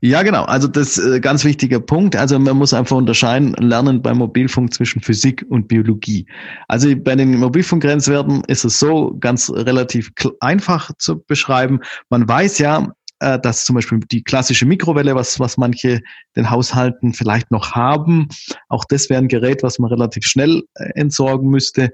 Ja, 0.00 0.22
genau. 0.22 0.44
Also 0.44 0.68
das 0.68 0.98
ist 0.98 1.04
äh, 1.04 1.20
ganz 1.20 1.44
wichtiger 1.44 1.80
Punkt. 1.80 2.16
Also 2.16 2.38
man 2.38 2.56
muss 2.56 2.74
einfach 2.74 2.96
unterscheiden 2.96 3.54
lernen 3.54 4.02
beim 4.02 4.18
Mobilfunk 4.18 4.72
zwischen 4.72 5.00
Physik 5.00 5.44
und 5.48 5.68
Biologie. 5.68 6.26
Also 6.68 6.94
bei 6.96 7.16
den 7.16 7.38
Mobilfunkgrenzwerten 7.38 8.42
ist 8.46 8.64
es 8.64 8.78
so 8.78 9.16
ganz 9.18 9.50
relativ 9.50 10.12
einfach 10.40 10.90
zu 10.98 11.22
beschreiben. 11.24 11.80
Man 12.08 12.28
weiß 12.28 12.58
ja, 12.58 12.88
äh, 13.24 13.40
dass 13.40 13.64
zum 13.64 13.74
Beispiel 13.74 14.00
die 14.00 14.22
klassische 14.22 14.66
Mikrowelle, 14.66 15.14
was, 15.14 15.40
was 15.40 15.56
manche 15.56 16.02
den 16.36 16.50
Haushalten 16.50 17.14
vielleicht 17.14 17.50
noch 17.50 17.72
haben, 17.72 18.28
auch 18.68 18.84
das 18.84 19.08
wäre 19.08 19.22
ein 19.22 19.28
Gerät, 19.28 19.62
was 19.62 19.78
man 19.78 19.90
relativ 19.90 20.26
schnell 20.26 20.62
äh, 20.74 20.90
entsorgen 20.94 21.48
müsste. 21.48 21.90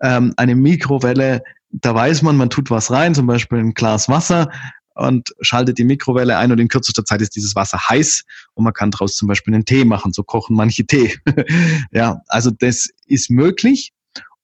Ähm, 0.00 0.34
eine 0.36 0.56
Mikrowelle, 0.56 1.42
da 1.70 1.94
weiß 1.94 2.22
man, 2.22 2.36
man 2.36 2.50
tut 2.50 2.70
was 2.70 2.90
rein, 2.90 3.14
zum 3.14 3.28
Beispiel 3.28 3.58
ein 3.58 3.74
Glas 3.74 4.08
Wasser, 4.08 4.50
und 4.94 5.32
schaltet 5.40 5.78
die 5.78 5.84
Mikrowelle 5.84 6.36
ein 6.36 6.52
und 6.52 6.58
in 6.58 6.68
kürzester 6.68 7.04
Zeit 7.04 7.22
ist 7.22 7.34
dieses 7.34 7.54
Wasser 7.54 7.78
heiß 7.88 8.24
und 8.54 8.64
man 8.64 8.74
kann 8.74 8.90
daraus 8.90 9.14
zum 9.14 9.28
Beispiel 9.28 9.54
einen 9.54 9.64
Tee 9.64 9.86
machen. 9.86 10.12
So 10.12 10.22
kochen 10.22 10.54
manche 10.54 10.84
Tee. 10.84 11.14
ja, 11.92 12.20
also 12.26 12.50
das 12.50 12.90
ist 13.06 13.30
möglich. 13.30 13.92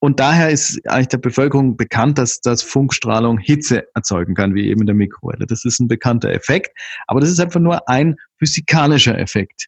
Und 0.00 0.20
daher 0.20 0.50
ist 0.50 0.80
eigentlich 0.86 1.08
der 1.08 1.18
Bevölkerung 1.18 1.76
bekannt, 1.76 2.18
dass, 2.18 2.40
dass 2.40 2.62
Funkstrahlung 2.62 3.38
Hitze 3.38 3.88
erzeugen 3.94 4.34
kann, 4.34 4.54
wie 4.54 4.68
eben 4.68 4.82
in 4.82 4.86
der 4.86 4.94
Mikrowelle. 4.94 5.46
Das 5.46 5.64
ist 5.64 5.80
ein 5.80 5.88
bekannter 5.88 6.30
Effekt, 6.30 6.70
aber 7.08 7.20
das 7.20 7.30
ist 7.30 7.40
einfach 7.40 7.60
nur 7.60 7.88
ein 7.88 8.16
physikalischer 8.38 9.18
Effekt. 9.18 9.66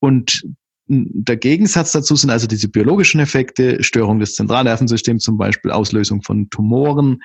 Und 0.00 0.42
der 0.88 1.36
Gegensatz 1.36 1.92
dazu 1.92 2.16
sind 2.16 2.30
also 2.30 2.46
diese 2.46 2.68
biologischen 2.68 3.20
Effekte, 3.20 3.82
Störung 3.84 4.18
des 4.18 4.34
Zentralnervensystems 4.34 5.22
zum 5.22 5.36
Beispiel, 5.36 5.70
Auslösung 5.70 6.22
von 6.22 6.48
Tumoren, 6.50 7.22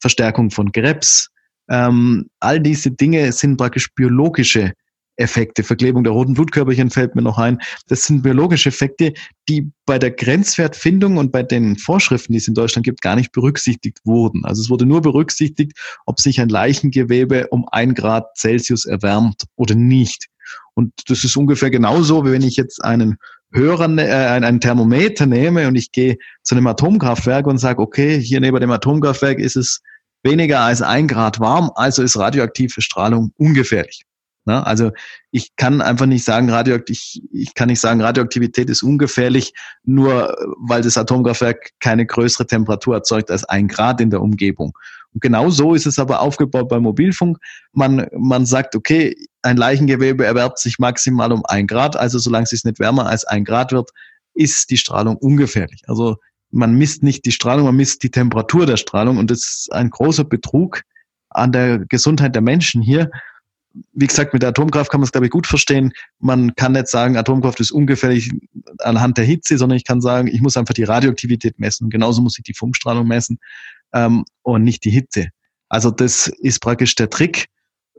Verstärkung 0.00 0.50
von 0.50 0.70
Krebs, 0.70 1.30
ähm, 1.68 2.28
all 2.38 2.60
diese 2.60 2.90
Dinge 2.90 3.32
sind 3.32 3.56
praktisch 3.56 3.92
biologische 3.94 4.74
Effekte. 5.16 5.62
Verklebung 5.62 6.04
der 6.04 6.12
roten 6.12 6.34
Blutkörperchen 6.34 6.90
fällt 6.90 7.14
mir 7.14 7.22
noch 7.22 7.38
ein. 7.38 7.58
Das 7.88 8.04
sind 8.04 8.22
biologische 8.22 8.68
Effekte, 8.68 9.12
die 9.48 9.70
bei 9.86 9.98
der 9.98 10.10
Grenzwertfindung 10.10 11.16
und 11.16 11.32
bei 11.32 11.42
den 11.42 11.76
Vorschriften, 11.76 12.32
die 12.32 12.38
es 12.38 12.48
in 12.48 12.54
Deutschland 12.54 12.84
gibt, 12.84 13.00
gar 13.00 13.16
nicht 13.16 13.32
berücksichtigt 13.32 14.00
wurden. 14.04 14.44
Also 14.44 14.62
es 14.62 14.70
wurde 14.70 14.86
nur 14.86 15.02
berücksichtigt, 15.02 15.72
ob 16.06 16.20
sich 16.20 16.40
ein 16.40 16.48
Leichengewebe 16.48 17.48
um 17.48 17.66
ein 17.70 17.94
Grad 17.94 18.36
Celsius 18.36 18.84
erwärmt 18.84 19.44
oder 19.56 19.74
nicht. 19.74 20.26
Und 20.74 20.92
das 21.08 21.24
ist 21.24 21.36
ungefähr 21.36 21.70
genauso, 21.70 22.24
wie 22.24 22.32
wenn 22.32 22.42
ich 22.42 22.56
jetzt 22.56 22.84
einen 22.84 23.16
Hörer, 23.52 23.88
äh, 23.98 24.10
einen 24.10 24.60
Thermometer 24.60 25.26
nehme 25.26 25.68
und 25.68 25.76
ich 25.76 25.92
gehe 25.92 26.18
zu 26.42 26.54
einem 26.54 26.66
Atomkraftwerk 26.66 27.46
und 27.46 27.58
sage, 27.58 27.80
okay, 27.80 28.20
hier 28.20 28.40
neben 28.40 28.60
dem 28.60 28.70
Atomkraftwerk 28.70 29.38
ist 29.38 29.56
es 29.56 29.80
weniger 30.22 30.60
als 30.60 30.82
ein 30.82 31.06
Grad 31.08 31.40
warm, 31.40 31.70
also 31.76 32.02
ist 32.02 32.18
radioaktive 32.18 32.82
Strahlung 32.82 33.32
ungefährlich. 33.36 34.02
Ne? 34.46 34.66
Also 34.66 34.92
ich 35.30 35.54
kann 35.56 35.82
einfach 35.82 36.06
nicht 36.06 36.24
sagen, 36.24 36.48
radioaktiv, 36.48 36.96
ich, 36.96 37.22
ich 37.32 37.54
kann 37.54 37.68
nicht 37.68 37.80
sagen, 37.80 38.00
Radioaktivität 38.00 38.70
ist 38.70 38.82
ungefährlich, 38.82 39.52
nur 39.84 40.34
weil 40.58 40.82
das 40.82 40.96
Atomkraftwerk 40.96 41.70
keine 41.80 42.06
größere 42.06 42.46
Temperatur 42.46 42.94
erzeugt 42.94 43.30
als 43.30 43.44
ein 43.44 43.68
Grad 43.68 44.00
in 44.00 44.10
der 44.10 44.22
Umgebung. 44.22 44.72
Und 45.12 45.20
genau 45.20 45.50
so 45.50 45.74
ist 45.74 45.86
es 45.86 45.98
aber 45.98 46.20
aufgebaut 46.20 46.68
beim 46.68 46.82
Mobilfunk. 46.82 47.38
Man, 47.72 48.06
man 48.16 48.46
sagt, 48.46 48.76
okay, 48.76 49.16
ein 49.42 49.56
Leichengewebe 49.56 50.24
erwärmt 50.24 50.58
sich 50.58 50.78
maximal 50.78 51.32
um 51.32 51.44
ein 51.46 51.66
Grad. 51.66 51.96
Also 51.96 52.18
solange 52.18 52.46
es 52.50 52.64
nicht 52.64 52.78
wärmer 52.78 53.06
als 53.06 53.24
ein 53.24 53.44
Grad 53.44 53.72
wird, 53.72 53.90
ist 54.34 54.70
die 54.70 54.76
Strahlung 54.76 55.16
ungefährlich. 55.16 55.82
Also 55.86 56.16
man 56.50 56.74
misst 56.74 57.02
nicht 57.02 57.24
die 57.24 57.32
Strahlung, 57.32 57.66
man 57.66 57.76
misst 57.76 58.02
die 58.02 58.10
Temperatur 58.10 58.66
der 58.66 58.76
Strahlung 58.76 59.18
und 59.18 59.30
das 59.30 59.38
ist 59.38 59.72
ein 59.72 59.90
großer 59.90 60.24
Betrug 60.24 60.82
an 61.30 61.52
der 61.52 61.78
Gesundheit 61.78 62.34
der 62.34 62.42
Menschen 62.42 62.82
hier. 62.82 63.10
Wie 63.92 64.06
gesagt, 64.06 64.32
mit 64.32 64.42
der 64.42 64.50
Atomkraft 64.50 64.90
kann 64.90 65.00
man 65.00 65.06
es, 65.06 65.12
glaube 65.12 65.26
ich, 65.26 65.32
gut 65.32 65.46
verstehen. 65.46 65.92
Man 66.18 66.54
kann 66.54 66.72
nicht 66.72 66.88
sagen, 66.88 67.16
Atomkraft 67.16 67.60
ist 67.60 67.70
ungefährlich 67.70 68.30
anhand 68.78 69.18
der 69.18 69.24
Hitze, 69.24 69.58
sondern 69.58 69.76
ich 69.76 69.84
kann 69.84 70.00
sagen, 70.00 70.28
ich 70.28 70.40
muss 70.40 70.56
einfach 70.56 70.74
die 70.74 70.84
Radioaktivität 70.84 71.58
messen. 71.58 71.90
Genauso 71.90 72.22
muss 72.22 72.38
ich 72.38 72.44
die 72.44 72.54
Funkstrahlung 72.54 73.06
messen 73.06 73.38
ähm, 73.92 74.24
und 74.42 74.62
nicht 74.62 74.84
die 74.84 74.90
Hitze. 74.90 75.28
Also 75.68 75.90
das 75.90 76.28
ist 76.28 76.60
praktisch 76.60 76.94
der 76.94 77.10
Trick 77.10 77.46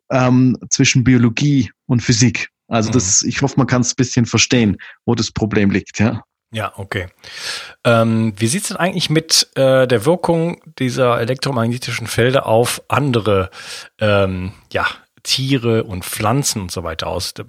ähm, 0.09 0.57
zwischen 0.69 1.03
Biologie 1.03 1.71
und 1.85 2.01
Physik. 2.01 2.49
Also 2.67 2.91
das, 2.91 3.23
mhm. 3.23 3.29
ich 3.29 3.41
hoffe, 3.41 3.55
man 3.57 3.67
kann 3.67 3.81
es 3.81 3.93
ein 3.93 3.97
bisschen 3.97 4.25
verstehen, 4.25 4.77
wo 5.05 5.15
das 5.15 5.31
Problem 5.31 5.71
liegt, 5.71 5.99
ja. 5.99 6.23
Ja, 6.51 6.71
okay. 6.77 7.07
Ähm, 7.83 8.33
wie 8.37 8.47
sieht's 8.47 8.69
denn 8.69 8.77
eigentlich 8.77 9.09
mit 9.09 9.49
äh, 9.55 9.85
der 9.85 10.05
Wirkung 10.05 10.61
dieser 10.79 11.19
elektromagnetischen 11.19 12.07
Felder 12.07 12.45
auf 12.45 12.81
andere 12.87 13.49
ähm, 13.99 14.53
ja, 14.71 14.87
Tiere 15.27 15.83
und 15.83 16.05
Pflanzen 16.05 16.61
und 16.61 16.71
so 16.71 16.85
weiter 16.85 17.07
aus. 17.07 17.33
Da 17.33 17.43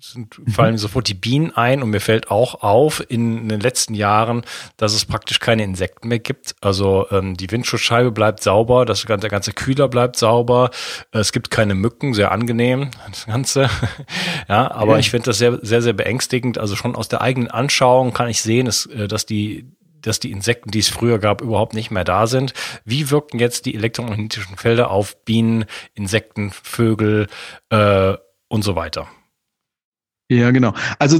sind, 0.00 0.38
mhm. 0.38 0.52
fallen 0.52 0.76
sofort 0.76 1.08
die 1.08 1.14
Bienen 1.14 1.50
ein 1.56 1.82
und 1.82 1.88
mir 1.88 2.00
fällt 2.00 2.30
auch 2.30 2.62
auf 2.62 3.02
in 3.08 3.48
den 3.48 3.58
letzten 3.58 3.94
Jahren, 3.94 4.42
dass 4.76 4.92
es 4.92 5.06
praktisch 5.06 5.40
keine 5.40 5.64
Insekten 5.64 6.08
mehr 6.08 6.18
gibt. 6.18 6.54
Also 6.60 7.06
ähm, 7.10 7.34
die 7.34 7.50
Windschutzscheibe 7.50 8.12
bleibt 8.12 8.42
sauber, 8.42 8.84
das 8.84 9.06
ganze, 9.06 9.22
der 9.22 9.30
ganze 9.30 9.54
Kühler 9.54 9.88
bleibt 9.88 10.16
sauber. 10.16 10.70
Es 11.10 11.32
gibt 11.32 11.50
keine 11.50 11.74
Mücken, 11.74 12.12
sehr 12.12 12.32
angenehm, 12.32 12.90
das 13.08 13.24
Ganze. 13.24 13.70
ja, 14.50 14.70
aber 14.70 14.92
okay. 14.92 15.00
ich 15.00 15.10
finde 15.10 15.24
das 15.24 15.38
sehr, 15.38 15.58
sehr, 15.62 15.80
sehr 15.80 15.94
beängstigend. 15.94 16.58
Also 16.58 16.76
schon 16.76 16.94
aus 16.94 17.08
der 17.08 17.22
eigenen 17.22 17.50
Anschauung 17.50 18.12
kann 18.12 18.28
ich 18.28 18.42
sehen, 18.42 18.66
dass, 18.66 18.84
äh, 18.84 19.08
dass 19.08 19.24
die 19.24 19.64
dass 20.02 20.20
die 20.20 20.30
Insekten, 20.30 20.70
die 20.70 20.80
es 20.80 20.88
früher 20.88 21.18
gab, 21.18 21.40
überhaupt 21.40 21.74
nicht 21.74 21.90
mehr 21.90 22.04
da 22.04 22.26
sind. 22.26 22.54
Wie 22.84 23.10
wirken 23.10 23.38
jetzt 23.38 23.66
die 23.66 23.74
elektromagnetischen 23.74 24.56
Felder 24.56 24.90
auf 24.90 25.24
Bienen, 25.24 25.64
Insekten, 25.94 26.50
Vögel 26.50 27.28
äh, 27.70 28.14
und 28.48 28.62
so 28.62 28.76
weiter? 28.76 29.08
Ja, 30.28 30.50
genau. 30.50 30.74
Also 30.98 31.18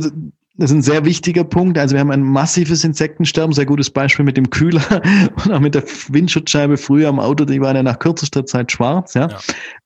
das 0.56 0.70
ist 0.70 0.76
ein 0.76 0.82
sehr 0.82 1.04
wichtiger 1.04 1.44
Punkt. 1.44 1.78
Also 1.78 1.94
wir 1.94 2.00
haben 2.00 2.10
ein 2.10 2.22
massives 2.22 2.84
Insektensterben, 2.84 3.54
sehr 3.54 3.64
gutes 3.64 3.90
Beispiel 3.90 4.24
mit 4.24 4.36
dem 4.36 4.50
Kühler 4.50 5.02
und 5.44 5.52
auch 5.52 5.60
mit 5.60 5.74
der 5.74 5.84
Windschutzscheibe 6.08 6.76
früher 6.76 7.08
am 7.08 7.18
Auto, 7.20 7.44
die 7.44 7.60
waren 7.60 7.76
ja 7.76 7.82
nach 7.82 7.98
kürzester 7.98 8.44
Zeit 8.44 8.70
schwarz. 8.70 9.14
Ja. 9.14 9.28
ja. 9.28 9.38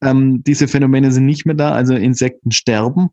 Ähm, 0.03 0.43
diese 0.45 0.67
Phänomene 0.67 1.13
sind 1.13 1.25
nicht 1.25 1.47
mehr 1.47 1.55
da, 1.55 1.73
also 1.73 1.95
Insekten 1.95 2.51
sterben. 2.51 3.11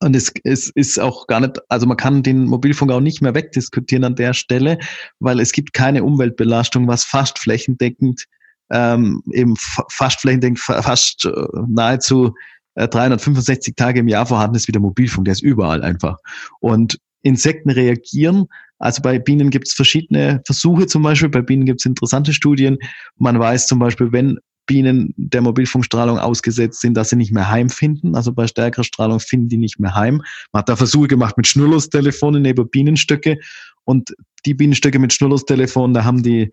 Und 0.00 0.16
es, 0.16 0.32
es 0.44 0.70
ist 0.70 0.98
auch 0.98 1.26
gar 1.26 1.40
nicht, 1.40 1.58
also 1.68 1.86
man 1.86 1.96
kann 1.96 2.22
den 2.22 2.46
Mobilfunk 2.46 2.90
auch 2.90 3.00
nicht 3.00 3.20
mehr 3.20 3.34
wegdiskutieren 3.34 4.04
an 4.04 4.14
der 4.14 4.32
Stelle, 4.32 4.78
weil 5.18 5.40
es 5.40 5.52
gibt 5.52 5.74
keine 5.74 6.04
Umweltbelastung, 6.04 6.88
was 6.88 7.04
fast 7.04 7.38
flächendeckend, 7.38 8.24
ähm, 8.70 9.22
eben 9.32 9.56
fast 9.58 10.20
flächendeckend, 10.20 10.58
fast 10.58 11.26
äh, 11.26 11.30
nahezu 11.68 12.34
äh, 12.76 12.88
365 12.88 13.74
Tage 13.76 14.00
im 14.00 14.08
Jahr 14.08 14.24
vorhanden 14.26 14.56
ist 14.56 14.68
wie 14.68 14.72
der 14.72 14.80
Mobilfunk, 14.80 15.26
der 15.26 15.32
ist 15.32 15.42
überall 15.42 15.82
einfach. 15.82 16.16
Und 16.60 16.98
Insekten 17.22 17.70
reagieren. 17.70 18.46
Also 18.78 19.02
bei 19.02 19.18
Bienen 19.18 19.50
gibt 19.50 19.68
es 19.68 19.74
verschiedene 19.74 20.40
Versuche 20.46 20.86
zum 20.86 21.02
Beispiel. 21.02 21.28
Bei 21.28 21.42
Bienen 21.42 21.66
gibt 21.66 21.80
es 21.80 21.86
interessante 21.86 22.32
Studien. 22.32 22.78
Man 23.18 23.38
weiß 23.38 23.66
zum 23.66 23.78
Beispiel, 23.78 24.10
wenn 24.12 24.38
Bienen 24.70 25.12
der 25.16 25.40
Mobilfunkstrahlung 25.40 26.20
ausgesetzt 26.20 26.80
sind, 26.80 26.94
dass 26.94 27.10
sie 27.10 27.16
nicht 27.16 27.32
mehr 27.32 27.50
heimfinden. 27.50 28.14
Also 28.14 28.32
bei 28.32 28.46
stärkerer 28.46 28.84
Strahlung 28.84 29.18
finden 29.18 29.48
die 29.48 29.56
nicht 29.56 29.80
mehr 29.80 29.96
heim. 29.96 30.22
Man 30.52 30.60
hat 30.60 30.68
da 30.68 30.76
Versuche 30.76 31.08
gemacht 31.08 31.36
mit 31.36 31.48
Schnurlustelefonen 31.48 32.40
neben 32.40 32.70
Bienenstöcke 32.70 33.38
und 33.82 34.14
die 34.46 34.54
Bienenstöcke 34.54 35.00
mit 35.00 35.12
Schnurlustelefonen, 35.12 35.92
da 35.92 36.04
haben 36.04 36.22
die 36.22 36.52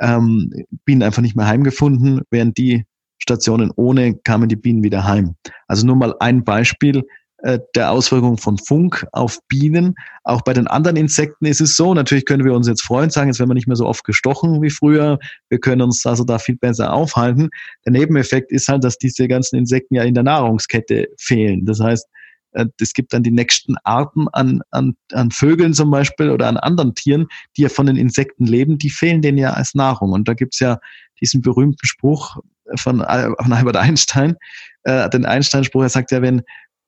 ähm, 0.00 0.50
Bienen 0.86 1.02
einfach 1.02 1.20
nicht 1.20 1.36
mehr 1.36 1.46
heimgefunden, 1.46 2.22
während 2.30 2.56
die 2.56 2.86
Stationen 3.18 3.70
ohne 3.76 4.14
kamen 4.14 4.48
die 4.48 4.56
Bienen 4.56 4.82
wieder 4.82 5.04
heim. 5.04 5.34
Also 5.66 5.86
nur 5.86 5.96
mal 5.96 6.14
ein 6.20 6.44
Beispiel. 6.44 7.04
Äh, 7.42 7.60
der 7.76 7.92
Auswirkungen 7.92 8.36
von 8.36 8.58
Funk 8.58 9.06
auf 9.12 9.38
Bienen. 9.46 9.94
Auch 10.24 10.42
bei 10.42 10.52
den 10.52 10.66
anderen 10.66 10.96
Insekten 10.96 11.46
ist 11.46 11.60
es 11.60 11.76
so. 11.76 11.94
Natürlich 11.94 12.26
können 12.26 12.44
wir 12.44 12.52
uns 12.52 12.66
jetzt 12.66 12.82
freuen, 12.82 13.10
sagen, 13.10 13.28
jetzt 13.28 13.38
werden 13.38 13.50
wir 13.50 13.54
nicht 13.54 13.68
mehr 13.68 13.76
so 13.76 13.86
oft 13.86 14.02
gestochen 14.02 14.60
wie 14.60 14.70
früher. 14.70 15.20
Wir 15.48 15.60
können 15.60 15.82
uns 15.82 16.04
also 16.04 16.24
da 16.24 16.40
viel 16.40 16.56
besser 16.56 16.92
aufhalten. 16.92 17.50
Der 17.86 17.92
Nebeneffekt 17.92 18.50
ist 18.50 18.66
halt, 18.66 18.82
dass 18.82 18.98
diese 18.98 19.28
ganzen 19.28 19.54
Insekten 19.54 19.94
ja 19.94 20.02
in 20.02 20.14
der 20.14 20.24
Nahrungskette 20.24 21.06
fehlen. 21.16 21.64
Das 21.64 21.78
heißt, 21.78 22.08
äh, 22.54 22.66
es 22.80 22.92
gibt 22.92 23.12
dann 23.12 23.22
die 23.22 23.30
nächsten 23.30 23.76
Arten 23.84 24.26
an, 24.32 24.60
an, 24.72 24.96
an 25.12 25.30
Vögeln 25.30 25.74
zum 25.74 25.92
Beispiel 25.92 26.30
oder 26.30 26.48
an 26.48 26.56
anderen 26.56 26.96
Tieren, 26.96 27.28
die 27.56 27.62
ja 27.62 27.68
von 27.68 27.86
den 27.86 27.96
Insekten 27.96 28.46
leben, 28.46 28.78
die 28.78 28.90
fehlen 28.90 29.22
denen 29.22 29.38
ja 29.38 29.52
als 29.52 29.76
Nahrung. 29.76 30.10
Und 30.10 30.26
da 30.26 30.34
gibt's 30.34 30.58
ja 30.58 30.80
diesen 31.20 31.40
berühmten 31.40 31.86
Spruch 31.86 32.38
von, 32.74 32.98
von 32.98 33.52
Albert 33.52 33.76
Einstein, 33.76 34.34
äh, 34.82 35.08
den 35.10 35.24
Einstein-Spruch, 35.24 35.82
er 35.82 35.88
sagt 35.88 36.10
ja, 36.10 36.20
wenn 36.20 36.42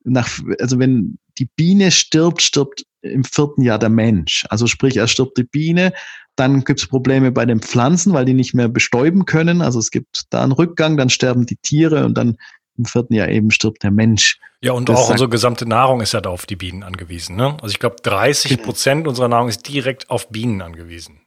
nach, 0.04 0.28
also 0.60 0.78
wenn 0.78 1.18
die 1.38 1.48
Biene 1.56 1.90
stirbt, 1.90 2.42
stirbt 2.42 2.84
im 3.02 3.24
vierten 3.24 3.62
Jahr 3.62 3.78
der 3.78 3.88
Mensch. 3.88 4.44
Also 4.50 4.66
sprich, 4.66 4.96
er 4.96 5.08
stirbt 5.08 5.38
die 5.38 5.44
Biene, 5.44 5.92
dann 6.36 6.64
gibt 6.64 6.80
es 6.80 6.86
Probleme 6.86 7.32
bei 7.32 7.46
den 7.46 7.60
Pflanzen, 7.60 8.12
weil 8.12 8.24
die 8.24 8.34
nicht 8.34 8.54
mehr 8.54 8.68
bestäuben 8.68 9.24
können. 9.24 9.62
Also 9.62 9.78
es 9.78 9.90
gibt 9.90 10.22
da 10.30 10.42
einen 10.42 10.52
Rückgang, 10.52 10.96
dann 10.96 11.10
sterben 11.10 11.46
die 11.46 11.56
Tiere 11.56 12.04
und 12.04 12.16
dann 12.16 12.36
im 12.78 12.84
vierten 12.84 13.14
Jahr 13.14 13.28
eben 13.28 13.50
stirbt 13.50 13.82
der 13.82 13.90
Mensch. 13.90 14.38
Ja, 14.62 14.72
und 14.72 14.88
das 14.88 14.98
auch 14.98 15.10
unsere 15.10 15.28
gesamte 15.28 15.66
Nahrung 15.66 16.00
ist 16.00 16.12
ja 16.12 16.20
da 16.20 16.30
auf 16.30 16.46
die 16.46 16.56
Bienen 16.56 16.82
angewiesen. 16.82 17.36
Ne? 17.36 17.56
Also 17.62 17.68
ich 17.68 17.78
glaube, 17.78 17.96
30 18.02 18.62
Prozent 18.62 19.06
unserer 19.06 19.28
Nahrung 19.28 19.48
ist 19.48 19.68
direkt 19.68 20.10
auf 20.10 20.28
Bienen 20.30 20.62
angewiesen. 20.62 21.20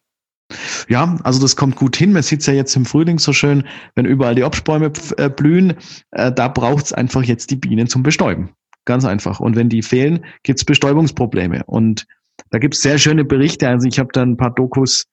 Ja, 0.87 1.17
also 1.23 1.39
das 1.39 1.55
kommt 1.55 1.75
gut 1.75 1.95
hin. 1.95 2.13
Man 2.13 2.23
sieht 2.23 2.41
es 2.41 2.45
ja 2.45 2.53
jetzt 2.53 2.75
im 2.75 2.85
Frühling 2.85 3.17
so 3.17 3.33
schön, 3.33 3.67
wenn 3.95 4.05
überall 4.05 4.35
die 4.35 4.43
Obstbäume 4.43 4.91
äh, 5.17 5.29
blühen. 5.29 5.75
Äh, 6.11 6.31
da 6.31 6.47
braucht 6.47 6.85
es 6.85 6.93
einfach 6.93 7.23
jetzt 7.23 7.49
die 7.49 7.55
Bienen 7.55 7.87
zum 7.87 8.03
Bestäuben. 8.03 8.51
Ganz 8.85 9.05
einfach. 9.05 9.39
Und 9.39 9.55
wenn 9.55 9.69
die 9.69 9.81
fehlen, 9.81 10.25
gibt 10.43 10.59
es 10.59 10.65
Bestäubungsprobleme. 10.65 11.63
Und 11.65 12.05
da 12.49 12.59
gibt 12.59 12.75
es 12.75 12.81
sehr 12.81 12.97
schöne 12.97 13.23
Berichte. 13.23 13.67
Also 13.67 13.87
ich 13.87 13.99
habe 13.99 14.09
da 14.11 14.21
ein 14.21 14.37
paar 14.37 14.53
Dokus 14.53 15.05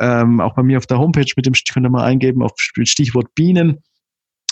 ähm, 0.00 0.40
auch 0.40 0.54
bei 0.54 0.62
mir 0.62 0.78
auf 0.78 0.86
der 0.86 0.98
Homepage 0.98 1.30
mit 1.36 1.46
dem 1.46 1.54
könnt 1.72 1.86
ihr 1.86 1.90
mal 1.90 2.04
eingeben 2.04 2.42
auf 2.42 2.52
Stichwort 2.56 3.34
Bienen. 3.34 3.82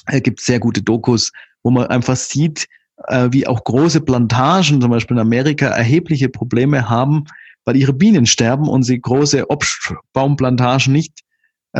Es 0.07 0.23
gibt 0.23 0.41
sehr 0.41 0.61
gute 0.61 0.83
Dokus, 0.83 1.33
wo 1.63 1.71
man 1.71 1.87
einfach 1.87 2.17
sieht, 2.17 2.67
äh, 3.09 3.29
wie 3.31 3.47
auch 3.47 3.65
große 3.65 4.01
Plantagen, 4.01 4.81
zum 4.81 4.91
Beispiel 4.91 5.17
in 5.17 5.21
Amerika, 5.21 5.67
erhebliche 5.67 6.29
Probleme 6.29 6.89
haben, 6.89 7.25
weil 7.65 7.77
ihre 7.77 7.93
Bienen 7.93 8.27
sterben 8.27 8.69
und 8.69 8.83
sie 8.83 9.01
große 9.01 9.51
Obstbaumplantagen 9.51 10.93
nicht 10.93 11.21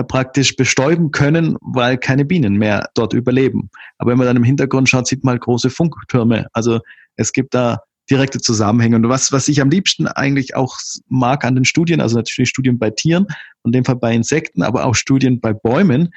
praktisch 0.09 0.57
bestäuben 0.57 1.11
können, 1.11 1.57
weil 1.61 1.97
keine 1.99 2.25
Bienen 2.25 2.57
mehr 2.57 2.91
dort 2.95 3.15
überleben. 3.15 3.71
Aber 3.99 4.11
wenn 4.11 4.19
man 4.19 4.27
dann 4.27 4.37
im 4.37 4.45
Hintergrund 4.45 4.89
schaut, 4.89 5.07
sieht 5.07 5.25
man 5.25 5.33
halt 5.33 5.43
große 5.43 5.71
Funktürme. 5.71 6.47
Also 6.53 6.81
es 7.17 7.33
gibt 7.33 7.55
da 7.55 7.81
direkte 8.11 8.39
Zusammenhänge. 8.39 8.97
Und 8.97 9.09
was, 9.09 9.33
was 9.33 9.49
ich 9.49 9.61
am 9.61 9.71
liebsten 9.71 10.07
eigentlich 10.07 10.55
auch 10.55 10.77
mag 11.09 11.45
an 11.45 11.55
den 11.55 11.65
Studien, 11.65 12.01
also 12.01 12.17
natürlich 12.17 12.49
Studien 12.49 12.79
bei 12.79 12.91
Tieren, 12.91 13.27
in 13.65 13.73
dem 13.73 13.85
Fall 13.85 13.97
bei 13.97 14.15
Insekten, 14.15 14.63
aber 14.63 14.85
auch 14.85 14.95
Studien 14.95 15.41
bei 15.41 15.53
Bäumen, 15.53 16.11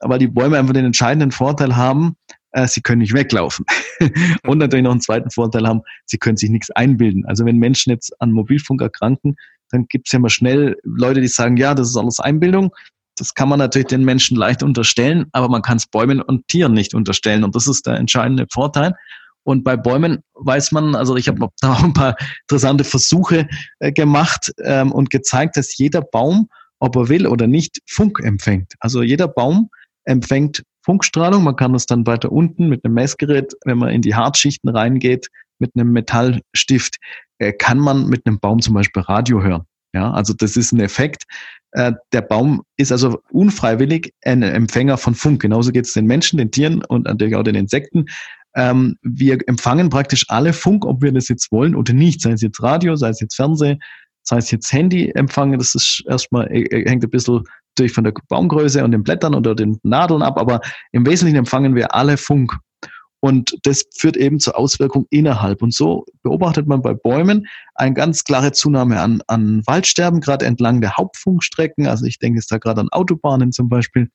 weil 0.00 0.18
die 0.18 0.28
Bäume 0.28 0.58
einfach 0.58 0.74
den 0.74 0.84
entscheidenden 0.84 1.30
Vorteil 1.30 1.76
haben, 1.76 2.16
äh, 2.52 2.66
sie 2.66 2.82
können 2.82 3.00
nicht 3.00 3.14
weglaufen. 3.14 3.64
und 4.46 4.58
natürlich 4.58 4.84
noch 4.84 4.90
einen 4.90 5.00
zweiten 5.00 5.30
Vorteil 5.30 5.66
haben, 5.66 5.82
sie 6.04 6.18
können 6.18 6.36
sich 6.36 6.50
nichts 6.50 6.70
einbilden. 6.70 7.24
Also 7.26 7.44
wenn 7.44 7.56
Menschen 7.56 7.90
jetzt 7.90 8.20
an 8.20 8.32
Mobilfunk 8.32 8.82
erkranken, 8.82 9.36
dann 9.70 9.86
gibt 9.86 10.08
es 10.08 10.12
ja 10.12 10.18
mal 10.18 10.30
schnell 10.30 10.76
Leute, 10.82 11.20
die 11.20 11.28
sagen, 11.28 11.56
ja, 11.56 11.74
das 11.74 11.88
ist 11.88 11.96
alles 11.96 12.18
Einbildung. 12.20 12.74
Das 13.20 13.34
kann 13.34 13.50
man 13.50 13.58
natürlich 13.58 13.88
den 13.88 14.02
Menschen 14.02 14.34
leicht 14.34 14.62
unterstellen, 14.62 15.26
aber 15.32 15.50
man 15.50 15.60
kann 15.60 15.76
es 15.76 15.86
Bäumen 15.86 16.22
und 16.22 16.48
Tieren 16.48 16.72
nicht 16.72 16.94
unterstellen. 16.94 17.44
Und 17.44 17.54
das 17.54 17.66
ist 17.66 17.86
der 17.86 17.96
entscheidende 17.96 18.46
Vorteil. 18.50 18.94
Und 19.42 19.62
bei 19.62 19.76
Bäumen 19.76 20.20
weiß 20.32 20.72
man, 20.72 20.94
also 20.94 21.16
ich 21.16 21.28
habe 21.28 21.46
da 21.60 21.74
auch 21.74 21.82
ein 21.82 21.92
paar 21.92 22.16
interessante 22.42 22.82
Versuche 22.82 23.46
äh, 23.78 23.92
gemacht 23.92 24.52
ähm, 24.64 24.90
und 24.90 25.10
gezeigt, 25.10 25.58
dass 25.58 25.76
jeder 25.76 26.00
Baum, 26.00 26.48
ob 26.78 26.96
er 26.96 27.10
will 27.10 27.26
oder 27.26 27.46
nicht, 27.46 27.80
Funk 27.86 28.20
empfängt. 28.20 28.72
Also 28.80 29.02
jeder 29.02 29.28
Baum 29.28 29.68
empfängt 30.04 30.62
Funkstrahlung. 30.82 31.44
Man 31.44 31.56
kann 31.56 31.74
das 31.74 31.84
dann 31.84 32.06
weiter 32.06 32.32
unten 32.32 32.70
mit 32.70 32.86
einem 32.86 32.94
Messgerät, 32.94 33.52
wenn 33.66 33.76
man 33.76 33.90
in 33.90 34.00
die 34.00 34.14
Hartschichten 34.14 34.70
reingeht, 34.70 35.28
mit 35.58 35.72
einem 35.74 35.92
Metallstift, 35.92 36.96
äh, 37.38 37.52
kann 37.52 37.78
man 37.78 38.06
mit 38.06 38.26
einem 38.26 38.40
Baum 38.40 38.60
zum 38.60 38.72
Beispiel 38.72 39.02
Radio 39.02 39.42
hören. 39.42 39.66
Ja, 39.92 40.12
also 40.12 40.32
das 40.34 40.56
ist 40.56 40.72
ein 40.72 40.80
Effekt. 40.80 41.24
Äh, 41.72 41.92
der 42.12 42.22
Baum 42.22 42.62
ist 42.76 42.92
also 42.92 43.20
unfreiwillig 43.30 44.12
ein 44.24 44.42
Empfänger 44.42 44.98
von 44.98 45.14
Funk. 45.14 45.42
Genauso 45.42 45.72
geht 45.72 45.86
es 45.86 45.92
den 45.92 46.06
Menschen, 46.06 46.38
den 46.38 46.50
Tieren 46.50 46.84
und 46.84 47.04
natürlich 47.04 47.36
auch 47.36 47.42
den 47.42 47.54
Insekten. 47.54 48.06
Ähm, 48.56 48.96
wir 49.02 49.38
empfangen 49.46 49.90
praktisch 49.90 50.24
alle 50.28 50.52
Funk, 50.52 50.84
ob 50.84 51.02
wir 51.02 51.12
das 51.12 51.28
jetzt 51.28 51.52
wollen 51.52 51.74
oder 51.74 51.92
nicht. 51.92 52.20
Sei 52.20 52.32
es 52.32 52.42
jetzt 52.42 52.62
Radio, 52.62 52.96
sei 52.96 53.10
es 53.10 53.20
jetzt 53.20 53.36
Fernsehen, 53.36 53.80
sei 54.22 54.38
es 54.38 54.50
jetzt 54.50 54.72
Handy 54.72 55.10
empfangen. 55.14 55.58
Das 55.58 55.74
ist 55.74 56.04
erstmal, 56.08 56.50
äh, 56.50 56.62
äh, 56.62 56.88
hängt 56.88 57.04
ein 57.04 57.10
bisschen 57.10 57.44
durch 57.76 57.92
von 57.92 58.04
der 58.04 58.12
Baumgröße 58.28 58.82
und 58.84 58.90
den 58.90 59.04
Blättern 59.04 59.34
oder 59.34 59.54
den 59.54 59.78
Nadeln 59.82 60.22
ab, 60.22 60.38
aber 60.38 60.60
im 60.92 61.06
Wesentlichen 61.06 61.38
empfangen 61.38 61.74
wir 61.74 61.94
alle 61.94 62.16
Funk. 62.16 62.52
Und 63.20 63.58
das 63.62 63.84
führt 63.94 64.16
eben 64.16 64.40
zur 64.40 64.58
Auswirkung 64.58 65.06
innerhalb. 65.10 65.62
Und 65.62 65.74
so 65.74 66.06
beobachtet 66.22 66.66
man 66.66 66.80
bei 66.80 66.94
Bäumen 66.94 67.46
eine 67.74 67.94
ganz 67.94 68.24
klare 68.24 68.52
Zunahme 68.52 69.00
an, 69.00 69.22
an 69.26 69.62
Waldsterben, 69.66 70.20
gerade 70.20 70.46
entlang 70.46 70.80
der 70.80 70.96
Hauptfunkstrecken. 70.96 71.86
Also 71.86 72.06
ich 72.06 72.18
denke 72.18 72.38
jetzt 72.38 72.50
da 72.50 72.58
gerade 72.58 72.80
an 72.80 72.88
Autobahnen 72.90 73.52
zum 73.52 73.68
Beispiel. 73.68 74.10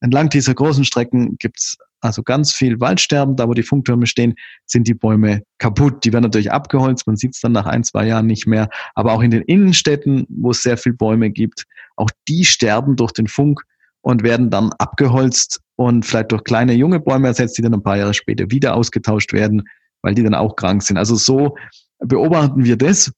Entlang 0.00 0.30
dieser 0.30 0.54
großen 0.54 0.84
Strecken 0.84 1.36
gibt's 1.38 1.76
also 2.00 2.22
ganz 2.22 2.52
viel 2.52 2.80
Waldsterben. 2.80 3.36
Da, 3.36 3.46
wo 3.46 3.52
die 3.52 3.62
Funktürme 3.62 4.06
stehen, 4.06 4.34
sind 4.64 4.88
die 4.88 4.94
Bäume 4.94 5.42
kaputt. 5.58 6.04
Die 6.04 6.12
werden 6.12 6.24
natürlich 6.24 6.50
abgeholzt. 6.50 7.06
Man 7.06 7.16
sieht 7.16 7.34
es 7.34 7.40
dann 7.40 7.52
nach 7.52 7.66
ein, 7.66 7.84
zwei 7.84 8.06
Jahren 8.06 8.26
nicht 8.26 8.46
mehr. 8.46 8.70
Aber 8.94 9.12
auch 9.12 9.20
in 9.20 9.30
den 9.30 9.42
Innenstädten, 9.42 10.26
wo 10.30 10.52
es 10.52 10.62
sehr 10.62 10.78
viel 10.78 10.94
Bäume 10.94 11.30
gibt, 11.30 11.64
auch 11.96 12.08
die 12.26 12.46
sterben 12.46 12.96
durch 12.96 13.12
den 13.12 13.26
Funk 13.26 13.60
und 14.00 14.22
werden 14.22 14.48
dann 14.50 14.72
abgeholzt 14.78 15.60
und 15.80 16.04
vielleicht 16.04 16.30
durch 16.30 16.44
kleine 16.44 16.74
junge 16.74 17.00
Bäume 17.00 17.28
ersetzt, 17.28 17.56
die 17.56 17.62
dann 17.62 17.72
ein 17.72 17.82
paar 17.82 17.96
Jahre 17.96 18.12
später 18.12 18.50
wieder 18.50 18.76
ausgetauscht 18.76 19.32
werden, 19.32 19.62
weil 20.02 20.14
die 20.14 20.22
dann 20.22 20.34
auch 20.34 20.54
krank 20.54 20.82
sind. 20.82 20.98
Also 20.98 21.14
so 21.14 21.56
beobachten 22.00 22.64
wir 22.64 22.76
das. 22.76 23.10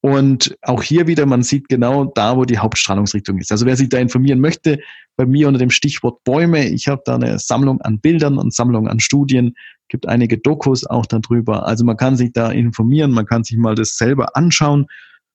Und 0.00 0.56
auch 0.62 0.80
hier 0.80 1.08
wieder, 1.08 1.26
man 1.26 1.42
sieht 1.42 1.68
genau 1.68 2.04
da, 2.04 2.36
wo 2.36 2.44
die 2.44 2.58
Hauptstrahlungsrichtung 2.58 3.38
ist. 3.38 3.50
Also 3.50 3.66
wer 3.66 3.76
sich 3.76 3.88
da 3.88 3.98
informieren 3.98 4.38
möchte, 4.38 4.78
bei 5.16 5.26
mir 5.26 5.48
unter 5.48 5.58
dem 5.58 5.70
Stichwort 5.70 6.22
Bäume, 6.22 6.68
ich 6.68 6.86
habe 6.86 7.02
da 7.04 7.16
eine 7.16 7.40
Sammlung 7.40 7.80
an 7.80 7.98
Bildern 7.98 8.38
und 8.38 8.54
Sammlung 8.54 8.86
an 8.86 9.00
Studien, 9.00 9.54
gibt 9.88 10.06
einige 10.06 10.38
Dokus 10.38 10.86
auch 10.86 11.06
darüber. 11.06 11.66
Also 11.66 11.84
man 11.84 11.96
kann 11.96 12.16
sich 12.16 12.32
da 12.32 12.52
informieren, 12.52 13.10
man 13.10 13.26
kann 13.26 13.42
sich 13.42 13.56
mal 13.56 13.74
das 13.74 13.96
selber 13.96 14.36
anschauen. 14.36 14.86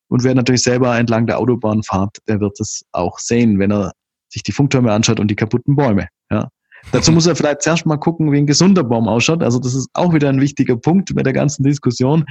Und 0.07 0.23
wer 0.23 0.33
natürlich 0.33 0.63
selber 0.63 0.97
entlang 0.97 1.27
der 1.27 1.39
Autobahn 1.39 1.83
fährt, 1.83 2.19
der 2.29 2.39
wird 2.39 2.57
es 2.61 2.85
auch 2.93 3.19
sehen, 3.19 3.59
wenn 3.59 3.73
er 3.73 3.91
sich 4.29 4.43
die 4.43 4.53
Funktürme 4.53 4.93
anschaut 4.93 5.19
und 5.19 5.29
die 5.29 5.35
kaputten 5.35 5.75
Bäume. 5.75 6.07
Ja. 6.31 6.47
Dazu 6.91 7.11
muss 7.11 7.27
er 7.27 7.35
vielleicht 7.35 7.61
zuerst 7.61 7.85
mal 7.85 7.97
gucken, 7.97 8.31
wie 8.31 8.37
ein 8.37 8.47
gesunder 8.47 8.83
Baum 8.83 9.07
ausschaut. 9.07 9.43
Also 9.43 9.59
das 9.59 9.73
ist 9.73 9.89
auch 9.93 10.13
wieder 10.13 10.29
ein 10.29 10.41
wichtiger 10.41 10.75
Punkt 10.75 11.13
bei 11.15 11.23
der 11.23 11.33
ganzen 11.33 11.63
Diskussion. 11.63 12.25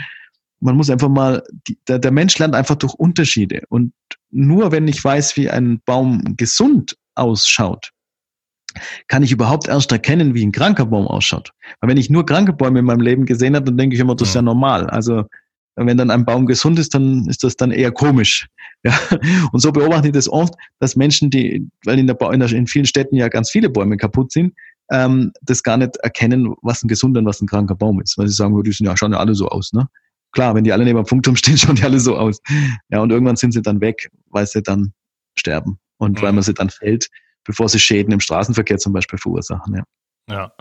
Man 0.61 0.77
muss 0.77 0.91
einfach 0.91 1.09
mal, 1.09 1.43
die, 1.67 1.79
der, 1.87 1.99
der 1.99 2.11
Mensch 2.11 2.39
lernt 2.39 2.55
einfach 2.55 2.77
durch 2.77 2.95
Unterschiede. 2.95 3.63
Und 3.69 3.93
nur 4.31 4.73
wenn 4.73 4.89
ich 4.89 5.03
weiß, 5.03 5.37
wie 5.37 5.49
ein 5.51 5.81
Baum 5.85 6.37
gesund 6.37 6.97
ausschaut, 7.15 7.91
kann 9.07 9.23
ich 9.23 9.33
überhaupt 9.33 9.69
erst 9.69 9.93
erkennen, 9.93 10.35
wie 10.35 10.45
ein 10.45 10.53
kranker 10.53 10.87
Baum 10.87 11.07
ausschaut. 11.07 11.53
Weil 11.81 11.91
wenn 11.91 11.97
ich 11.97 12.11
nur 12.11 12.27
kranke 12.27 12.53
Bäume 12.53 12.81
in 12.81 12.85
meinem 12.85 13.01
Leben 13.01 13.27
gesehen 13.27 13.55
habe, 13.55 13.67
dann 13.67 13.77
denke 13.77 13.95
ich 13.95 14.01
immer, 14.01 14.15
das 14.15 14.29
ist 14.29 14.35
ja 14.35 14.43
normal. 14.43 14.89
Also 14.91 15.25
wenn 15.87 15.97
dann 15.97 16.11
ein 16.11 16.25
Baum 16.25 16.47
gesund 16.47 16.79
ist, 16.79 16.95
dann 16.95 17.27
ist 17.29 17.45
das 17.45 17.57
dann 17.57 17.71
eher 17.71 17.93
komisch. 17.93 18.47
Ja, 18.85 18.97
und 19.51 19.59
so 19.59 19.73
beobachte 19.73 20.07
ich 20.07 20.13
das 20.13 20.29
oft, 20.29 20.55
dass 20.79 20.95
Menschen, 20.95 21.31
die, 21.31 21.69
weil 21.85 21.99
in, 21.99 22.07
der, 22.07 22.17
in, 22.31 22.39
der, 22.39 22.53
in 22.53 22.69
vielen 22.69 22.85
Städten 22.85 23.17
ja 23.17 23.27
ganz 23.27 23.51
viele 23.51 23.69
Bäume 23.69 23.97
kaputt 23.97 24.31
sind, 24.31 24.55
ähm, 24.93 25.33
das 25.43 25.65
gar 25.65 25.77
nicht 25.77 25.97
erkennen, 25.97 26.55
was 26.63 26.85
ein 26.85 26.87
gesunder 26.87 27.19
und 27.19 27.27
was 27.27 27.41
ein 27.41 27.49
kranker 27.49 27.75
Baum 27.75 28.01
ist. 28.01 28.17
Weil 28.17 28.29
sie 28.29 28.35
sagen, 28.35 28.63
die 28.63 28.71
sind 28.71 28.87
ja, 28.87 28.97
schauen 28.97 29.11
ja 29.11 29.19
alle 29.19 29.35
so 29.35 29.49
aus. 29.49 29.73
Ne? 29.73 29.89
Klar, 30.31 30.55
wenn 30.55 30.63
die 30.63 30.73
alle 30.73 30.85
neben 30.85 30.97
dem 30.97 31.07
Funkturm 31.07 31.35
stehen, 31.37 31.59
schauen 31.59 31.75
die 31.75 31.83
alle 31.83 31.99
so 31.99 32.17
aus. 32.17 32.39
Ja, 32.91 33.01
und 33.01 33.11
irgendwann 33.11 33.35
sind 33.35 33.53
sie 33.53 33.63
dann 33.63 33.81
weg, 33.81 34.09
weil 34.31 34.47
sie 34.47 34.63
dann 34.63 34.93
sterben 35.37 35.81
und 35.99 36.19
mhm. 36.19 36.23
weil 36.23 36.33
man 36.33 36.43
sie 36.43 36.55
dann 36.55 36.71
fällt, 36.71 37.09
bevor 37.45 37.69
sie 37.69 37.79
Schäden 37.79 38.13
im 38.13 38.21
Straßenverkehr 38.21 38.79
zum 38.79 38.93
Beispiel 38.93 39.19
verursachen. 39.19 39.75
Ja. 39.75 39.85
ja. 40.31 40.53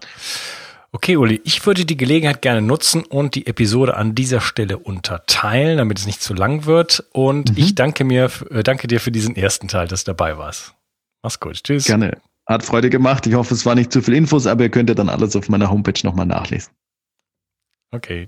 Okay, 0.92 1.18
Uli, 1.18 1.42
ich 1.44 1.66
würde 1.66 1.86
die 1.86 1.98
Gelegenheit 1.98 2.42
gerne 2.42 2.62
nutzen 2.62 3.04
und 3.04 3.36
die 3.36 3.46
Episode 3.46 3.98
an 3.98 4.16
dieser 4.16 4.40
Stelle 4.40 4.78
unterteilen, 4.78 5.78
damit 5.78 6.00
es 6.00 6.06
nicht 6.06 6.22
zu 6.22 6.34
lang 6.34 6.66
wird. 6.66 7.06
Und 7.12 7.52
mhm. 7.52 7.58
ich 7.58 7.76
danke 7.76 8.04
mir, 8.04 8.32
äh, 8.50 8.64
danke 8.64 8.88
dir 8.88 9.00
für 9.00 9.12
diesen 9.12 9.36
ersten 9.36 9.68
Teil, 9.68 9.88
dass 9.88 10.06
du 10.06 10.12
dabei 10.12 10.38
warst. 10.38 10.74
Mach's 11.22 11.40
gut. 11.40 11.64
Tschüss. 11.64 11.86
Gerne. 11.86 12.18
Hat 12.46 12.64
Freude 12.64 12.90
gemacht. 12.90 13.28
Ich 13.28 13.34
hoffe, 13.34 13.54
es 13.54 13.66
war 13.66 13.76
nicht 13.76 13.92
zu 13.92 14.02
viel 14.02 14.14
Infos, 14.14 14.48
aber 14.48 14.64
ihr 14.64 14.70
könnt 14.70 14.90
ja 14.90 14.96
dann 14.96 15.10
alles 15.10 15.36
auf 15.36 15.50
meiner 15.50 15.70
Homepage 15.70 16.00
nochmal 16.04 16.26
nachlesen. 16.26 16.72
Okay. 17.92 18.28